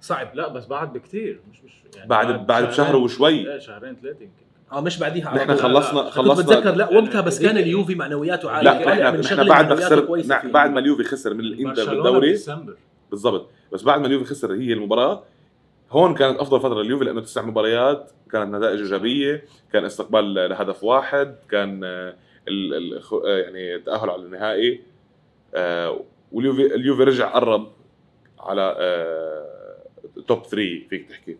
صعب. 0.00 0.30
لا 0.34 0.48
بس 0.48 0.66
بعد 0.66 0.92
بكثير 0.92 1.40
مش 1.52 1.64
مش 1.64 1.72
يعني 1.96 2.08
بعد 2.08 2.46
بعد 2.46 2.64
بشهر 2.68 2.96
وشوي. 2.96 3.52
إيه 3.52 3.58
شهرين 3.58 3.96
ثلاثة 4.02 4.20
يمكن. 4.22 4.32
آه 4.72 4.80
مش 4.80 4.98
بعديها. 4.98 5.28
على 5.28 5.38
نحن 5.38 5.46
طول. 5.54 5.58
خلصنا 5.58 6.02
كنت 6.02 6.10
خلصنا 6.12 6.44
بتذكر 6.44 6.74
لا 6.74 6.92
وقتها 6.92 7.20
بس 7.20 7.42
كان 7.42 7.58
اليوفي 7.58 7.94
معنوياته 7.94 8.50
عالية. 8.50 8.70
لا 8.84 9.10
نحن 9.10 9.22
شغله 9.22 9.48
بعد 9.48 9.68
ما 9.68 9.76
خسر. 9.76 10.22
بعد 10.50 10.70
ما 10.70 10.78
اليوفي 10.80 11.04
خسر 11.04 11.34
من 11.34 11.40
الإنتر 11.40 11.94
بالدوري. 11.94 12.38
بالضبط. 13.10 13.50
بس 13.72 13.82
بعد 13.82 14.00
ما 14.00 14.06
اليوفي 14.06 14.24
خسر 14.24 14.52
هي 14.54 14.72
المباراة 14.72 15.22
هون 15.90 16.14
كانت 16.14 16.38
أفضل 16.40 16.60
فترة 16.60 16.82
لليوفي 16.82 17.04
لأنه 17.04 17.20
تسع 17.20 17.42
مباريات 17.42 18.10
كانت 18.32 18.54
نتائج 18.54 18.80
إيجابية 18.80 19.44
كان 19.72 19.84
استقبال 19.84 20.34
لهدف 20.34 20.84
واحد 20.84 21.34
كان 21.50 21.84
آه، 21.84 22.14
ال 22.48 22.74
ال 22.94 23.02
خ- 23.02 23.12
آه، 23.26 23.38
يعني 23.38 23.78
تأهل 23.78 24.10
على 24.10 24.22
النهائي. 24.22 24.80
آه، 25.54 26.00
واليوفي 26.32 26.74
اليوفي 26.74 27.04
رجع 27.04 27.28
قرب 27.28 27.68
على 28.40 28.76
آه، 28.78 29.57
توب 30.28 30.42
3 30.42 30.88
فيك 30.88 31.08
تحكي. 31.10 31.36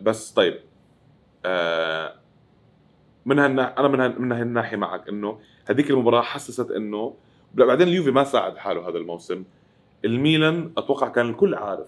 بس 0.00 0.30
طيب 0.30 0.60
آه، 1.44 2.14
من 3.26 3.38
هالنا 3.38 3.78
أنا 3.80 3.88
من 3.88 4.00
هال- 4.00 4.22
من 4.22 4.32
هالناحية 4.32 4.76
معك 4.76 5.08
إنه 5.08 5.40
هذيك 5.68 5.90
المباراة 5.90 6.22
حسست 6.22 6.70
إنه 6.70 7.14
بعدين 7.54 7.88
اليوفي 7.88 8.10
ما 8.10 8.24
ساعد 8.24 8.56
حاله 8.56 8.88
هذا 8.88 8.98
الموسم. 8.98 9.44
الميلان 10.04 10.72
أتوقع 10.78 11.08
كان 11.08 11.28
الكل 11.30 11.54
عارف. 11.54 11.86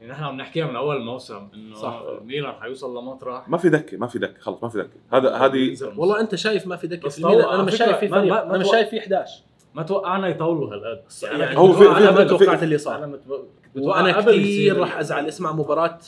يعني 0.00 0.12
نحن 0.12 0.24
عم 0.24 0.36
نحكيها 0.36 0.66
من 0.66 0.76
أول 0.76 0.96
الموسم 0.96 1.48
إنه 1.54 1.74
صح. 1.76 2.02
ميلان 2.24 2.52
حيوصل 2.54 2.98
لمطرح 2.98 3.48
ما 3.48 3.58
في 3.58 3.68
دكة 3.68 3.96
ما 3.98 4.06
في 4.06 4.18
دكة 4.18 4.40
خلص 4.40 4.62
ما 4.62 4.68
في 4.68 4.78
دكة. 4.78 4.90
هذا 5.12 5.34
هذه 5.36 5.76
والله 5.96 6.20
أنت 6.20 6.34
شايف 6.34 6.66
ما 6.66 6.76
في 6.76 6.86
دكة. 6.86 7.08
في 7.08 7.18
الميلان 7.18 7.48
أنا 7.48 7.62
مش 7.62 7.76
شايف 7.76 7.96
في 7.96 8.08
فريق 8.08 8.34
أنا 8.42 8.58
مش 8.58 8.66
شايف 8.70 8.88
في 8.88 8.98
11 8.98 9.42
ما 9.74 9.82
توقعنا 9.82 10.28
يطولوا 10.28 10.74
هالقد. 10.74 11.02
يعني 11.22 11.58
هو 11.58 11.72
في- 11.72 11.88
أنا 11.88 12.10
ما 12.10 12.16
في- 12.16 12.24
توقعت 12.24 12.62
اللي 12.62 12.74
أنا 12.74 12.82
صار 12.82 13.06
متوقع 13.06 13.42
وأنا 13.76 14.16
قبل 14.16 14.32
كثير 14.32 14.76
راح 14.76 14.98
أزعل 14.98 15.26
أسمع 15.28 15.52
مباراة 15.52 15.98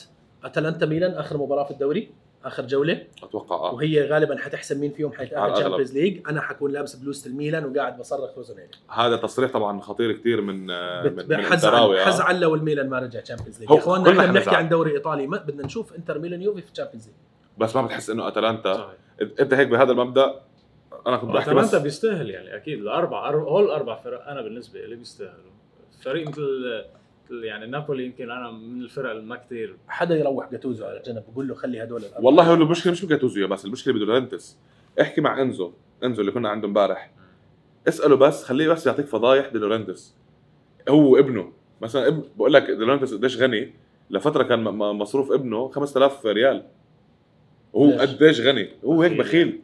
أتلانتا 0.43 0.85
ميلان 0.85 1.11
آخر 1.11 1.37
مباراة 1.37 1.63
في 1.63 1.71
الدوري 1.71 2.11
آخر 2.45 2.65
جولة. 2.67 3.03
أتوقع 3.23 3.55
آه. 3.55 3.73
وهي 3.73 4.07
غالبا 4.07 4.37
حتحسم 4.37 4.79
مين 4.79 4.91
فيهم 4.91 5.11
حيتاهل. 5.11 5.53
Champions 5.53 5.93
League 5.97 6.21
أنا 6.29 6.41
حكون 6.41 6.71
لابس 6.71 6.95
بلوزه 6.95 7.29
الميلان 7.29 7.65
وقاعد 7.65 7.97
بصرخ 7.97 8.37
روسونيري 8.37 8.67
هذا 8.89 9.15
تصريح 9.15 9.51
طبعا 9.51 9.81
خطير 9.81 10.11
كثير 10.11 10.41
من 10.41 10.69
آه، 10.71 11.03
من, 11.03 11.25
من 11.29 11.41
حزعل 11.41 11.73
آه. 11.73 12.05
حزعل 12.05 12.39
لو 12.39 12.55
الميلان 12.55 12.89
ما 12.89 12.99
رجع 12.99 13.19
Champions 13.19 13.59
League 13.59 13.69
هو 13.69 13.75
يا 13.75 13.79
أخوان 13.81 14.03
كلنا 14.03 14.23
نحن 14.23 14.33
بنحكي. 14.33 14.55
عن 14.55 14.69
دوري 14.69 14.91
إيطالي 14.91 15.27
ما 15.27 15.37
بدنا 15.37 15.65
نشوف 15.65 15.93
إنتر 15.93 16.19
ميلان 16.19 16.41
يوفي 16.41 16.61
في 16.61 16.71
تشامبيونز 16.71 17.05
ليج 17.05 17.15
بس 17.57 17.75
ما 17.75 17.81
بتحس 17.81 18.09
إنه 18.09 18.27
أتلانتا. 18.27 18.73
صحيح. 18.73 19.29
أنت 19.39 19.53
هيك 19.53 19.67
بهذا 19.67 19.91
المبدأ 19.91 20.35
أنا 21.07 21.17
كنت 21.17 21.29
بحكي 21.31 21.53
بس. 21.53 21.75
بيستاهل 21.75 22.29
يعني 22.29 22.55
أكيد. 22.55 22.79
الاربع 22.79 23.31
أر- 23.31 23.35
هول 23.35 23.63
الأربع 23.63 23.95
فرق 23.95 24.27
أنا 24.27 24.41
بالنسبة 24.41 24.85
لي 24.85 24.95
بيستاهلوا. 24.95 25.51
فريق 26.03 26.27
مثل 26.27 26.83
يعني 27.31 27.67
نابولي 27.67 28.05
يمكن 28.05 28.31
أنا 28.31 28.51
من 28.51 28.81
الفرق 28.81 29.09
اللي 29.11 29.23
ما 29.23 29.35
كثير 29.35 29.75
حدا 29.87 30.15
يروح 30.17 30.51
جاتوزو 30.51 30.85
على 30.85 31.01
جنب 31.05 31.23
بقول 31.33 31.47
له 31.47 31.55
خلي 31.55 31.83
هدول 31.83 31.99
الأربعة. 32.01 32.25
والله 32.25 32.43
هو 32.43 32.53
المشكلة 32.53 32.91
مش 32.91 33.05
بجاتوزو 33.05 33.47
بس 33.47 33.65
المشكلة 33.65 33.93
بدي 33.93 34.12
لاورنتيس 34.12 34.57
احكي 35.01 35.21
مع 35.21 35.41
إنزو 35.41 35.71
إنزو 36.03 36.21
اللي 36.21 36.31
كنا 36.31 36.49
عنده 36.49 36.67
امبارح. 36.67 37.11
اسأله 37.87 38.15
بس 38.15 38.43
خليه 38.43 38.67
بس 38.69 38.87
يعطيك 38.87 39.05
فضايح 39.05 39.47
دي 39.47 39.62
لاورنتيس 39.62 40.15
هو 40.89 41.17
ابنه 41.17 41.53
مثلا 41.81 42.07
ابن 42.07 42.23
بقول 42.37 42.53
لك 42.53 42.63
دي 42.71 42.80
لاورنتيس 42.80 43.13
قديش 43.13 43.37
غني؟ 43.37 43.73
لفترة 44.09 44.43
كان 44.43 44.63
مصروف 44.73 45.31
ابنه 45.31 45.67
5000 45.69 46.25
ريال. 46.25 46.63
ليش؟ 47.75 48.01
قديش؟ 48.01 48.41
غني؟ 48.41 48.69
هو 48.85 49.01
هيك 49.01 49.11
بخيل. 49.17 49.61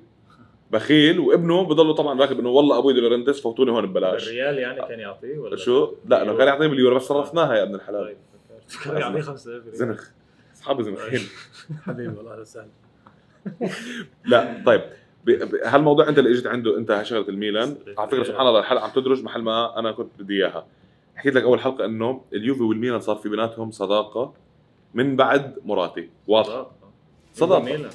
بخيل 0.72 1.20
وابنه 1.20 1.64
بضله 1.64 1.94
طبعا 1.94 2.20
راكب 2.20 2.40
إنه 2.40 2.50
والله 2.50 2.78
أبوي 2.78 2.94
دي 2.94 3.05
لاورنتيس 3.05 3.42
فوتوني 3.42 3.72
هون 3.72 3.86
ببلاش. 3.86 4.28
الريال 4.28 4.58
يعني 4.58 4.82
كان 4.88 5.00
يعطيه 5.00 5.38
ولا 5.40 5.56
شو؟ 5.58 5.94
لا 6.06 6.24
إنه 6.24 6.38
كان 6.38 6.48
يعطيه 6.48 6.68
باليورو 6.68 6.96
بس 6.96 7.02
صرفناها 7.04 7.56
يا 7.56 7.64
ابن 7.64 7.76
الحلال. 7.76 8.06
طيب. 8.06 8.18
كان 8.84 8.98
يعطيه 8.98 9.22
5000 9.22 9.64
ريال. 9.66 9.76
زنخ. 9.76 10.08
أصحابي 10.56 10.84
زنخين. 10.84 11.20
حبيبي 11.86 12.18
والله 12.18 12.36
هذا 12.36 12.44
سهل 12.44 12.68
لا 14.26 14.64
طيب. 14.66 14.82
ب- 15.26 15.32
ب- 15.32 15.56
هالموضوع 15.64 16.10
أنت 16.10 16.20
اللي 16.20 16.32
اجيت 16.32 16.48
عنده 16.48 16.78
أنت 16.78 17.00
شغلة 17.04 17.30
الميلان. 17.30 17.78
على 17.98 18.10
فكرة 18.10 18.24
سبحان 18.24 18.48
الله 18.48 18.60
الحلقة 18.60 18.84
عم 18.84 18.92
تدرج 18.92 19.24
محل 19.24 19.42
ما 19.42 19.80
أنا 19.80 19.92
كنت 19.92 20.10
بدي 20.20 20.34
إياها. 20.46 20.66
حكيت 21.16 21.36
لك 21.36 21.44
أول 21.44 21.60
حلقة 21.60 21.86
إنه 21.86 22.22
اليوفي 22.34 22.64
والميلان 22.64 23.00
صار 23.00 23.16
في 23.16 23.30
بيناتهم 23.30 23.72
صداقة 23.72 24.34
من 24.94 25.16
بعد 25.16 25.56
مراتي. 25.66 26.10
واضحه 26.28 26.72
صداقة. 27.34 27.90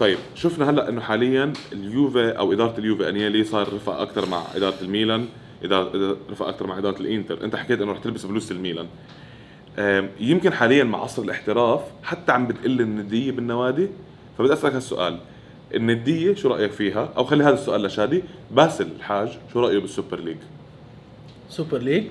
طيب 0.00 0.18
شفنا 0.34 0.70
هلأ 0.70 0.88
إنه 0.88 1.00
حاليا 1.00 1.52
اليوفي 1.72 2.30
أو 2.30 2.52
إدارة 2.52 2.78
اليوفي 2.78 3.08
أنيلي 3.08 3.44
صار 3.44 3.74
رفق 3.74 3.92
أكثر 4.00 4.28
مع 4.28 4.42
إدارة 4.54 4.74
الميلان 4.82 5.26
إدارة 5.64 5.90
إدارة- 5.92 6.30
رفق 6.30 6.46
أكثر 6.48 6.66
مع 6.66 6.78
إدارة 6.78 7.00
الإنتر. 7.00 7.44
أنت 7.44 7.56
حكيت 7.56 7.80
إنه 7.80 7.92
رح 7.92 7.98
تلبس 7.98 8.26
بلوزة 8.26 8.50
الميلان. 8.52 8.86
يمكن 10.20 10.52
حاليا 10.52 10.84
مع 10.84 11.02
عصر 11.02 11.22
الاحتراف 11.22 11.80
حتى 12.02 12.32
عم 12.32 12.46
بتقل 12.46 12.80
الندية 12.80 13.32
بالنوادي. 13.32 13.88
فبدي 14.38 14.52
أسألك 14.52 14.74
هالسؤال 14.74 15.18
الندية 15.74 16.34
شو 16.34 16.48
رأيك 16.48 16.72
فيها؟ 16.72 17.08
أو 17.16 17.24
خلي 17.24 17.44
هذا 17.44 17.54
السؤال 17.54 17.82
لشادي. 17.82 18.22
باسل 18.50 18.88
الحاج 18.96 19.38
شو 19.52 19.60
رأيه 19.60 19.78
بالسوبر 19.78 20.20
ليج؟ 20.20 20.36
سوبر 21.48 21.78
ليج؟ 21.78 22.04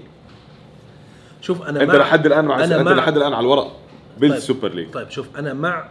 شوف 1.41 1.61
أنا 1.61 1.83
أنت 1.83 1.91
لحد 1.91 2.25
الآن 2.25 2.45
مع 2.45 2.63
أنا 2.63 2.81
أنت 2.81 2.87
لحد 2.87 3.17
الآن 3.17 3.33
على 3.33 3.43
الورق 3.43 3.79
بال 4.17 4.33
Super 4.33 4.73
League. 4.73 4.89
طيب 4.89 5.09
شوف 5.09 5.37
أنا 5.37 5.53
مع 5.53 5.89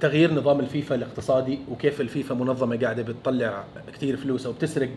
تغيير 0.00 0.34
نظام 0.34 0.60
الفيفا 0.60 0.94
الاقتصادي 0.94 1.58
وكيف 1.70 2.00
الفيفا 2.00 2.34
منظمة 2.34 2.76
قاعدة 2.76 3.02
بتطلع 3.02 3.64
كثير 3.94 4.16
فلوس 4.16 4.46
أو 4.46 4.52
بتسرق 4.52 4.88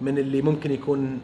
من 0.00 0.18
اللي 0.18 0.42
ممكن 0.42 0.72
يكون 0.72 1.20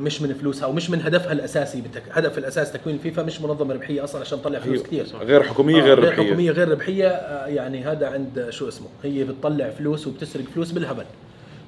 مش 0.00 0.22
من 0.22 0.34
فلوسها 0.34 0.66
ومش 0.66 0.90
من 0.90 1.00
هدفها 1.02 1.32
الأساسي 1.32 1.80
بتك... 1.80 2.02
هدف 2.10 2.38
الأساس 2.38 2.72
تكوين 2.72 2.96
الفيفا 2.96 3.22
مش 3.22 3.40
منظمة 3.40 3.74
ربحية 3.74 4.04
أصلا 4.04 4.20
عشان 4.20 4.42
تطلع 4.42 4.58
فلوس 4.58 4.82
كثير 4.82 5.06
غير 5.20 5.42
حكومية 5.42 5.76
آه، 5.82 5.84
غير 5.84 6.00
غير 6.00 6.08
ربحية. 6.12 6.26
حكومية 6.26 6.50
غير 6.50 6.68
ربحية. 6.68 7.08
آه، 7.08 7.46
يعني 7.46 7.84
هذا 7.84 8.06
عند 8.06 8.46
شو 8.50 8.68
اسمه 8.68 8.86
هي 9.02 9.24
بتطلع 9.24 9.70
فلوس 9.70 10.06
وبتسرق 10.06 10.44
فلوس 10.54 10.70
بالهبل. 10.72 11.04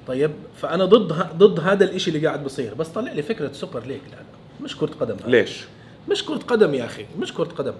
طيب 0.07 0.31
فأنا 0.61 0.85
ضد 0.85 1.11
ه- 1.11 1.31
ضد 1.37 1.59
هذا 1.59 1.83
الإشي 1.85 2.11
اللي 2.11 2.27
قاعد 2.27 2.43
بصير. 2.43 2.73
بس 2.73 2.87
طلع 2.87 3.11
لي 3.11 3.21
فكرة 3.21 3.51
Super 3.51 3.79
League 3.79 3.99
لا 4.11 4.15
لا 4.15 4.63
مش 4.63 4.77
كرة 4.77 4.91
قدم. 4.99 5.15
هذا. 5.21 5.29
ليش؟ 5.29 5.63
مش 6.11 6.25
كرة 6.25 6.37
قدم 6.37 6.73
يا 6.73 6.85
أخي 6.85 7.05
مش 7.19 7.33
كرة 7.33 7.43
قدم. 7.57 7.73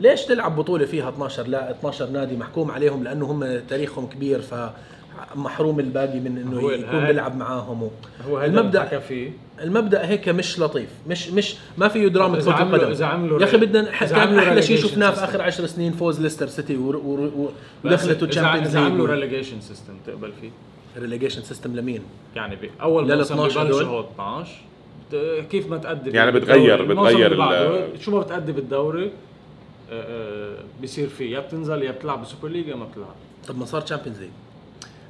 ليش 0.00 0.22
تلعب 0.24 0.56
بطولة 0.56 0.84
فيها 0.86 1.08
12 1.08 1.46
لا 1.48 1.70
12 1.70 2.10
نادي 2.10 2.36
محكوم 2.36 2.70
عليهم 2.70 3.04
لأنه 3.04 3.26
هم 3.26 3.60
تاريخهم 3.68 4.06
كبير 4.06 4.40
فمحروم 4.40 5.80
الباقي 5.80 6.20
من 6.20 6.38
إنه 6.38 6.72
يكون 6.72 7.06
بيلعب 7.06 7.36
معاهم. 7.36 7.82
و... 7.82 7.90
هو 8.28 8.42
المبدا 8.44 8.98
فيه. 8.98 9.30
المبدأ 9.62 10.08
هيك 10.08 10.28
مش 10.28 10.58
لطيف. 10.60 10.88
مش 11.08 11.30
مش 11.30 11.56
ما 11.78 11.88
فيه 11.88 12.08
دراما 12.08 12.36
عملوا- 12.56 12.76
القدم 12.76 13.40
يا 13.40 13.44
أخي 13.44 13.56
بدنا 13.56 13.90
كان 14.00 14.38
أحلى 14.38 14.62
شيء 14.62 14.76
شفناه 14.76 15.10
في. 15.10 15.24
آخر 15.24 15.42
10 15.42 15.66
سنين 15.66 15.92
فوز 15.92 16.20
ليستر 16.20 16.46
سيتي 16.46 16.76
ودخلته 16.76 18.26
تشامبيونز 18.26 18.76
إذا 18.76 18.80
عملوا 18.86 19.06
ليج 19.06 19.14
ريليجيشن 19.22 19.60
سيستم 19.60 19.92
تقبل 20.06 20.32
فيه؟ 20.40 20.50
relegation 21.00 21.42
system 21.42 21.76
لمين؟ 21.76 22.00
يعني 22.36 22.56
ال 23.00 23.16
موسم 23.16 23.34
12 23.34 23.60
ببلشوا 23.64 23.82
دول. 23.82 23.88
هو 23.88 24.00
12 24.00 24.52
ت- 25.12 25.44
كيف 25.50 25.70
ما 25.70 25.76
تأدي 25.76 26.10
يعني 26.10 26.32
بتغير- 26.32 26.82
بتغير 26.84 27.88
شو 28.00 28.10
ما 28.10 28.20
بتأدي 28.20 28.52
بالدوري؟ 28.52 29.10
بيصير 30.80 31.08
فيه 31.08 31.34
يا 31.34 31.40
بتنزل 31.40 31.82
يا 31.82 31.90
بتلعب 31.90 32.18
بال 32.18 32.27
Super 32.27 32.48
League 32.48 32.68
يا 32.68 32.76
ما 32.76 32.84
بتلعب. 32.84 33.14
طب 33.48 33.58
ما 33.58 33.64
صار 33.64 33.80
تشامبيونز 33.80 34.18
ليج 34.20 34.28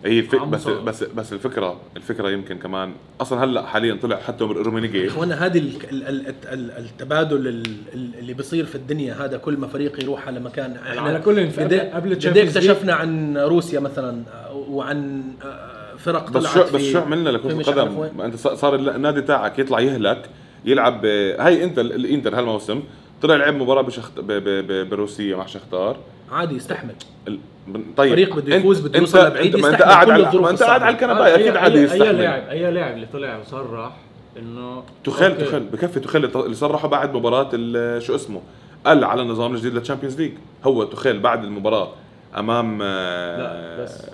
هي 0.04 0.18
الفك 0.18 0.42
بس 0.46 0.62
صار. 0.62 0.80
بس 0.80 1.04
بس 1.04 1.32
الفكرة 1.32 1.80
الفكرة 1.96 2.30
يمكن 2.30 2.58
كمان 2.58 2.92
أصلا 3.20 3.44
هلأ 3.44 3.66
حاليا 3.66 3.98
طلع 4.02 4.16
حتى 4.16 4.44
رومينيجي 4.44 5.08
اخوانا 5.08 5.46
هذه 5.46 5.58
ال- 5.58 5.76
ال- 5.90 6.06
ال- 6.08 6.34
ال- 6.52 6.70
التبادل 6.70 7.48
ال- 7.48 7.62
ال- 7.94 8.14
اللي 8.18 8.32
بيصير 8.34 8.64
في 8.66 8.74
الدنيا 8.74 9.14
هذا 9.24 9.36
كل 9.36 9.56
ما 9.56 9.66
فريق 9.66 10.02
يروح 10.02 10.26
على 10.26 10.40
مكان 10.40 10.76
إحنا 10.76 11.00
على 11.00 11.18
كل 11.20 11.46
قد- 11.50 11.72
قبل- 11.94 12.14
قد. 12.14 12.38
أكتشفنا 12.38 12.94
عن 12.94 13.38
روسيا 13.38 13.80
مثلا 13.80 14.22
وعن 14.52 15.22
آه، 15.44 15.96
فرق 15.98 16.30
بس 16.30 16.42
طلعت 16.42 16.68
شو 16.68 16.76
بس 16.76 16.82
شو 16.82 16.98
عملنا 16.98 17.30
عارف 17.30 17.46
القدم 17.46 18.20
أنت 18.20 18.36
صار 18.36 18.74
النادي 18.74 19.22
تاعك 19.22 19.58
يطلع 19.58 19.80
يهلك 19.80 20.28
يلعب 20.64 21.04
هاي 21.06 21.64
انت 21.64 21.78
ال- 21.78 21.92
الإنتر 21.92 22.38
هالموسم 22.38 22.82
طلع 23.22 23.36
لعب 23.36 23.54
مباراة 23.54 23.82
بشخت 23.82 24.20
ب- 24.20 24.26
ب- 24.32 24.66
ب- 24.72 24.88
بروسيا 24.90 25.36
مع 25.36 25.46
شختار. 25.46 25.96
عادي 26.32 26.56
يستحمل. 26.56 26.94
ال- 27.28 27.38
طيب 27.96 28.12
فريق 28.12 28.36
بده 28.36 28.54
يفوز، 28.56 28.80
بده 28.80 28.98
يوصل 28.98 29.26
لبعيد، 29.26 29.56
أنت- 29.56 29.60
ما 29.60 29.68
انت 29.68 29.82
قاعد 29.82 30.10
على 30.10 30.22
ما 30.40 30.50
انت 30.50 30.62
قاعد 30.62 30.82
على. 30.82 30.94
الكنباية 30.94 31.34
أكيد 31.34 31.56
عادي 31.56 31.78
اي 31.78 31.82
يستحمل. 31.82 32.18
لاعب 32.18 32.48
أي 32.48 32.70
لاعب 32.70 32.94
اللي 32.94 33.06
طلع 33.12 33.36
وصرح 33.38 33.96
إنه 34.38 34.82
تخيل. 35.04 35.38
تخيل 35.38 35.60
بكفي 35.60 36.00
تخيل 36.00 36.24
اللي 36.24 36.54
صرحوا 36.54 36.90
بعد 36.90 37.14
مباراة 37.16 37.50
شو 37.98 38.14
اسمه؟ 38.14 38.40
قال 38.86 39.04
على 39.04 39.22
النظام 39.22 39.54
الجديد 39.54 39.74
لل 39.74 39.83
Champions 39.83 40.20
League. 40.20 40.32
هو 40.64 40.84
تخيل 40.84 41.20
بعد 41.20 41.44
المباراة 41.44 41.88
أمام 42.38 42.78
آه، 42.82 43.38
لا، 43.78 43.82
بس- 43.84 44.06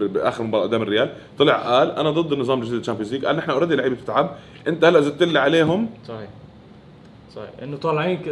باخر 0.00 0.44
مباراة 0.44 0.62
قدام 0.64 0.82
الريال. 0.82 1.10
طلع 1.38 1.56
قال 1.78 1.90
أنا 1.90 2.10
ضد 2.10 2.32
النظام 2.32 2.58
الجديد 2.58 2.74
لل 2.76 2.83
Champions 2.83 3.12
League. 3.14 3.24
قال 3.24 3.36
نحن 3.36 3.50
already 3.50 3.76
لعيبة 3.76 3.94
بتتعب. 3.96 4.30
أنت 4.68 4.84
هلأ 4.84 5.00
زدت 5.00 5.22
لي 5.22 5.38
عليهم. 5.38 5.90
صحيح. 6.08 6.28
صحيح. 7.38 7.50
إنه 7.62 7.76
طالعين 7.76 8.22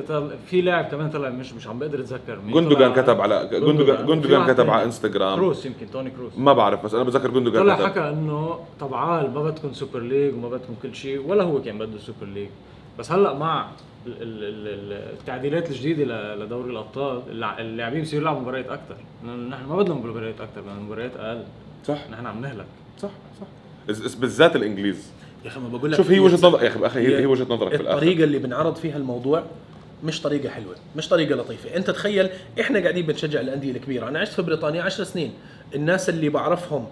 في 0.47 0.61
لاعب 0.61 0.85
كمان 0.85 1.11
طلع 1.11 1.29
مش 1.29 1.53
مش 1.53 1.67
عم 1.67 1.79
بقدر 1.79 2.01
أتذكر 2.01 2.39
مين 2.41 2.55
جندوجان 2.55 2.93
كتب 2.93 3.21
على 3.21 3.49
جندوجان. 3.53 4.07
جندوجان. 4.07 4.47
كتب. 4.55 4.71
على 4.71 4.85
إنستغرام. 4.85 5.37
كروس 5.37 5.67
يمكن 5.67 5.91
توني 5.91 6.11
كروس. 6.11 6.33
ما 6.39 6.53
بعرف 6.53 6.85
بس 6.85 6.95
أنا 6.95 7.03
بتذكر 7.03 7.31
جندوجان 7.31 7.63
طلع 7.63 7.75
كتب. 7.77 7.85
حكى 7.87 8.01
إنه 8.09 8.61
طب 8.81 8.95
عال 8.95 9.31
ما 9.35 9.43
بدكم 9.43 9.73
Super 9.73 10.01
League 10.01 10.35
وما 10.35 10.49
بدكم 10.49 10.75
كل 10.83 10.95
شيء 10.95 11.27
ولا 11.27 11.43
هو 11.45 11.63
كان 11.63 11.79
بده 11.79 11.99
Super 11.99 12.27
League. 12.27 12.49
بس 12.99 13.13
هلأ 13.13 13.35
مع 13.35 13.67
ال- 14.07 14.23
ال- 14.23 14.45
ال- 14.45 14.69
ال- 14.69 15.13
التعديلات 15.19 15.71
الجديدة 15.71 16.35
لدوري 16.35 16.71
الأبطال 16.71 17.23
اللاعبين 17.59 18.03
بصيروا 18.03 18.23
يلعبوا 18.23 18.41
مباريات 18.41 18.67
أكثر 18.69 18.97
نحن 19.25 19.67
ما 19.69 19.77
بدنا 19.77 19.95
مباريات 19.95 20.41
أكثر 20.41 20.61
بدنا 20.61 20.75
مباريات 20.75 21.17
أقل. 21.17 21.45
صح. 21.85 22.11
نحن 22.11 22.27
عم 22.27 22.41
نهلك. 22.41 22.67
صح 22.99 23.11
صح. 23.41 23.47
بالذات 24.21 24.57
الإنجليز. 24.57 25.11
يا 25.47 25.51
أخي 25.51 25.61
ما 25.61 25.69
بقول 25.69 25.93
لك 25.93 25.97
شوف 25.97 26.11
هي 26.11 26.21
وجهة 26.21 26.47
نظر 26.47 26.63
يا 26.63 26.69
أخي 26.69 26.87
أخي 26.87 27.01
هي, 27.01 27.19
هي 27.19 27.27
وجهة 27.27 27.47
نظرك 27.55 27.77
في 27.77 27.83
الآخر. 27.83 27.97
الطريقة 27.97 28.25
اللي 28.25 28.39
بنعرض 28.39 28.77
فيها 28.77 28.97
الموضوع 28.97 29.43
مش 30.05 30.23
طريقة 30.23 30.49
حلوة 30.49 30.75
مش 30.97 31.09
طريقة 31.09 31.37
لطيفة. 31.37 31.77
أنت 31.77 31.91
تخيل 31.91 32.29
إحنا 32.61 32.79
قاعدين 32.81 33.07
بنشجع 33.07 33.41
الأندية 33.41 33.71
الكبيرة. 33.71 34.09
أنا 34.09 34.19
عشت 34.19 34.33
في 34.33 34.43
بريطانيا 34.43 34.83
10 34.83 35.05
سنين. 35.05 35.33
الناس 35.75 36.09
اللي 36.09 36.29
بعرفهم 36.29 36.87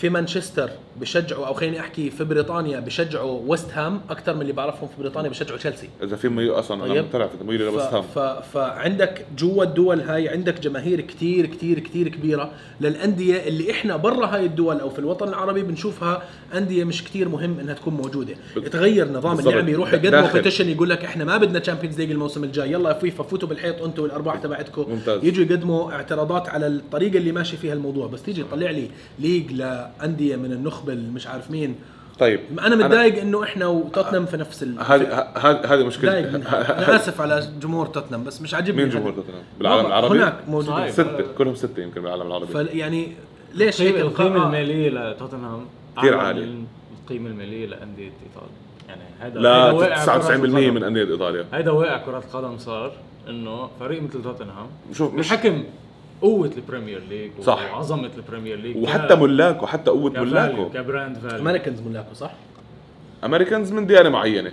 في 0.00 0.08
مانشستر 0.08 0.70
بشجعوا 1.00 1.46
أو 1.46 1.54
خليني 1.54 1.80
أحكي 1.80 2.10
في 2.10 2.24
بريطانيا 2.24 2.80
بشجعوا 2.80 3.40
ويست 3.46 3.70
هام 3.72 4.00
أكثر 4.10 4.34
من 4.34 4.42
اللي 4.42 4.52
بعرفهم 4.52 4.88
في 4.88 4.94
بريطانيا 5.02 5.30
بشجعوا 5.30 5.58
تشيلسي 5.58 5.88
إذا 6.02 6.16
في 6.16 6.28
ميو 6.28 6.54
أصلا 6.54 6.84
أنا 6.84 6.94
طيب. 6.94 7.04
متابع 7.04 7.26
في 7.26 7.44
ميو 7.44 7.58
ل 7.58 7.63
ويست. 7.63 7.86
هام 7.94 8.02
ف... 8.02 8.18
فعندك 8.54 9.26
جوا 9.38 9.64
الدول 9.64 10.00
هاي 10.00 10.28
عندك 10.28 10.60
جماهير 10.60 11.00
كتير 11.00 11.46
كتير 11.46 11.78
كتير 11.78 12.08
كبيرة 12.08 12.50
للأندية 12.80 13.48
اللي 13.48 13.70
إحنا 13.70 13.96
برا 13.96 14.26
هاي 14.26 14.46
الدول 14.46 14.80
أو 14.80 14.90
في 14.90 14.98
الوطن 14.98 15.28
العربي 15.28 15.62
بنشوفها 15.62 16.22
أندية 16.54 16.84
مش 16.84 17.04
كتير 17.04 17.28
مهم 17.28 17.58
إنها 17.60 17.74
تكون 17.74 17.94
موجودة 17.94 18.34
تغير 18.72 19.08
نظام 19.12 19.36
بالضبط. 19.36 19.52
اللعبة 19.52 19.72
يروح 19.72 19.92
يقدموا. 19.92 20.32
petition 20.32 20.68
يقول 20.68 20.90
لك 20.90 21.04
إحنا 21.04 21.24
ما 21.24 21.36
بدنا 21.36 21.58
Champions 21.58 21.98
League 22.00 22.10
الموسم 22.10 22.44
الجاي 22.44 22.72
يلا 22.72 22.88
يا 22.88 22.94
فيفا 22.94 23.22
فوتوا 23.24 23.48
بالحيط 23.48 23.82
أنتم 23.82 24.02
والأرباح 24.02 24.36
تبعتكم. 24.36 25.00
يجوا 25.22 25.44
يقدموا 25.44 25.92
اعتراضات 25.92 26.48
على 26.48 26.66
الطريقة 26.66 27.16
اللي 27.16 27.32
ماشي 27.32 27.56
فيها 27.56 27.72
الموضوع 27.72 28.06
بس 28.06 28.22
تيجي 28.22 28.42
تطلع 28.42 28.70
لي 28.70 28.90
league 29.18 29.52
لأندية 30.00 30.36
من 30.36 30.52
النخبة 30.52 30.92
اللي 30.92 31.10
مش 31.10 31.26
عارف 31.26 31.50
مين 31.50 31.74
طيب 32.18 32.40
أنا 32.60 32.76
متضايق 32.76 33.20
إنه 33.20 33.44
إحنا 33.44 33.66
وتوتنهام 33.66 34.26
في 34.26 34.36
نفس 34.36 34.62
ال 34.62 34.80
هذه 34.80 35.28
هذه 35.64 35.84
منها 36.32 36.78
أنا 36.78 36.96
آسف 36.96 37.20
على 37.20 37.48
جمهور 37.60 37.86
توتنهام 37.86 38.24
بس 38.24 38.42
مش 38.42 38.54
عاجبني 38.54 38.76
مين 38.82 38.90
هذا. 38.90 38.98
جمهور 38.98 39.12
توتنهام؟ 39.12 39.42
بالعالم 39.58 39.86
العربي؟ 39.86 40.18
هناك 40.18 40.34
موجودين. 40.48 40.90
ستة 40.90 41.32
كلهم 41.38 41.54
ستة 41.54 41.82
يمكن 41.82 42.02
بالعالم 42.02 42.26
العربي 42.26 42.46
فيعني 42.46 43.12
ليش 43.54 43.82
هيك 43.82 43.96
القاء 43.96 44.26
المالية 44.26 44.90
لتوتنهام 44.90 45.66
كثير. 45.98 46.16
من 46.34 46.66
القيمة 47.02 47.30
المالية 47.30 47.66
لأندية 47.66 48.04
إيطاليا 48.26 48.58
يعني 48.88 49.02
هذا 49.20 49.40
لا 49.40 49.64
هذا 49.64 49.72
واقع 49.72 50.04
كرة 50.04 50.22
99% 50.22 50.30
القدم. 50.30 50.74
من 50.74 50.84
أندية 50.84 51.04
إيطاليا 51.04 51.44
هيدا 51.52 51.70
واقع 51.70 51.98
كرة 51.98 52.18
القدم 52.18 52.58
صار 52.58 52.92
إنه 53.28 53.70
فريق 53.80 54.02
مثل 54.02 54.22
توتنهام 54.22 54.66
شوف 54.92 55.14
مش 55.14 55.28
بحكم 55.28 55.64
قوة 56.22 56.50
البريمير 56.56 57.02
ليج 57.08 57.30
صح. 57.42 57.72
وعظمة 57.72 58.10
البريمير 58.16 58.56
ليج 58.56 58.76
وحتى 58.76 59.14
ملاكه 59.14 59.66
حتى 59.66 59.90
قوة 59.90 60.10
كفاليو 60.10 60.30
ملاكه 60.30 60.68
كبراند 60.68 61.18
فاليو. 61.18 61.38
أمريكانز 61.38 61.80
ملاكو 61.80 62.14
صح؟ 62.14 62.32
أمريكانز 63.24 63.72
من 63.72 63.86
ديانة 63.86 64.08
معينة. 64.08 64.52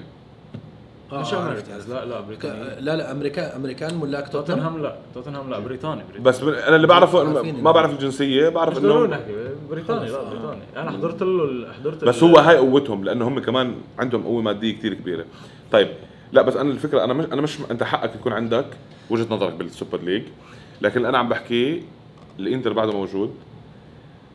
آه 1.12 1.22
مش 1.22 1.34
Americans. 1.34 1.90
لا 1.90 2.06
لا 2.06 2.20
بريطاني 2.20 2.82
لا 2.82 2.96
لا 2.96 3.12
امريكان 3.12 3.46
أمريكان 3.46 3.98
ملاك 3.98 4.30
توتنهام؟ 4.30 4.82
لا 4.82 4.96
توتنهام 5.14 5.50
لا 5.50 5.60
بريطاني 5.60 6.02
بريطاني. 6.04 6.24
بس 6.24 6.42
أنا 6.42 6.76
اللي 6.76 6.88
بعرفه 6.88 7.42
ما 7.52 7.72
بعرف 7.72 7.92
الجنسية 7.92 8.50
بعرف 8.50 8.78
انه 8.78 9.06
نحكي 9.06 9.34
بريطاني 9.70 10.10
لا 10.10 10.20
آه. 10.20 10.30
بريطاني. 10.30 10.62
أنا 10.78 10.92
حضرت 10.92 11.22
له 11.22 11.74
حضرت 11.74 12.04
بس 12.04 12.24
هو 12.24 12.38
هاي 12.38 12.58
قوتهم 12.58 13.04
لأنه 13.04 13.28
هم 13.28 13.40
كمان 13.40 13.76
عندهم 14.00 14.24
قوة 14.24 14.42
مادية 14.42 14.74
كثير 14.74 14.94
كبيرة. 14.94 15.26
طيب 15.72 15.88
لا 16.32 16.42
بس 16.42 16.56
أنا 16.56 16.72
الفكرة 16.72 17.04
أنا 17.04 17.14
مش 17.14 17.26
أنا 17.26 17.42
مش 17.42 17.58
أنت 17.72 17.84
حقك 17.84 18.16
يكون 18.16 18.34
عندك 18.34 18.66
وجهة 19.10 19.28
نظرك 19.30 19.54
بال 19.54 19.67
Super 19.67 20.02
League. 20.02 20.24
لكن 20.82 20.98
اللي 20.98 21.10
أنا 21.10 21.18
عم 21.18 21.30
بحكيه 21.30 21.82
الإنتر 22.40 22.74
بعده 22.74 22.92
موجود. 22.92 23.36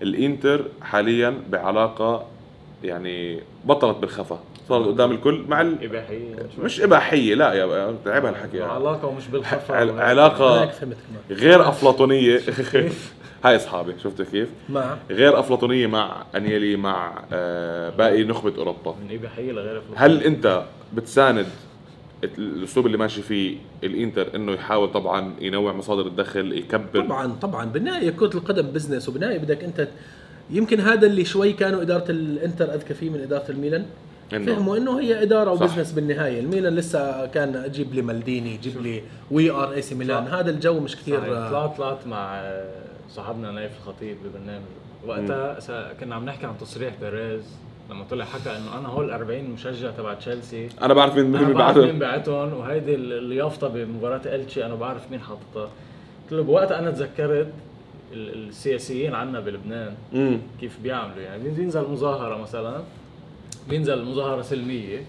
الإنتر 0.02 0.64
حاليا 0.82 1.34
بعلاقة 1.50 2.24
يعني 2.84 3.40
بطلت 3.64 3.96
بالخفا. 3.96 4.40
صارت 4.68 4.86
قدام 4.86 5.10
الكل 5.12 5.44
مع 5.48 5.60
ال... 5.60 5.84
إباحية. 5.84 6.34
مش 6.62 6.80
إباحية 6.80 7.34
لا 7.34 7.52
يا 7.52 7.94
تعب 8.04 8.24
هالحكي 8.24 8.56
يعني. 8.56 8.72
علاقة 8.72 9.08
ومش 9.08 9.28
بالخفا. 9.28 9.74
عل- 9.74 10.00
علاقة 10.00 10.70
غير 11.30 11.68
أفلاطونية. 11.68 12.40
هاي 13.44 13.56
أصحابي 13.56 13.94
شفت 14.02 14.22
كيف؟ 14.22 14.48
مع 14.68 14.96
غير 15.10 15.38
أفلاطونية 15.40 15.86
مع 15.86 16.24
أنيلي 16.36 16.76
مع 16.76 17.12
آه 17.32 17.90
باقي 17.90 18.24
نخبة 18.24 18.52
أوروبا. 18.58 18.94
من 19.08 19.14
إباحية 19.14 19.52
لغير 19.52 19.82
هل 19.96 20.22
أنت 20.22 20.62
بتساند 20.94 21.46
الأسلوب 22.24 22.86
اللي 22.86 22.98
ماشي 22.98 23.22
فيه 23.22 23.56
الإنتر 23.84 24.36
إنه 24.36 24.52
يحاول 24.52 24.92
طبعا 24.92 25.34
ينوع 25.40 25.72
مصادر 25.72 26.06
الدخل 26.06 26.52
يكبر. 26.52 27.00
طبعا 27.04 27.32
طبعا. 27.42 27.64
بالنهاية 27.64 28.10
كرة 28.10 28.36
القدم 28.36 28.62
بزنس 28.70 29.08
وبالنهاية 29.08 29.38
بدك 29.38 29.64
أنت 29.64 29.88
يمكن 30.50 30.80
هذا 30.80 31.06
اللي 31.06 31.24
شوي 31.24 31.52
كانوا 31.52 31.82
إدارة 31.82 32.10
الإنتر 32.10 32.74
أذكى 32.74 32.94
فيه 32.94 33.10
من 33.10 33.20
إدارة 33.20 33.50
الميلان. 33.50 33.86
إنه- 34.30 34.34
فهموا 34.34 34.76
إنه 34.76 35.00
هي 35.00 35.22
إدارة 35.22 35.54
صح. 35.54 35.62
و 35.62 35.66
business 35.66 35.92
بالنهاية. 35.92 36.40
الميلان 36.40 36.74
لسه 36.76 37.26
كان 37.26 37.70
جيب 37.72 37.94
لي 37.94 38.02
مالديني 38.02 38.56
جيب 38.56 38.82
لي 38.82 39.02
we 39.30 39.50
are 39.50 39.72
AC 39.72 39.94
Milan. 39.94 40.26
صح. 40.26 40.32
هذا 40.34 40.50
الجو 40.50 40.80
مش 40.80 40.96
كثير. 40.96 41.18
طلعت 41.20 41.76
طلعت 41.76 42.06
مع 42.06 42.52
صاحبنا 43.10 43.50
نايف 43.50 43.72
الخطيب 43.76 44.16
ببرنامج. 44.24 44.64
وقتها 45.06 45.92
كنا 46.00 46.14
عم 46.14 46.24
نحكي 46.24 46.46
عن 46.46 46.58
تصريح 46.58 46.94
بيريز. 47.00 47.42
لما 47.90 48.04
طلع 48.10 48.24
حكى 48.24 48.50
إنه 48.56 48.78
أنا 48.78 48.88
هول 48.88 49.10
40 49.10 49.44
مشجع 49.44 49.90
تبع 49.90 50.14
تشيلسي 50.14 50.68
أنا 50.82 50.94
بعرف 50.94 51.14
مين 51.16 51.24
مين 51.32 51.52
بعرف 51.52 51.76
مين 51.76 51.98
بعتهم 51.98 52.52
وهيدي 52.54 52.94
اليافطة 52.94 53.68
بمباراة 53.68 54.20
إلتشي 54.26 54.66
أنا 54.66 54.74
بعرف 54.74 55.10
مين 55.10 55.20
حاططها. 55.20 55.70
قلت 56.24 56.32
له 56.32 56.42
بوقتها 56.42 56.78
أنا 56.78 56.90
تذكرت 56.90 57.52
ال- 58.12 58.48
السياسيين 58.48 59.14
عنا 59.14 59.40
بلبنان 59.40 59.94
كيف 60.60 60.78
بيعملوا 60.82 61.22
يعني 61.22 61.48
بينزل 61.48 61.88
مظاهره 61.90 62.36
مثلا؟ 62.42 62.80
بينزل 63.68 64.04
مظاهره 64.04 64.42
سلمية؟ 64.42 65.02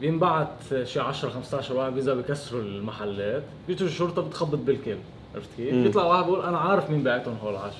بينبعت 0.00 0.48
شي 0.84 1.00
10 1.00 1.28
15 1.30 1.76
واحد 1.76 1.92
بينزلوا 1.92 2.16
بيكسروا 2.16 2.62
المحلات 2.62 3.42
بيجوا 3.68 3.88
الشرطة 3.88 4.22
بتخبط 4.22 4.58
بالكل 4.58 4.96
عرفت 5.34 5.48
كيف؟ 5.56 5.74
بيطلع 5.74 6.04
واحد 6.04 6.24
بيقول 6.24 6.42
أنا 6.44 6.58
عارف 6.58 6.90
مين 6.90 7.02
بعتهم 7.02 7.36
هول 7.42 7.56
10 7.56 7.72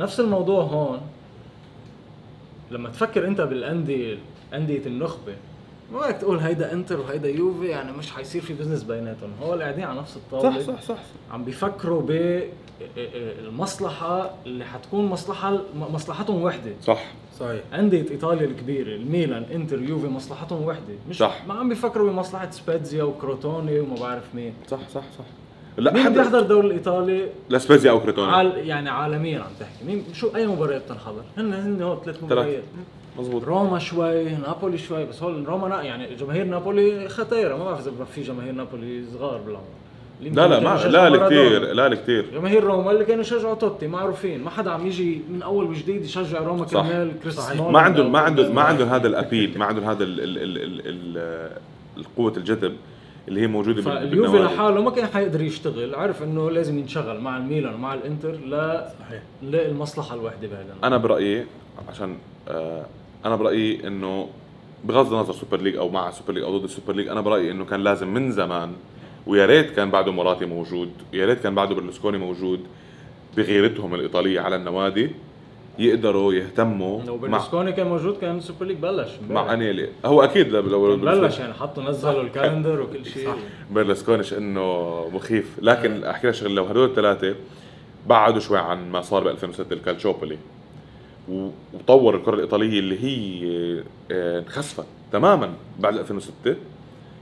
نفس 0.00 0.20
الموضوع 0.20 0.62
هون 0.62 1.00
لما 2.74 2.88
تفكر 2.88 3.26
انت 3.26 3.40
بالانديه 3.40 4.18
أندية 4.54 4.86
النخبة 4.86 5.34
ما 5.92 5.98
بدك 6.00 6.16
تقول 6.16 6.38
هيدا 6.38 6.72
إنتر 6.72 7.00
وهيدا 7.00 7.28
يوفي 7.28 7.66
يعني 7.66 7.92
مش 7.92 8.10
حيصير 8.10 8.42
في 8.42 8.54
بزنس 8.54 8.82
بيناتهم. 8.82 9.30
هول 9.42 9.62
قاعدين 9.62 9.84
على 9.84 9.98
نفس 10.00 10.16
الطاولة. 10.16 10.60
صح 10.60 10.66
صح 10.66 10.80
صح 10.82 10.98
عم 11.32 11.44
بيفكروا 11.44 12.02
ب 12.02 12.40
المصلحة 13.46 14.30
اللي 14.46 14.64
حتكون 14.64 15.04
مصلحة 15.06 15.58
مصلحتهم 15.76 16.42
وحدة. 16.42 16.72
صح. 16.82 17.04
صحيح. 17.38 17.62
أندية 17.74 18.10
إيطاليا 18.10 18.46
الكبيرة 18.46 18.94
الميلان 18.96 19.42
إنتر 19.42 19.82
يوفي 19.82 20.06
مصلحتهم 20.06 20.62
وحدة. 20.64 20.94
مش 21.08 21.18
صح. 21.18 21.42
ما 21.48 21.54
عم 21.54 21.68
بيفكروا 21.68 22.10
بمصلحة 22.10 22.50
سبيتزيا 22.50 23.02
وكروتوني 23.02 23.80
وما 23.80 23.94
بعرف 24.00 24.34
مين. 24.34 24.54
صح 24.68 24.88
صح 24.88 25.02
صح. 25.18 25.24
لا 25.76 25.92
مين 25.92 26.02
حدا 26.02 26.22
بيحضر 26.22 26.38
الدوري 26.38 26.66
الإيطالي؟ 26.66 27.28
لاسبيزيا 27.50 27.90
أو 27.90 28.00
كريتوني 28.00 28.32
عال 28.32 28.52
يعني 28.56 28.90
عالميا 28.90 29.38
عم 29.38 29.50
تحكي. 29.60 29.84
مين؟ 29.86 30.04
شو 30.12 30.28
أي 30.36 30.46
مباريات 30.46 30.82
بتنحضر 30.82 31.22
هن 31.38 31.52
هن 31.52 31.82
هو 31.82 32.00
ثلاث 32.04 32.22
مباريات. 32.22 32.62
مزبوط 33.18 33.44
روما 33.44 33.78
شوي 33.78 34.24
نابولي 34.24 34.78
شوي 34.78 35.04
بس 35.04 35.22
هول 35.22 35.46
روما 35.46 35.68
نا 35.68 35.82
يعني 35.82 36.14
جماهير 36.14 36.44
نابولي 36.44 37.08
ختيرة 37.08 37.56
ما 37.56 37.64
بعرف 37.64 37.80
إذا 37.80 38.04
في 38.14 38.22
جماهير 38.22 38.52
نابولي 38.52 39.04
صغار 39.12 39.40
بالعمر. 39.40 39.64
لا 40.20 40.48
لا 40.48 40.60
ما 40.60 41.08
لا. 41.08 41.26
كثير 41.26 41.72
لا 41.72 41.94
كثير 41.94 42.26
جماهير 42.34 42.64
روما 42.64 42.90
اللي 42.90 43.04
كانوا 43.04 43.20
يشجعوا 43.20 43.54
توتي 43.54 43.86
معروفين. 43.86 44.44
ما 44.44 44.50
حدا 44.50 44.70
عم 44.70 44.86
يجي 44.86 45.20
من 45.30 45.42
أول 45.42 45.64
وجديد 45.64 46.04
يشجع 46.04 46.38
روما. 46.38 46.64
كرمال 46.64 47.12
كريس 47.22 47.34
صحيح. 47.34 47.52
سمولينج 47.52 47.74
ما 47.74 47.80
عندهم 47.80 48.12
ما 48.12 48.18
عندهم 48.18 48.54
ما 48.54 48.62
عندهم 48.62 48.88
هذا 48.88 49.06
الأبيل 49.06 49.58
ما 49.58 49.64
عندهم 49.64 49.84
هذا 49.84 50.04
ال 50.04 50.20
ال 50.20 50.38
ال 50.38 50.58
ال 50.62 50.80
ال 50.86 51.50
القوة 51.96 52.32
الجذب. 52.36 52.76
اللي 53.28 53.40
هي 53.40 53.46
موجودة 53.46 53.74
بال- 53.82 53.84
فاليوفي. 53.84 54.38
لحاله 54.38 54.82
ما 54.82 54.90
كان 54.90 55.06
حيقدر 55.06 55.42
يشتغل 55.42 55.94
عرف 55.94 56.22
إنه 56.22 56.50
لازم 56.50 56.78
ينشغل 56.78 57.20
مع 57.20 57.36
الميلان 57.36 57.74
ومع 57.74 57.94
الإنتر 57.94 58.32
لا 58.32 58.92
صحيح. 59.00 59.22
نلاقي 59.42 59.68
المصلحه 59.68 60.14
الواحده 60.14 60.48
بهذا 60.48 60.74
أنا 60.84 60.96
برأيي 60.96 61.46
عشان 61.88 62.16
آه 62.48 62.86
أنا 63.24 63.36
برأيي 63.36 63.86
إنه 63.86 64.28
بغض 64.84 65.12
النظر 65.12 65.32
Super 65.32 65.60
League 65.60 65.76
أو 65.76 65.88
مع 65.88 66.10
Super 66.10 66.32
League 66.34 66.42
أو 66.42 66.58
ضد 66.58 66.64
ال 66.64 66.69
Super 66.69 66.94
League 66.94 67.08
أنا 67.08 67.20
برأيي 67.20 67.50
إنه 67.50 67.64
كان 67.64 67.80
لازم 67.80 68.14
من 68.14 68.32
زمان 68.32 68.72
ويا 69.26 69.46
ريت 69.46 69.70
كان 69.70 69.90
بعده 69.90 70.12
موراتي 70.12 70.44
موجود 70.46 70.90
يا 71.12 71.26
ريت 71.26 71.40
كان 71.40 71.54
بعده 71.54 71.74
برلسكوني 71.74 72.18
موجود 72.18 72.60
بغيرتهم 73.36 73.94
الإيطالية 73.94 74.40
على 74.40 74.56
النوادي. 74.56 75.10
يقدروا 75.78 76.32
يهتموا 76.34 77.02
لو 77.02 77.16
مع 77.16 77.28
برلسكوني 77.28 77.72
كان 77.72 77.86
موجود 77.86 78.16
كان 78.16 78.36
ال 78.38 78.43
Super 78.43 78.66
League 78.66 78.76
بلش. 78.76 79.08
مع 79.30 79.52
أنييلي 79.54 79.88
هو 80.04 80.22
أكيد 80.24 80.48
لو 80.48 80.96
بلش 80.96 81.38
يعني 81.38 81.52
حطوا 81.54 81.82
نزلوا 81.82 82.22
ال 82.22 82.28
calendar 82.28 82.80
وكل 82.80 83.06
شيء. 83.06 83.28
برلسكوني 83.70 84.21
ش 84.21 84.34
إنه 84.34 85.04
مخيف. 85.12 85.56
لكن 85.62 86.04
أحكي 86.04 86.26
لك 86.26 86.34
شغلة 86.34 86.54
لو 86.54 86.64
هدول 86.64 86.88
الثلاثة 86.88 87.34
بعدوا 88.06 88.40
شوي 88.40 88.58
عن 88.58 88.90
ما 88.92 89.00
صار 89.00 89.24
ب 89.24 89.26
2006 89.26 89.72
الكالتشوبولي. 89.72 90.38
و- 91.28 91.48
وطور 91.74 92.14
الكرة 92.16 92.34
الإيطالية 92.34 92.78
اللي 92.78 93.04
هي 93.04 93.44
آه، 94.10 94.38
انخسفت 94.38 94.84
تماما 95.12 95.52
بعد 95.78 95.96
2006 95.96 96.56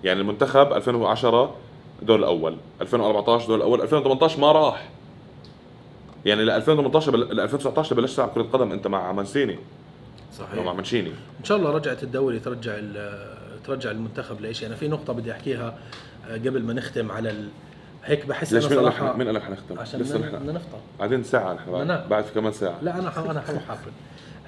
يعني 0.05 0.21
المنتخب 0.21 0.73
2010 0.73 1.55
دور 2.03 2.19
الأول 2.19 2.57
2014 2.81 3.47
دور 3.49 3.57
الأول 3.57 3.81
2018 3.83 4.41
ما 4.41 4.53
راح. 4.53 4.89
يعني 6.27 6.45
ل 6.45 6.51
2018 6.51 7.11
بل... 7.11 7.21
ل 7.21 7.41
2019 7.41 7.97
بلشت 7.97 8.17
تلعب 8.17 8.29
كرة 8.29 8.43
قدم 8.43 8.73
أنت 8.73 8.87
مع 8.87 9.13
مانسيني. 9.13 9.59
أو 10.41 10.47
مع 10.47 10.63
صحيح 10.63 10.75
مانشيني. 10.75 11.11
إن 11.41 11.45
شاء 11.45 11.59
الله 11.59 11.71
رجعت 11.71 12.03
الدوري 12.03 12.39
ترجع 12.39 12.77
ترجع 13.67 13.91
المنتخب 13.91 14.41
لشيء 14.41 14.69
أنا 14.69 14.77
في 14.77 14.89
نقطة 14.89 15.13
بدي 15.13 15.33
أحكيها 15.33 15.79
آه، 16.29 16.35
قبل 16.35 16.63
ما 16.63 16.73
نختم 16.73 17.13
على 17.13 17.31
ال... 17.31 17.49
هيك 18.05 18.27
بحس 18.27 18.53
ليش 18.53 18.65
مين 18.65 18.75
صراحة 18.75 19.17
مين 19.17 19.27
قال 19.27 19.35
لك 19.35 19.43
حنختم؟ 19.43 19.79
عشان 19.79 20.01
لسه 20.01 20.19
نحن 20.19 20.39
بدنا 20.39 20.53
نفطر. 20.53 20.79
بعدين 20.99 21.23
ساعة 21.25 21.55
نحن 21.55 21.71
بعد. 21.73 22.09
بعد 22.09 22.25
في 22.25 22.35
كمان 22.35 22.53
ساعة. 22.53 22.79
لا 22.83 22.99
أنا 22.99 23.31
أنا 23.31 23.41
حروح 23.41 23.71
اكل 23.71 23.91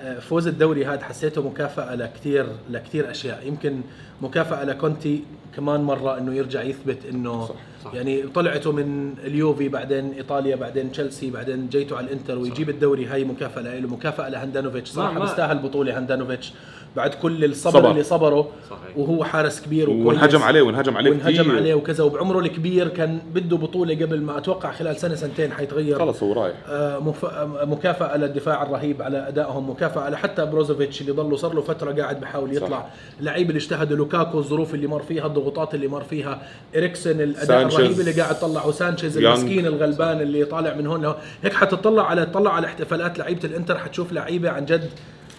آه، 0.03 0.19
فوز 0.19 0.47
الدوري 0.47 0.87
هذا 0.87 1.05
حسيته 1.05 1.43
مكافأة 1.43 1.95
لكثير 1.95 2.47
لكثير 2.71 3.11
أشياء. 3.11 3.47
يمكن 3.47 3.81
مكافأة 4.22 4.64
لكونتي 4.64 5.22
كمان 5.57 5.81
مرة 5.81 6.18
إنه 6.18 6.35
يرجع 6.35 6.62
يثبت 6.62 6.98
إنه 7.11 7.46
صح، 7.46 7.55
صح. 7.85 7.94
يعني 7.94 8.22
طلعته 8.22 8.72
من 8.72 9.14
اليوفي 9.24 9.68
بعدين 9.68 10.12
إيطاليا 10.12 10.57
بعدين 10.57 10.92
تشيلسي 10.92 11.31
بعدين 11.31 11.68
جيته 11.68 11.97
على 11.96 12.07
الإنتر 12.07 12.38
ويجيب 12.38 12.70
الدوري. 12.70 13.07
هاي 13.07 13.24
مكافأة 13.24 13.62
له 13.79 13.88
مكافأة 13.88 14.29
لهاندانوفيتش 14.29 14.88
صراحة 14.90 15.20
بيستاهل 15.20 15.59
بطوله 15.59 15.96
هاندانوفيتش. 15.98 16.53
بعد 16.96 17.14
كل 17.14 17.44
الصبر 17.44 17.72
صبر. 17.81 17.90
اللي 17.90 18.03
صبره 18.03 18.48
صحيح. 18.70 18.96
وهو 18.98 19.24
حارس 19.24 19.61
كبير 19.61 19.90
وكويس. 19.90 20.07
وانهجم 20.07 20.42
عليه 20.42 20.62
وانهجم 20.62 20.96
عليه 20.96 21.11
وانهجم 21.11 21.42
كتير. 21.42 21.57
عليه 21.57 21.74
وكذا 21.74 22.05
وبعمره 22.05 22.38
الكبير 22.38 22.88
كان 22.88 23.18
بده 23.35 23.57
بطولة 23.57 23.94
قبل 23.94 24.20
ما 24.20 24.38
أتوقع 24.38 24.72
خلال 24.72 24.96
سنة 24.96 25.14
سنتين 25.14 25.53
حيتغير. 25.53 25.98
خلص 25.98 26.22
هو 26.22 26.33
رايح. 26.33 26.57
آه، 26.68 26.98
مف- 26.98 27.24
آه، 27.24 27.64
مكافأة 27.64 28.16
للدفاع 28.16 28.62
الرهيب 28.62 29.03
على 29.03 29.29
أدائهم 29.29 29.70
مكافأة 29.70 30.11
لحتى 30.11 30.46
بروزوفيتش 30.46 31.00
اللي 31.00 31.12
ضله 31.12 31.37
صار 31.37 31.55
له 31.55 31.61
فترة 31.61 31.92
قاعد 31.92 32.20
بحاول 32.20 32.57
يطلع. 32.57 32.79
صح. 32.81 32.87
اللعيبة 33.20 33.48
اللي 33.48 33.59
اجتهدوا 33.59 33.96
لوكاكو 34.05 34.38
الظروف 34.38 34.75
اللي 34.75 34.87
مر 34.87 35.03
فيها 35.03 35.27
الضغوطات 35.27 35.75
اللي 35.75 35.88
مر 35.88 36.03
فيها 36.05 36.43
إريكسن 36.77 37.21
الأداء 37.21 37.47
سانشيز. 37.47 37.81
الرهيب 37.81 38.01
اللي 38.01 38.12
قاعد 38.12 38.40
طلعه 38.40 38.71
سانشيز 38.71 39.19
يانغ. 39.19 39.29
المسكين 39.29 39.67
الغلبان 39.67 40.21
اللي 40.21 40.45
طالع 40.45 40.75
من 40.75 40.87
هون 40.87 41.14
هيك 41.43 41.53
حتطلع 41.53 42.07
على 42.11 42.27
تطلع 42.27 42.55
على 42.55 42.67
احتفالات 42.67 43.19
لعيبة 43.19 43.45
الإنتر 43.45 43.79
حتشوف 43.79 44.12
لعيبة 44.12 44.51
عن 44.51 44.64
جد 44.64 44.90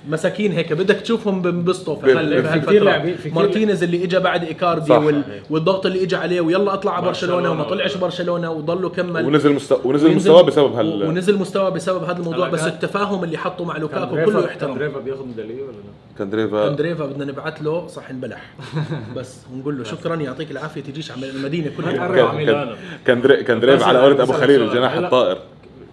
مساكين 0.10 0.52
هيك. 0.52 0.74
بدك 0.74 0.96
تشوفهم 0.96 1.42
بنبسطوا 1.42 1.96
في 1.96 2.02
في- 2.06 2.14
هال- 2.14 2.44
في 2.44 2.60
كتير- 2.60 3.34
مارتينيز 3.34 3.84
اللي 3.84 4.04
اجى 4.04 4.20
بعد 4.20 4.44
إيكاردي 4.44 4.86
صح. 4.90 4.98
وال... 4.98 5.22
والضغط 5.50 5.86
اللي 5.86 6.04
اجى 6.04 6.16
عليه 6.16 6.42
ويلا 6.42 6.74
أطلع 6.74 6.94
على 6.96 7.06
برشلونه 7.06 7.36
برشلونة 7.36 7.52
وما 7.52 7.64
طلعش 7.70 7.98
برشلونة 7.98 8.52
وضله 8.52 8.90
كمل. 8.90 9.26
ونزل 9.26 9.54
مستوى 9.54 9.80
ونزل 9.86 10.06
ونزل- 10.08 10.16
مستواه 10.16 10.42
بسبب 10.42 10.74
هال 10.74 11.04
ونزل 11.08 11.38
مستوى 11.38 11.72
بسبب 11.72 12.04
هذا 12.04 12.18
الموضوع. 12.20 12.50
بس 12.50 12.60
كان- 12.60 12.70
التفاهم 12.70 13.24
اللي 13.24 13.38
حطه 13.38 13.66
مع 13.66 13.78
لوكاكو 13.78 14.16
كله 14.26 14.46
يحترم 14.46 14.70
كان 14.70 14.78
دريفا 14.80 15.00
بياخذ 15.00 15.26
ميدالية 15.26 15.62
ولا 15.64 15.72
لا؟ 15.72 16.18
كاندريفا 16.18 16.68
اندريفا 16.68 17.06
بدنا 17.06 17.26
نبعث 17.26 17.62
له 17.62 17.88
صح 17.88 18.10
انبلح. 18.10 18.54
بس 19.18 19.38
ونقول 19.54 19.78
له 19.78 19.84
شكرا 19.84 20.16
يعطيك 20.16 20.52
العافية 20.52 20.82
تجيش 20.82 21.12
على 21.12 21.30
المدينة 21.30 21.72
كلها. 21.78 22.76
كاندريفا 23.06 23.86
على 23.86 24.00
قولة 24.00 24.24
أبو 24.24 24.34
خليل. 24.34 24.62
الجناح 24.62 24.94
الطائر. 24.94 25.38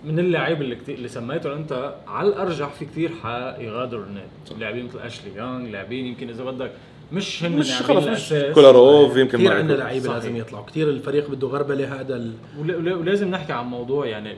من 0.05 0.19
اللاعب 0.19 0.63
اللي 0.63 0.77
كتير 0.77 0.95
اللي 0.95 1.09
سميته 1.09 1.53
أنت 1.55 1.95
على 2.07 2.29
الأرجح 2.29 2.69
في 2.69 2.85
كثير 2.85 3.11
حيغادروا 3.23 4.05
النادي 4.05 4.61
لاعبين 4.61 4.85
مثل 4.87 4.99
أشلي 4.99 5.37
يونغ 5.37 5.71
لاعبين 5.71 6.07
يمكن 6.07 6.29
إذا 6.29 6.45
بدك 6.45 6.71
مش 7.13 7.45
هن 7.45 7.53
مش 7.53 7.83
خلص 7.83 8.07
مش. 8.07 8.35
كولاروف 8.55 9.17
يمكن 9.17 9.39
كثير 9.39 9.53
عندنا 9.53 9.73
يكون. 9.75 9.85
لعيبة. 9.87 10.13
لازم 10.13 10.37
يطلعوا 10.37 10.65
كثير 10.65 10.89
الفريق 10.91 11.31
بده 11.31 11.49
غربلة 11.49 12.01
هذا 12.01 12.17
ال... 12.17 12.33
ولا- 12.61 12.77
ولا- 12.77 12.95
ولازم 12.95 13.29
نحكي 13.31 13.53
عن 13.53 13.65
موضوع 13.67 14.07
يعني 14.07 14.37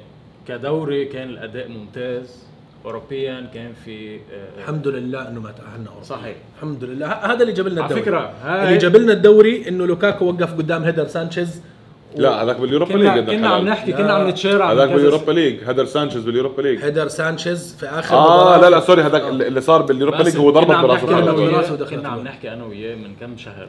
كدوري 0.49 1.05
كان 1.05 1.29
الأداء 1.29 1.69
ممتاز 1.69 2.45
اوروبيا 2.85 3.47
كان 3.55 3.73
في 3.85 4.17
آه، 4.17 4.19
الحمد 4.59 4.89
لله 4.89 5.29
إنه 5.29 5.41
ما 5.41 5.51
تأهلنا 5.51 5.89
أوروبا. 5.89 6.05
صحيح 6.05 6.37
الحمد 6.57 6.85
لله 6.85 7.07
ه- 7.07 7.33
هذا 7.33 7.43
اللي 7.43 7.53
جاب 7.53 7.69
لنا 7.69 7.83
على 7.83 7.91
الدوري 7.95 8.03
فكرة 8.03 8.19
اللي 8.45 8.69
هاي 8.69 8.79
جاب 8.79 8.97
لنا 8.97 9.13
الدوري 9.13 9.69
إنه 9.69 9.87
لوكاكو 9.87 10.25
وقف 10.25 10.55
قدام 10.55 10.83
header 10.83 11.07
سانشيز 11.07 11.63
لا 12.17 12.43
هذاك 12.43 12.57
بال 12.61 12.69
Europa 12.69 12.93
League 12.93 13.09
كنا 13.09 13.21
كنا 13.37 13.49
عم. 13.49 13.65
نحكي 13.69 13.91
لا. 13.91 13.97
كنا 13.97 14.13
عم 14.13 14.29
نتشارع 14.29 14.73
هذاك 14.73 14.89
بال 14.89 15.00
Europa 15.00 15.33
League 15.33 15.65
هذا 15.65 15.85
سانشيز 15.85 16.25
بال 16.25 16.34
Europa 16.34 16.63
League 16.63 16.85
header 16.85 17.09
سانشيز 17.09 17.77
في 17.81 17.87
آخر 17.87 18.17
آه 18.17 18.61
لا 18.61 18.71
لا 18.71 18.81
sorry 18.81 19.03
هذاك 19.03 19.23
اللي 19.23 19.61
صار 19.61 19.83
بال 19.83 19.93
Europa 19.93 20.23
League 20.23 20.37
هو 20.37 20.59
عم 20.59 20.83
براسه 20.83 21.19
أنا 21.19 21.85
كنا 21.91 22.09
عم. 22.09 22.21
نحكي 22.25 22.53
أنا 22.53 22.65
وياه 22.65 22.95
من 22.97 23.15
كم 23.21 23.37
شهر 23.37 23.69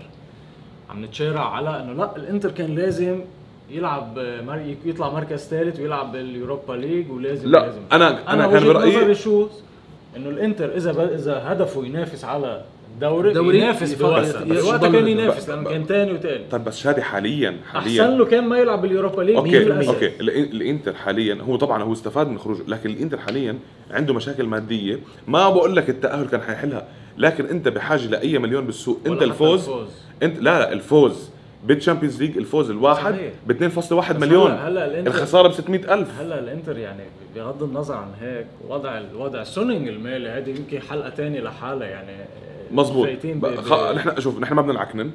عم 0.90 1.06
نتشارع 1.06 1.50
على 1.56 1.80
إنه 1.82 1.94
لا 1.94 2.16
الإنتر 2.16 2.52
كان 2.52 2.76
لازم 2.76 3.22
يلعب 3.70 4.20
مر... 4.48 4.76
يطلع 4.86 5.10
مركز 5.10 5.40
ثالث 5.48 5.80
ويلعب 5.80 6.12
بال 6.12 6.27
Europa 6.27 6.74
League 6.74 7.12
ولازم 7.12 7.52
لا، 7.52 7.58
لازم. 7.60 7.80
أنا- 7.92 8.30
أنا 8.30 8.48
كان 8.48 8.68
نظري 8.68 9.16
شو 9.16 9.48
إنه 10.18 10.30
الإنتر 10.30 10.76
إذا 10.78 10.92
ب... 10.92 11.00
إذا 11.00 11.42
هدفه 11.46 11.86
ينافس 11.86 12.26
على 12.26 12.62
الدوري, 12.96 13.30
الدوري 13.30 13.58
ينافس 13.58 13.94
بس 13.94 14.02
وقتها 14.64 14.90
كان 14.90 15.08
ينافس 15.08 15.50
لأنه 15.50 15.70
كان 15.70 15.86
ثاني 15.86 16.12
وثالث 16.12 16.52
طيب 16.52 16.64
بس 16.64 16.78
شادي 16.78 17.02
حاليا 17.02 17.50
أحسن 17.76 17.80
حاليا 17.80 18.08
له 18.18 18.26
كان 18.26 18.44
ما 18.44 18.58
يلعب 18.60 18.82
بال 18.82 18.92
Europa 18.92 19.22
League 19.22 19.36
okay 19.36 19.86
100%. 19.86 19.88
okay. 19.90 20.12
الإنتر 20.20 20.94
حاليا 20.94 21.38
هو 21.42 21.56
طبعا 21.56 21.84
هو 21.84 21.94
استفاد 21.94 22.28
من 22.28 22.38
خروجه 22.40 22.64
لكن 22.68 22.90
الإنتر 22.90 23.18
حاليا 23.18 23.58
عنده 23.92 24.14
مشاكل 24.14 24.44
مادية. 24.44 25.00
ما 25.28 25.50
بقول 25.50 25.76
لك 25.76 25.90
التأهل 25.90 26.28
كان 26.28 26.42
حيحلها 26.42 26.88
لكن 27.18 27.46
أنت 27.46 27.68
بحاجة 27.68 28.08
لأي 28.08 28.40
مليون 28.40 28.66
بالسوق. 28.66 29.00
أنت 29.06 29.16
حتى 29.16 29.26
الفوز 29.26 29.70
انت 30.24 30.38
لا 30.40 30.60
لا 30.60 30.74
الفوز. 30.74 31.30
بال 31.66 31.76
Champions 31.76 32.22
League 32.22 32.38
الفوز 32.38 32.70
الواحد 32.70 33.14
صحيح. 33.14 33.34
ب 33.48 33.52
2.1 33.52 34.12
بس 34.14 34.22
مليون. 34.22 34.52
هلا- 34.52 35.00
الخسارة 35.00 35.48
ب 35.48 35.52
600000 35.52 36.22
هلا 36.22 36.40
الإنتر 36.40 36.78
يعني 36.78 37.04
بغض 37.36 37.64
النظر 37.64 37.94
عن 37.96 38.08
هيك 38.22 38.46
وضع 38.70 38.98
الوضع 38.98 39.44
سونينج 39.44 39.88
المالي 39.88 40.30
هذه 40.30 40.50
يمكن 40.50 40.80
حلقة 40.82 41.10
ثانية 41.10 41.42
لحالها 41.42 41.88
يعني. 41.88 42.12
مظبوط. 42.72 43.08
نحن 43.96 44.22
شوف 44.22 44.40
نحن 44.40 44.54
ما 44.54 44.62
بدنا 44.62 44.74
نعكنن. 44.74 45.12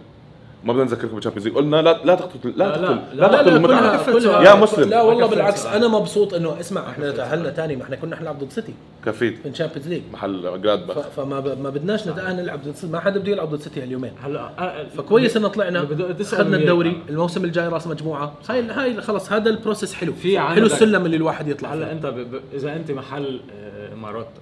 ما 0.65 0.73
بدنا 0.73 0.85
نذكركم 0.85 1.15
بال 1.15 1.21
Champions 1.21 1.49
League. 1.49 1.57
قلنا 1.57 1.83
لا 1.83 2.01
لا 2.05 2.15
تقتل 2.15 2.53
لا 2.57 2.65
لا، 2.65 2.71
تقتل. 2.71 2.83
لا، 2.83 3.15
لا 3.15 3.21
لا، 3.21 3.29
تقتل 3.29 3.51
لا 3.51 3.57
المتعة. 3.57 4.43
يا 4.43 4.55
مسلم. 4.55 4.89
لا 4.91 5.03
والله 5.03 5.27
بالعكس 5.27 5.67
أنا 5.67 5.89
مبسوط 5.89 6.35
إنه 6.35 6.61
اسمع 6.61 6.91
إحنا 6.91 7.11
تأهلنا 7.11 7.51
ثاني 7.51 7.77
ما 7.77 7.83
إحنا 7.83 7.97
كنا 7.97 8.21
نلعب 8.21 8.39
ضد 8.39 8.51
سيتي. 8.51 8.75
كفيت. 9.07 9.39
في 9.39 9.49
ال 9.49 9.53
Champions 9.53 9.89
League. 9.89 10.03
محل 10.13 10.63
جراد 10.63 10.93
ف- 10.93 11.21
فما 11.21 11.41
ب... 11.41 11.61
ما 11.63 11.71
بدناش 11.71 12.09
نتأهل 12.09 12.37
نلعب 12.37 12.63
ضد 12.63 12.75
سيتي. 12.75 12.93
ما 12.93 13.01
حدا 13.01 13.21
بده 13.21 13.33
يلعب 13.33 13.55
ضد 13.55 13.61
سيتي 13.61 13.83
هاليومين. 13.83 14.13
هلا 14.23 14.85
فكويس 14.97 15.37
إنه 15.37 15.49
طلعنا. 15.49 15.87
أخذنا 16.21 16.57
الدوري. 16.57 17.03
الموسم 17.09 17.45
الجاي 17.45 17.69
راس 17.69 17.87
مجموعة. 17.87 18.35
هاي 18.49 18.63
هاي 18.63 19.01
خلص 19.01 19.33
هذا 19.33 19.51
ال 19.51 19.56
process 19.56 19.95
حلو. 19.95 20.13
في 20.13 20.41
حلو 20.41 20.67
السلم 20.67 21.07
اللي 21.07 21.17
الواحد 21.17 21.49
يطلع 21.49 21.75
هلا. 21.75 21.93
أنت. 21.93 22.15
إذا 22.55 22.77
أنت 22.77 22.91
محل 22.91 23.41
آه، 23.53 23.95
ماروتا 23.95 24.41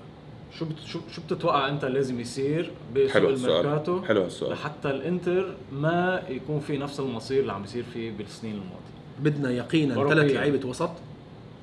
شو 0.58 0.64
بت... 0.64 0.74
شو 0.86 1.00
شو 1.12 1.22
بتتوقع 1.22 1.68
إنت 1.68 1.84
لازم 1.84 2.20
يصير 2.20 2.70
بسوق 2.94 3.10
حلو 3.10 3.28
السؤال. 3.28 3.60
الميركاتو؟ 3.60 4.02
حلو 4.02 4.24
السؤال. 4.24 4.52
لحتى 4.52 4.90
الإنتر 4.90 5.54
ما 5.72 6.22
يكون 6.28 6.60
في 6.60 6.78
نفس 6.78 7.00
المصير 7.00 7.40
اللي 7.40 7.52
عم 7.52 7.62
بيصير 7.62 7.84
فيه 7.92 8.10
بالسنين 8.10 8.54
الماضية. 8.54 8.98
بدنا 9.20 9.50
يقينا. 9.50 9.94
ثلاث 9.94 10.32
لعيبة 10.32 10.68
وسط. 10.68 10.90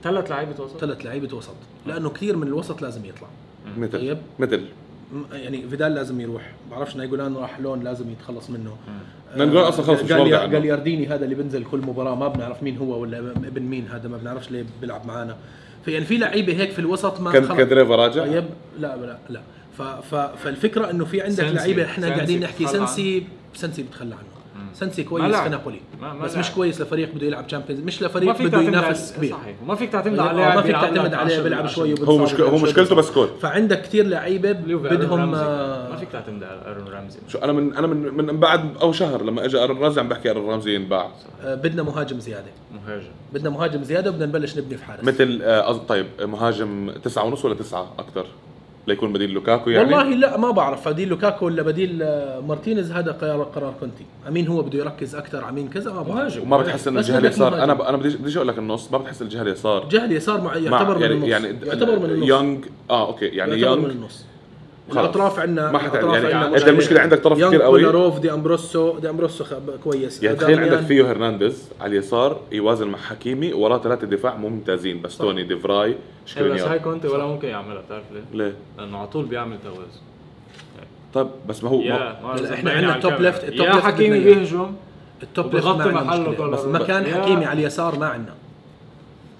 ثلاث 0.03 0.31
لعيبة 0.31 0.63
وسط؟ 0.63 0.77
ثلاث 0.77 1.05
لعيبة 1.05 1.38
وسط. 1.38 1.55
لأنه 1.86 2.10
كثير 2.10 2.38
من 2.38 2.47
الوسط 2.47 2.81
لازم 2.81 3.05
يطلع. 3.05 3.27
مثل. 3.77 3.91
طيب. 3.91 4.17
مثل. 4.39 4.65
يعني 5.31 5.69
فيدال 5.69 5.95
لازم 5.95 6.21
يروح. 6.21 6.51
بعرفش 6.71 6.95
نايجولان 6.95 7.36
راح 7.36 7.60
loan 7.59 7.83
لازم 7.84 8.10
يتخلص 8.10 8.49
منه. 8.49 8.75
نايجولان 9.38 9.65
أصلاً 9.65 9.86
خلص 9.86 10.03
مش 10.03 10.12
عنه. 10.12 10.45
جاليارديني 10.45 11.08
هذا 11.08 11.23
اللي 11.23 11.36
بنزل 11.36 11.63
كل 11.63 11.79
مباراة. 11.79 12.15
ما 12.15 12.27
بنعرف 12.27 12.63
مين 12.63 12.77
هو 12.77 13.01
ولا 13.01 13.19
ابن 13.19 13.62
مين. 13.62 13.88
هذا 13.88 14.08
ما 14.08 14.17
بنعرفش 14.17 14.51
ليه 14.51 14.65
بيلعب 14.81 15.05
معنا 15.08 15.38
فيعني 15.85 16.05
في 16.05 16.17
لعيبة 16.17 16.53
هيك 16.53 16.71
في 16.71 16.79
الوسط 16.79 17.19
ما 17.19 17.31
كان 17.31 17.47
خلص. 17.47 17.57
كادريفا 17.57 17.95
راجع 17.95 18.23
طيب 18.25 18.45
لا 18.79 18.95
لا 18.97 19.17
لا 19.29 19.41
ف 19.77 19.81
ف 19.81 20.15
فالفكرة 20.15 20.89
إنه 20.91 21.05
في 21.05 21.21
عندك. 21.21 21.43
لعيبة 21.43 21.85
إحنا 21.85 22.05
سنسي 22.07 22.15
قاعدين 22.15 22.39
نحكي 22.41 22.67
سنسي 22.67 23.23
سنسي 23.53 23.83
بتخلى 23.83 24.15
عنه 24.15 24.23
سنسي 24.73 25.03
كويس. 25.03 25.35
في 25.35 25.49
نابولي 25.49 25.79
بس. 26.23 26.37
مش 26.37 26.51
كويس 26.51 26.81
لفريق 26.81 27.15
بده 27.15 27.27
يلعب 27.27 27.47
Champions 27.47 27.81
مش 27.81 28.03
لفريق 28.03 28.41
بده 28.41 28.61
ينافس 28.61 29.13
كبير 29.17 29.31
صحيح 29.31 29.55
وما 29.63 29.75
فيك 29.75 29.91
تعتمد 29.91 30.15
لاعب 30.17 30.55
ما 30.55 30.61
فيك 30.61 30.71
تعتمد 30.71 31.13
عليه 31.13 31.33
10 31.35 31.43
بيلعب 31.43 31.67
شوي. 31.67 31.95
هو 32.03 32.57
مشكلته. 32.57 32.95
بس 32.95 33.11
كول 33.11 33.27
فعندك 33.41 33.81
كثير 33.81 34.05
لعيبة 34.07 34.51
بدهم. 34.51 35.35
آه، 35.35 35.89
ما 35.89 35.95
فيك 35.95 36.09
تعتمد 36.11 36.43
على 36.43 36.61
أرون 36.65 36.84
رامزي 37.05 37.19
شو 37.27 37.37
أنا 37.37 37.51
من 37.53 37.73
أنا 37.75 37.87
من 37.87 38.25
من 38.25 38.39
بعد 38.39 38.77
أو 38.81 38.91
شهر 38.91 39.23
لما 39.23 39.45
اجى 39.45 39.57
ارن 39.63 39.77
رامزي 39.77 39.99
عم 40.01 40.09
بحكي 40.09 40.31
ارن 40.31 40.45
رامزي 40.49 40.75
ينباع 40.75 41.09
آه، 41.43 41.55
بدنا 41.55 41.83
مهاجم 41.83 42.19
زيادة. 42.19 42.51
مهاجم. 42.85 43.07
بدنا 43.33 43.49
مهاجم 43.49 43.83
زيادة 43.83 44.09
وبدنا 44.09 44.25
نبلش 44.25 44.57
نبني 44.57 44.77
في 44.77 44.83
حارس. 44.85 45.03
مثل 45.03 45.39
آه، 45.43 45.73
طيب 45.77 46.05
مهاجم 46.21 46.91
تسعة 47.03 47.23
ونص 47.25 47.45
ولا 47.45 47.55
تسعة 47.55 47.87
أكثر؟ 47.99 48.25
ليكون 48.87 49.13
بديل 49.13 49.29
لوكاكو 49.29 49.69
يعني؟ 49.69 49.93
والله 49.95 50.15
لا 50.15 50.37
ما 50.37 50.51
بعرف. 50.51 50.87
بديل 50.87 51.07
لوكاكو 51.09 51.45
ولا 51.45 51.61
بديل 51.63 52.03
آه، 52.03 52.39
مارتينيز 52.39 52.91
هذا 52.91 53.11
قرار 53.11 53.43
قرار 53.43 53.73
كونتي 53.79 54.05
أمين 54.27 54.47
هو 54.47 54.61
بده 54.61 54.79
يركز 54.79 55.15
أكثر 55.15 55.43
على 55.43 55.55
مين 55.55 55.67
كذا؟ 55.69 55.93
ما 55.93 56.01
بعرف. 56.01 56.09
مهاجم. 56.17 56.41
وما 56.41 56.57
بتحس 56.57 56.87
إنه 56.87 56.99
الجهه 56.99 57.17
اليسار 57.17 57.49
مهاجم. 57.51 57.63
أنا 57.63 57.73
ب... 57.73 57.81
أنا 57.81 57.97
بديش 57.97 58.13
بديش 58.13 58.35
أقول 58.37 58.47
لك 58.47 58.57
النص 58.57 58.91
ما 58.91 58.97
بتحس 58.97 59.21
الجهه 59.21 59.41
اليسار 59.41 59.89
جهل 59.89 60.11
يسار 60.11 60.41
مع 60.41 60.51
مع- 60.53 60.57
يعتبر 60.57 60.95
من 60.97 61.01
يعني 61.01 61.13
النص. 61.13 61.27
يعني 61.27 61.47
يعتبر 61.65 61.99
من 61.99 62.05
النص. 62.09 62.27
يونغ 62.27 62.57
آه 62.89 63.07
okay 63.07 63.25
يعني 63.25 63.51
يعتبر 63.61 63.75
من 63.77 63.83
يونغ 63.83 63.91
النص. 63.95 64.25
الاطراف 64.91 65.39
عندنا 65.39 65.71
ما 65.71 65.81
الأطراف 65.81 66.23
يعني 66.23 66.33
عندنا 66.33 66.57
انت. 66.57 66.67
المشكلة 66.67 67.01
عندك 67.01 67.19
طرف 67.19 67.37
كثير 67.47 67.61
قوي 67.61 67.79
كولاروف 67.79 68.19
دي 68.19 68.31
أمبروسو 68.33 68.99
دي 68.99 69.09
أمبروسو 69.09 69.45
كويس 69.83 70.23
يعني 70.23 70.37
تخيل. 70.37 70.59
عندك 70.59 70.77
ثيو 70.79 71.05
هرنانديز 71.05 71.69
على 71.81 71.91
اليسار 71.91 72.39
يوازن 72.51 72.87
مع 72.87 72.97
حكيمي 72.97 73.53
وراه 73.53 73.77
ثلاثة 73.77 74.07
دفاع 74.07 74.35
ممتازين 74.35 75.01
باستوني 75.01 75.43
ديفراي 75.43 75.95
إيه، 76.37 76.43
بس 76.53 76.61
هاي 76.61 76.79
كونتي 76.79 77.07
ولا 77.07 77.25
ممكن 77.25 77.47
يعملها 77.47 77.81
بتعرف 77.81 78.03
ليه؟ 78.13 78.43
ليه؟ 78.43 78.53
لأنه 78.77 78.97
على 78.97 79.07
طول 79.07 79.25
بيعمل 79.25 79.57
توازن 79.63 79.99
طيب 81.13 81.27
بس 81.47 81.63
ما 81.63 81.69
هو 81.69 81.77
ما 81.81 82.15
مبين 82.23 82.67
عندنا 82.67 82.95
الكاميرا. 82.95 83.19
left- 83.21 83.43
ال 83.43 83.49
top 83.49 83.65
يا 83.67 83.71
left 83.73 83.83
حكيمي. 83.85 84.19
بيهجم 84.19 84.71
ال 85.23 85.31
top 85.31 85.55
left 85.55 85.67
عندنا 85.67 86.03
محله 86.03 86.47
بس. 86.47 86.65
مكان 86.65 87.05
حكيمي 87.05 87.45
على 87.45 87.59
اليسار 87.59 87.99
ما 87.99 88.07
عندنا 88.07 88.33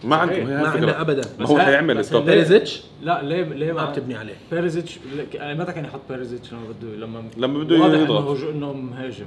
ما 0.04 0.16
عنده. 0.16 0.36
هي 0.36 0.44
ما. 0.44 0.68
عندنا 0.68 1.02
ابدا. 1.02 1.22
ما 1.40 1.48
هو 1.48 1.58
ال 1.60 1.73
top. 1.73 2.26
ليه؟ 2.26 2.34
بيريزيتش؟ 2.34 2.82
لا 3.02 3.22
ليه 3.24 3.44
ليه 3.44 3.74
ما 3.74 3.86
بتبني 3.92 4.16
عليه. 4.16 4.36
بيريزيتش 4.52 5.00
متى 5.36 5.72
كان 5.72 5.86
يحط 5.86 6.00
بيريزيتش 6.10 6.54
لما 6.54 6.62
بده 6.70 6.96
لما 6.96 7.24
لما 7.38 7.64
بده 7.64 7.76
واضح 7.82 8.00
يضغط. 8.00 8.22
إنه 8.22 8.34
هجو- 8.34 8.50
إنه 8.50 8.74
مهاجم. 8.74 9.26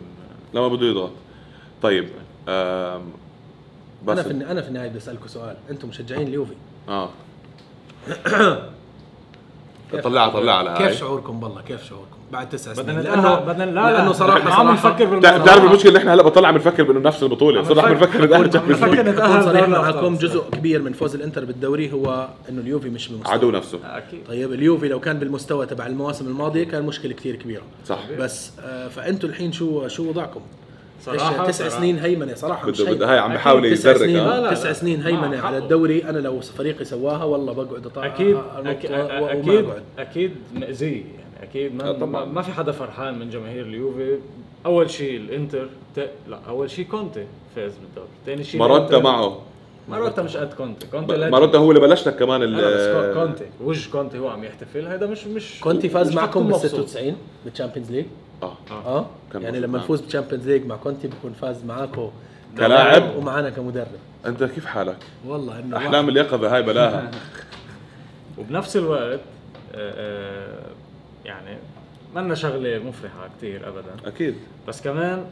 لما 0.55 0.69
بده 0.69 0.87
يضغط. 0.87 1.11
طيب 1.83 2.05
بس 4.07 4.19
أنا 4.19 4.23
في 4.23 4.31
أنا 4.31 4.63
في 4.63 4.69
النهاية 4.69 4.89
بدي 4.89 4.99
اسالكم 4.99 5.27
سؤال. 5.29 5.57
أنتم 5.71 5.89
مشجعين 5.89 6.27
اليوفي؟ 6.27 6.55
آه. 6.89 7.09
طلعها 10.03 10.29
طلعها 10.31 10.55
على 10.57 10.75
كيف 10.79 10.99
شعوركم 10.99 11.41
بالله؟ 11.41 11.63
كيف 11.63 11.85
شعوركم؟ 11.89 12.18
بعد 12.33 12.49
تسع 12.49 12.73
سنين 12.75 12.87
بدنا 12.87 13.01
لأنه 13.01 13.35
بدنا 13.41 13.65
لا 13.65 13.71
لا 13.71 13.93
لأنه 13.93 14.13
صراحة 14.13 14.45
ما 14.45 14.51
عم 14.55 14.77
صراحة 14.77 14.89
نفكر 14.91 15.05
بالموضوع 15.05 15.37
بتعرف 15.37 15.65
المشكلة 15.65 15.89
اللي 15.89 15.99
إحنا 15.99 16.15
هلأ 16.15 16.23
بطلع 16.23 16.49
عم 16.49 16.57
نفكر 16.57 16.83
بانه 16.83 17.01
نفس 17.01 17.23
البطولة 17.23 17.63
صرنا 17.63 17.83
عم 17.83 17.93
نفكر 17.93 18.35
عم 18.35 18.45
نتأهل 18.45 18.71
نفكر 18.71 19.03
نتأهل 19.03 19.45
صريح 19.45 19.69
معكم. 19.69 20.17
جزء 20.17 20.43
كبير 20.53 20.83
من 20.83 20.93
فوز 20.93 21.15
الإنتر 21.15 21.45
بالدوري 21.45 21.93
هو 21.93 22.29
إنه 22.49 22.61
اليوفي 22.61 22.89
مش 22.89 23.09
بمستوى 23.09 23.33
عدو 23.33 23.51
نفسه 23.51 23.79
أكيد 23.85 24.21
طيب 24.29 24.53
اليوفي 24.53 24.89
لو 24.89 25.01
كان 25.01 25.19
بالمستوى 25.19 25.67
تبع 25.67 25.87
المواسم 25.87 26.27
الماضية 26.27 26.65
كان 26.65 26.83
مشكلة 26.83 27.13
كثير 27.15 27.37
كبيرة 27.37 27.63
صح 27.87 27.99
بس 28.19 28.51
آه 28.65 28.89
فانتم 28.89 29.29
الحين 29.29 29.53
شو 29.53 29.89
شو 29.89 30.09
وضعكم؟ 30.09 30.41
صراحة- 31.07 31.47
تسع. 31.47 31.69
سنين 31.69 31.99
هيمنة 31.99 32.35
صراحة 32.35 32.69
مش 32.69 32.81
بده 32.81 32.91
هيمنة. 32.91 33.07
هاي 33.13 33.19
عم 33.19 33.25
أكيد 33.31 33.37
بحاول 33.41 33.71
تسع 33.77 33.95
سنين. 33.95 34.17
لا، 34.17 34.41
لا. 34.41 34.51
تسع 34.55 34.73
سنين 34.73 35.03
هيمنة 35.03 35.41
على. 35.41 35.59
الدوري 35.59 36.05
أنا 36.05 36.19
لو 36.19 36.41
فريقي 36.41 36.85
سواها 36.85 37.25
والله 37.25 37.53
بقعد 37.53 37.85
أط- 37.95 37.99
أكيد 37.99 38.37
أكيد 38.65 39.65
أكيد 39.99 40.33
مأزية 40.55 40.97
يعني 40.97 41.28
أكيد 41.43 41.81
آه، 41.81 41.85
ما, 41.87 41.93
طبعاً. 41.93 42.07
ما, 42.07 42.25
ما 42.25 42.43
في 42.43 42.53
حدا 42.53 42.73
فرحان 42.73 43.19
من 43.19 43.31
جماهير 43.31 43.63
اليوفي 43.67 44.19
أول 44.67 44.91
شيء 44.91 45.17
الإنتر 45.21 45.69
ت... 45.97 46.11
لا 46.29 46.39
أول 46.49 46.71
شيء 46.71 46.87
كونتي 46.87 47.27
فاز 47.57 47.73
بالدوري 47.77 48.09
ثاني 48.27 48.45
شيء 48.45 48.61
ماروتا 48.61 48.89
الإنتر. 48.89 49.03
معه 49.03 49.41
ماروتا 49.89 50.23
مش 50.23 50.37
قد 50.37 50.53
كونتي 50.53 50.87
ب- 50.87 50.91
كونتي 50.91 51.13
legend. 51.13 51.33
ماروتا 51.33 51.59
هو 51.59 51.71
اللي 51.71 51.81
بلش 51.81 52.09
لك 52.09 52.17
كمان 52.17 52.43
ال 52.43 52.53
لا 52.57 52.71
بس 52.77 53.15
كو- 53.15 53.21
كونتي 53.21 53.45
وجه 53.65 53.91
كونتي 53.91 54.19
هو 54.19 54.29
عم 54.29 54.45
يحتفل 54.45 54.87
هذا 54.87 55.07
مش 55.07 55.27
مش 55.27 55.61
كونتي 55.61 55.89
فاز 55.89 56.09
مش 56.09 56.15
معكم 56.15 56.41
بال 56.41 56.49
مبسوط. 56.51 56.67
96 56.89 57.17
بال 57.45 57.53
Champions 57.53 57.91
League 57.93 58.05
آه 58.43 58.53
آه 58.71 59.07
كان 59.33 59.43
يعني 59.43 59.61
لما 59.61 59.73
معك. 59.79 59.83
نفوز 59.85 60.01
بال 60.01 60.10
Champions 60.10 60.49
League 60.49 60.67
مع 60.67 60.77
كونتي 60.77 61.09
بكون 61.09 61.33
فاز 61.33 61.65
معاكم 61.65 62.11
كلاعب؟ 62.59 63.17
ومعنا 63.17 63.51
كمدرب 63.51 63.87
أنت 64.27 64.45
كيف 64.45 64.67
حالك؟ 64.67 64.97
والله 65.27 65.59
إنه 65.59 65.77
أحلام 65.77 66.09
اليقظة 66.09 66.55
هاي 66.57 66.63
بلاها 66.63 67.11
وبنفس 68.39 68.77
الوقت 68.77 69.21
آه، 69.75 69.93
آه، 69.97 70.71
يعني 71.29 71.59
منا 72.15 72.35
شغلة 72.35 72.79
مفرحة 72.79 73.29
كثير 73.39 73.69
ابدا. 73.69 73.95
أكيد. 74.07 74.35
بس 74.69 74.83
كمان 74.83 75.25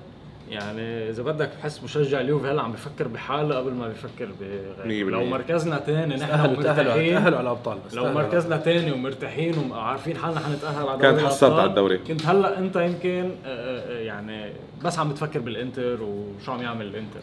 يعني 0.50 1.10
إذا 1.10 1.22
بدك 1.22 1.50
بحس 1.58 1.82
مشجع 1.82 2.20
اليوفي 2.20 2.46
هلأ 2.46 2.62
عم 2.62 2.72
بفكر 2.72 3.08
بحاله 3.08 3.56
قبل 3.56 3.72
ما 3.72 3.88
بفكر 3.88 4.28
بغيره. 4.40 5.10
لو. 5.10 5.24
مركزنا 5.24 5.78
ثاني 5.78 6.16
نحن 6.16 6.40
مرتاحين 6.40 6.62
تاهلوا 7.14 7.38
على 7.38 7.40
الأبطال. 7.40 7.78
بس 7.86 7.94
لو 7.94 8.02
تأهلوا 8.02 8.22
مركزنا 8.22 8.56
ثاني 8.56 8.92
ومرتاحين 8.92 9.70
وعارفين 9.70 10.16
حالنا 10.16 10.40
حنتأهل 10.40 10.88
على 10.88 11.02
كان 11.02 11.14
دوري 11.14 11.26
حصلت 11.26 11.52
على 11.52 11.70
الدوري. 11.70 11.98
كنت 11.98 12.26
هلأ 12.26 12.58
أنت 12.58 12.76
يمكن 12.76 13.30
آه، 13.46 13.48
آه، 13.48 13.98
يعني 13.98 14.52
بس 14.84 14.98
عم 14.98 15.10
بتفكر 15.10 15.40
بالإنتر 15.40 16.02
وشو 16.02 16.52
عم 16.52 16.62
يعمل 16.62 16.86
الإنتر. 16.86 17.20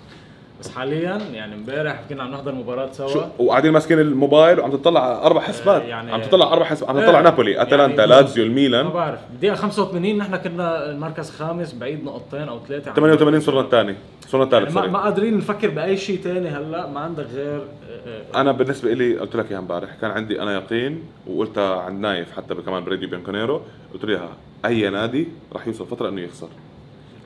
بس 0.59 0.69
حاليا 0.71 1.17
يعني 1.33 1.55
امبارح 1.55 2.01
كنا 2.09 2.23
عم 2.23 2.31
نحضر 2.31 2.55
مباراة 2.55 2.91
شو 2.97 3.07
سوا 3.07 3.23
وقاعدين 3.39 3.71
ماسكين 3.71 3.99
الموبايل 3.99 4.59
وعم 4.59 4.71
تطلع 4.71 5.25
أربع 5.25 5.41
حسابات 5.41 5.81
آه، 5.81 5.85
يعني- 5.85 6.11
عم 6.11 6.21
تطلع 6.21 6.53
أربع 6.53 6.65
حسابات 6.65 6.95
عم 6.95 7.01
تطلع 7.03 7.17
إيه. 7.17 7.23
نابولي 7.23 7.61
أتلانتا 7.61 7.97
يعني- 8.05 8.09
لازيو 8.11 8.43
ما 8.45 8.49
الميلان 8.49 8.89
بعرف 8.89 9.19
دقيقه 9.41 9.55
85 9.55 10.17
نحن 10.17 10.35
كنا 10.35 10.89
المركز 10.91 11.29
خامس 11.31 11.73
بعيد 11.73 12.03
نقطتين 12.03 12.41
أو 12.49 12.59
ثلاثة 12.67 12.89
عن 12.89 12.95
88 12.95 13.39
صرنا 13.39 13.61
الثاني. 13.61 13.95
صرنا 14.27 14.43
يعني 14.43 14.55
الثالث 14.57 14.75
ما, 14.75 14.81
sorry 14.81 14.91
ما 14.93 14.99
قادرين 14.99 15.37
نفكر 15.37 15.69
بأي 15.69 15.97
شيء 15.97 16.17
ثاني 16.19 16.49
هلأ 16.49 16.87
ما 16.87 16.99
عندك 16.99 17.25
غير 17.35 17.57
آه، 17.57 18.09
آه، 18.37 18.41
أنا 18.41 18.51
بالنسبة 18.51 18.93
لي 18.93 19.17
قلت 19.17 19.35
لك 19.35 19.51
إياها 19.51 19.59
امبارح 19.59 19.89
كان 20.01 20.11
عندي 20.11 20.41
أنا 20.41 20.53
يقين 20.53 21.03
وقلتها 21.27 21.75
عند 21.81 21.99
نايف 22.01 22.31
حتى 22.37 22.55
كمان 22.55 22.83
براديو 22.83 23.09
بيانكونيرو. 23.09 23.61
قلت 23.93 24.05
له 24.05 24.11
إياها 24.11 24.29
أي 24.65 24.89
نادي 24.89 25.27
راح 25.53 25.67
يوصل 25.67 25.85
فترة 25.85 26.09
إنه 26.09 26.21
يخسر. 26.21 26.47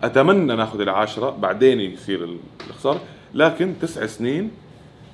أتمنى 0.03 0.55
ناخذ 0.55 0.81
العاشرة 0.81 1.29
بعدين 1.29 1.79
يصير 1.79 2.29
الخسارة. 2.69 2.99
لكن 3.37 3.73
تسع 3.81 4.05
سنين 4.05 4.51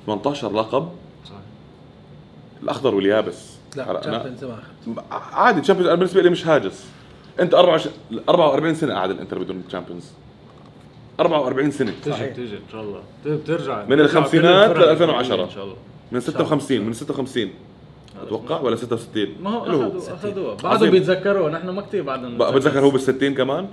18 0.06 0.54
لقب. 0.54 0.90
صحيح. 1.26 1.38
الأخضر 2.64 2.96
واليابس. 2.96 3.54
لا 3.76 4.00
Champions 4.00 4.44
ما 4.44 4.58
أخذ. 5.12 5.34
عادي 5.36 5.62
Champions 5.62 5.88
أنا 5.88 5.98
بالنسبة 6.00 6.22
لي 6.22 6.30
مش 6.30 6.48
هاجس. 6.48 6.86
أنت 7.40 7.54
24 7.54 7.96
44 8.30 8.76
سنة 8.76 8.94
قاعد 8.94 9.10
الإنتر 9.10 9.40
بدون 9.40 9.64
Champions 9.68 10.12
44 11.20 11.72
سنة. 11.72 11.94
تجي 12.04 12.12
صحيح. 12.12 12.36
تجي 12.36 12.58
إن 12.58 12.72
شاء 12.72 12.82
الله. 12.82 13.02
بترجع 13.26 13.86
من 13.86 14.00
الخمسينات 14.00 14.78
لل 14.78 14.84
2010. 14.84 15.44
إن 15.44 15.50
شاء 15.50 15.64
الله. 15.64 15.76
من 16.12 16.20
56 16.20 16.82
من 16.82 16.94
56 16.94 17.50
أتوقع 18.22 18.62
ولا 18.62 18.76
66 18.76 19.28
ما 19.42 19.50
هو 19.50 19.66
اللي 19.66 19.88
اخذوا 19.88 20.16
اخذوها 20.16 20.56
بعده. 20.56 20.90
بيتذكروا 20.90 21.50
نحن 21.50 21.70
ما 21.70 21.82
كثير 21.82 22.04
بعدنا 22.04 22.50
بتذكر 22.50 22.80
هو 22.80 22.92
بال60 22.92 23.24
كمان؟ 23.38 23.58
عم 23.60 23.68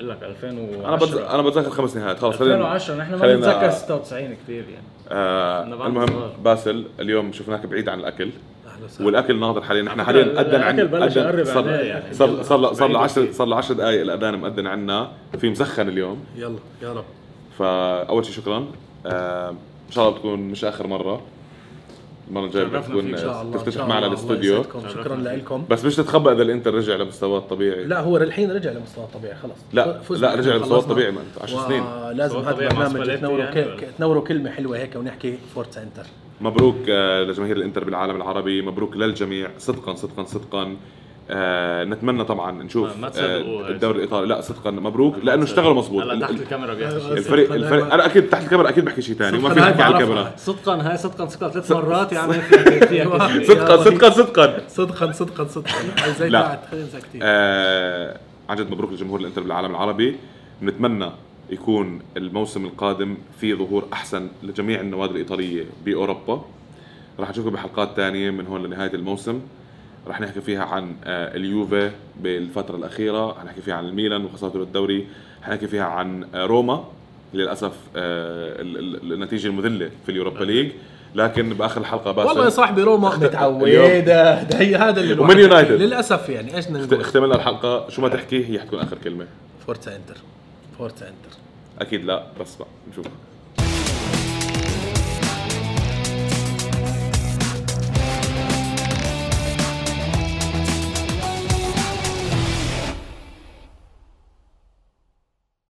بقول 0.00 0.10
لك 0.10 0.22
2010 0.22 0.88
أنا 0.88 0.96
بتز... 0.96 1.16
أنا 1.16 1.42
بتذكر 1.42 1.70
خمس 1.70 1.96
نهايات. 1.96 2.18
خلص 2.18 2.36
خلينا 2.36 2.54
2010 2.54 2.94
نحن 2.94 3.14
ما 3.14 3.34
بنتذكر 3.34 3.70
96 3.70 4.34
كثير 4.44 4.64
يعني. 4.68 4.84
آه 5.10 5.62
المهم 5.62 6.06
صغار. 6.06 6.32
باسل 6.44 6.84
اليوم 7.00 7.32
شفناك 7.32 7.66
بعيد 7.66 7.88
عن 7.88 8.00
الأكل. 8.00 8.30
أهلا 8.66 8.84
وسهلا. 8.84 9.06
والأكل 9.06 9.40
ناضر 9.40 9.62
حاليا. 9.62 9.82
نحن 9.82 10.02
حاليا 10.02 10.24
فكرة 10.24 10.34
مأذن 10.34 10.62
عن 10.62 10.80
الأكل 10.80 10.88
بلش 10.88 11.16
يقرب 11.16 11.44
صار 11.44 11.68
عليه 11.68 11.88
يعني. 11.88 12.14
صار 12.14 12.42
صار 12.42 12.72
صار 12.72 12.88
له 12.88 12.98
بعيد 12.98 12.98
10 12.98 13.22
كتير. 13.22 13.34
صار 13.34 13.46
له 13.46 13.56
10 13.56 13.74
دقائق 13.74 14.00
الأذان 14.00 14.34
مأذن 14.34 14.66
عنا. 14.66 15.08
في 15.38 15.50
مسخن 15.50 15.88
اليوم. 15.88 16.24
يلا 16.36 16.58
يا 16.82 16.92
رب. 16.92 17.04
فأول 17.58 18.24
شيء 18.24 18.34
شكرا. 18.34 18.66
آه 19.06 19.50
إن 19.50 19.92
شاء 19.94 20.04
الله 20.04 20.16
بتكون 20.16 20.40
مش 20.40 20.64
آخر 20.64 20.86
مرة. 20.86 21.22
المرة 22.30 22.44
الجاية 22.44 22.64
بدك 22.64 22.72
شرفنا 22.74 22.88
تكون 22.88 23.02
فيك. 23.04 23.14
إن 23.14 23.20
شاء 23.20 23.42
الله 23.42 23.58
إن 23.60 23.64
تفتتح 23.64 23.86
معنا 23.86 24.06
الاستوديو. 24.06 24.62
شكرا. 24.88 25.16
لكم 25.16 25.64
بس 25.70 25.84
مش 25.84 25.96
تتخبى 25.96 26.32
اذا 26.32 26.42
الإنتر 26.42 26.74
رجع 26.74 26.96
لمستواه 26.96 27.38
الطبيعي 27.38 27.84
لا 27.84 28.00
هو 28.00 28.16
الحين 28.16 28.50
رجع 28.50 28.70
لمستوى 28.72 29.04
الطبيعي 29.04 29.34
خلص 29.34 29.52
لا. 29.72 30.00
لا 30.10 30.34
رجع 30.34 30.54
لمستواه. 30.54 30.78
الطبيعي 30.78 31.10
ما 31.10 31.20
انت 31.20 31.42
10 31.42 31.66
سنين 31.68 31.82
مستوى 32.26 32.42
هذا 32.42 32.50
البرنامج 32.50 33.18
تنوروا؟ 33.18 33.46
تنوروا 33.98 34.22
كلمة 34.24 34.50
حلوة 34.50 34.78
هيك 34.78 34.96
ونحكي 34.96 35.38
فورتسا 35.54 35.82
إنتر 35.82 36.02
مبروك 36.40 36.76
آه، 36.88 37.22
لجماهير 37.22 37.56
الإنتر 37.56 37.84
بالعالم 37.84 38.16
العربي 38.16 38.62
مبروك 38.62 38.96
للجميع 38.96 39.50
صدقا 39.58 39.94
صدقا 39.94 40.24
صدقا 40.24 40.76
آه 41.32 41.84
نتمنى 41.84 42.24
طبعا 42.24 42.62
نشوف 42.62 42.96
ما- 42.98 43.10
آه 43.18 43.68
الدوري 43.70 43.96
الإيطالي. 43.96 44.26
لا 44.26 44.40
صدقا 44.40 44.70
مبروك 44.70 45.16
لأنه 45.22 45.44
اشتغلوا 45.44 45.74
مظبوط. 45.74 46.02
هلا 46.02 46.20
تحت 46.20 46.30
ال- 46.30 46.42
الكاميرا 46.42 46.74
بيحكي 46.74 47.00
شيء. 47.00 47.12
الفريق 47.12 47.52
الفريق 47.52 47.92
أنا 47.94 48.06
أكيد 48.06 48.28
تحت 48.28 48.42
الكاميرا 48.44 48.68
أكيد 48.68 48.84
بحكي 48.84 49.02
شيء 49.02 49.14
ثاني 49.16 49.38
وما 49.38 49.48
في 49.48 49.54
صدقاً 49.54 49.66
هاي 49.66 49.70
نحكي 49.72 49.82
على. 49.82 49.94
الكاميرا. 49.96 50.32
صدقا 50.36 50.90
هاي 50.90 50.96
صدقا 50.96 51.26
صدقا 51.26 51.48
ثلاث 51.48 51.72
مرات 51.72 52.12
يعني. 52.12 52.32
صدقا 53.48 53.76
صدقا 53.84 54.10
صدقا. 54.10 54.58
صدقا 54.68 55.12
صدقا 55.12 55.44
صدقا. 55.44 56.12
زي 56.18 56.28
لا. 56.28 56.58
آه 57.22 58.16
عن 58.48 58.56
جد 58.56 58.70
مبروك 58.70 58.92
لجمهور 58.92 59.20
الإنتر 59.20 59.42
بالعالم 59.42 59.70
العربي. 59.70 60.16
بنتمنى 60.62 61.10
يكون 61.50 62.00
الموسم 62.16 62.64
القادم 62.64 63.16
في 63.40 63.54
ظهور 63.54 63.84
أحسن 63.92 64.28
لجميع 64.42 64.80
النوادي 64.80 65.12
الإيطالية 65.12 65.64
بأوروبا. 65.84 66.44
راح 67.20 67.30
نشوفكم 67.30 67.50
بحلقات 67.50 67.90
ثانية 67.96 68.30
من 68.30 68.46
هون 68.46 68.62
لنهاية 68.62 68.94
الموسم. 68.94 69.40
رح 70.08 70.20
نحكي 70.20 70.40
فيها 70.40 70.64
عن 70.64 70.94
آه، 71.04 71.36
اليوفي 71.36 71.90
بالفترة 72.20 72.76
الأخيرة 72.76 73.34
حنحكي 73.40 73.60
فيها 73.60 73.74
عن 73.74 73.84
الميلان 73.88 74.24
وخسارته 74.24 74.58
للدوري 74.58 75.06
حنحكي 75.42 75.66
فيها 75.66 75.84
عن 75.84 76.24
آه، 76.34 76.46
روما 76.46 76.84
للأسف 77.34 77.72
آه، 77.96 78.60
ال- 78.62 78.78
ال- 79.04 79.12
النتيجة 79.12 79.46
المذلة 79.48 79.90
في 80.06 80.12
ال 80.12 80.17
Europa 80.17 80.44
League. 80.44 80.72
لكن 81.14 81.48
بآخر 81.54 81.80
الحلقة 81.80 82.12
باسل 82.12 82.28
والله 82.28 82.44
يا 82.44 82.50
صاحبي 82.50 82.82
روما 82.82 83.16
متعودة. 83.16 84.00
ده 84.42 84.58
هي 84.58 84.76
هذا 84.76 85.00
اللي 85.00 85.20
ومن 85.20 85.38
يونايتد. 85.38 85.72
للأسف 85.72 86.28
يعني 86.28 86.56
إيش 86.56 86.70
نقول؟ 86.70 87.00
اختمنا 87.00 87.34
الحلقة. 87.34 87.88
شو 87.88 88.02
ما 88.02 88.08
تحكي 88.08 88.46
هي 88.54 88.60
حتكون 88.60 88.78
آخر 88.80 88.98
كلمة. 89.04 89.26
Forza 89.66 89.96
إنتر. 89.96 90.16
Forza 90.78 91.06
إنتر. 91.08 91.36
أكيد 91.80 92.04
لا 92.04 92.26
بس 92.40 92.56
بقى 92.56 92.68
نشوف. 92.92 93.06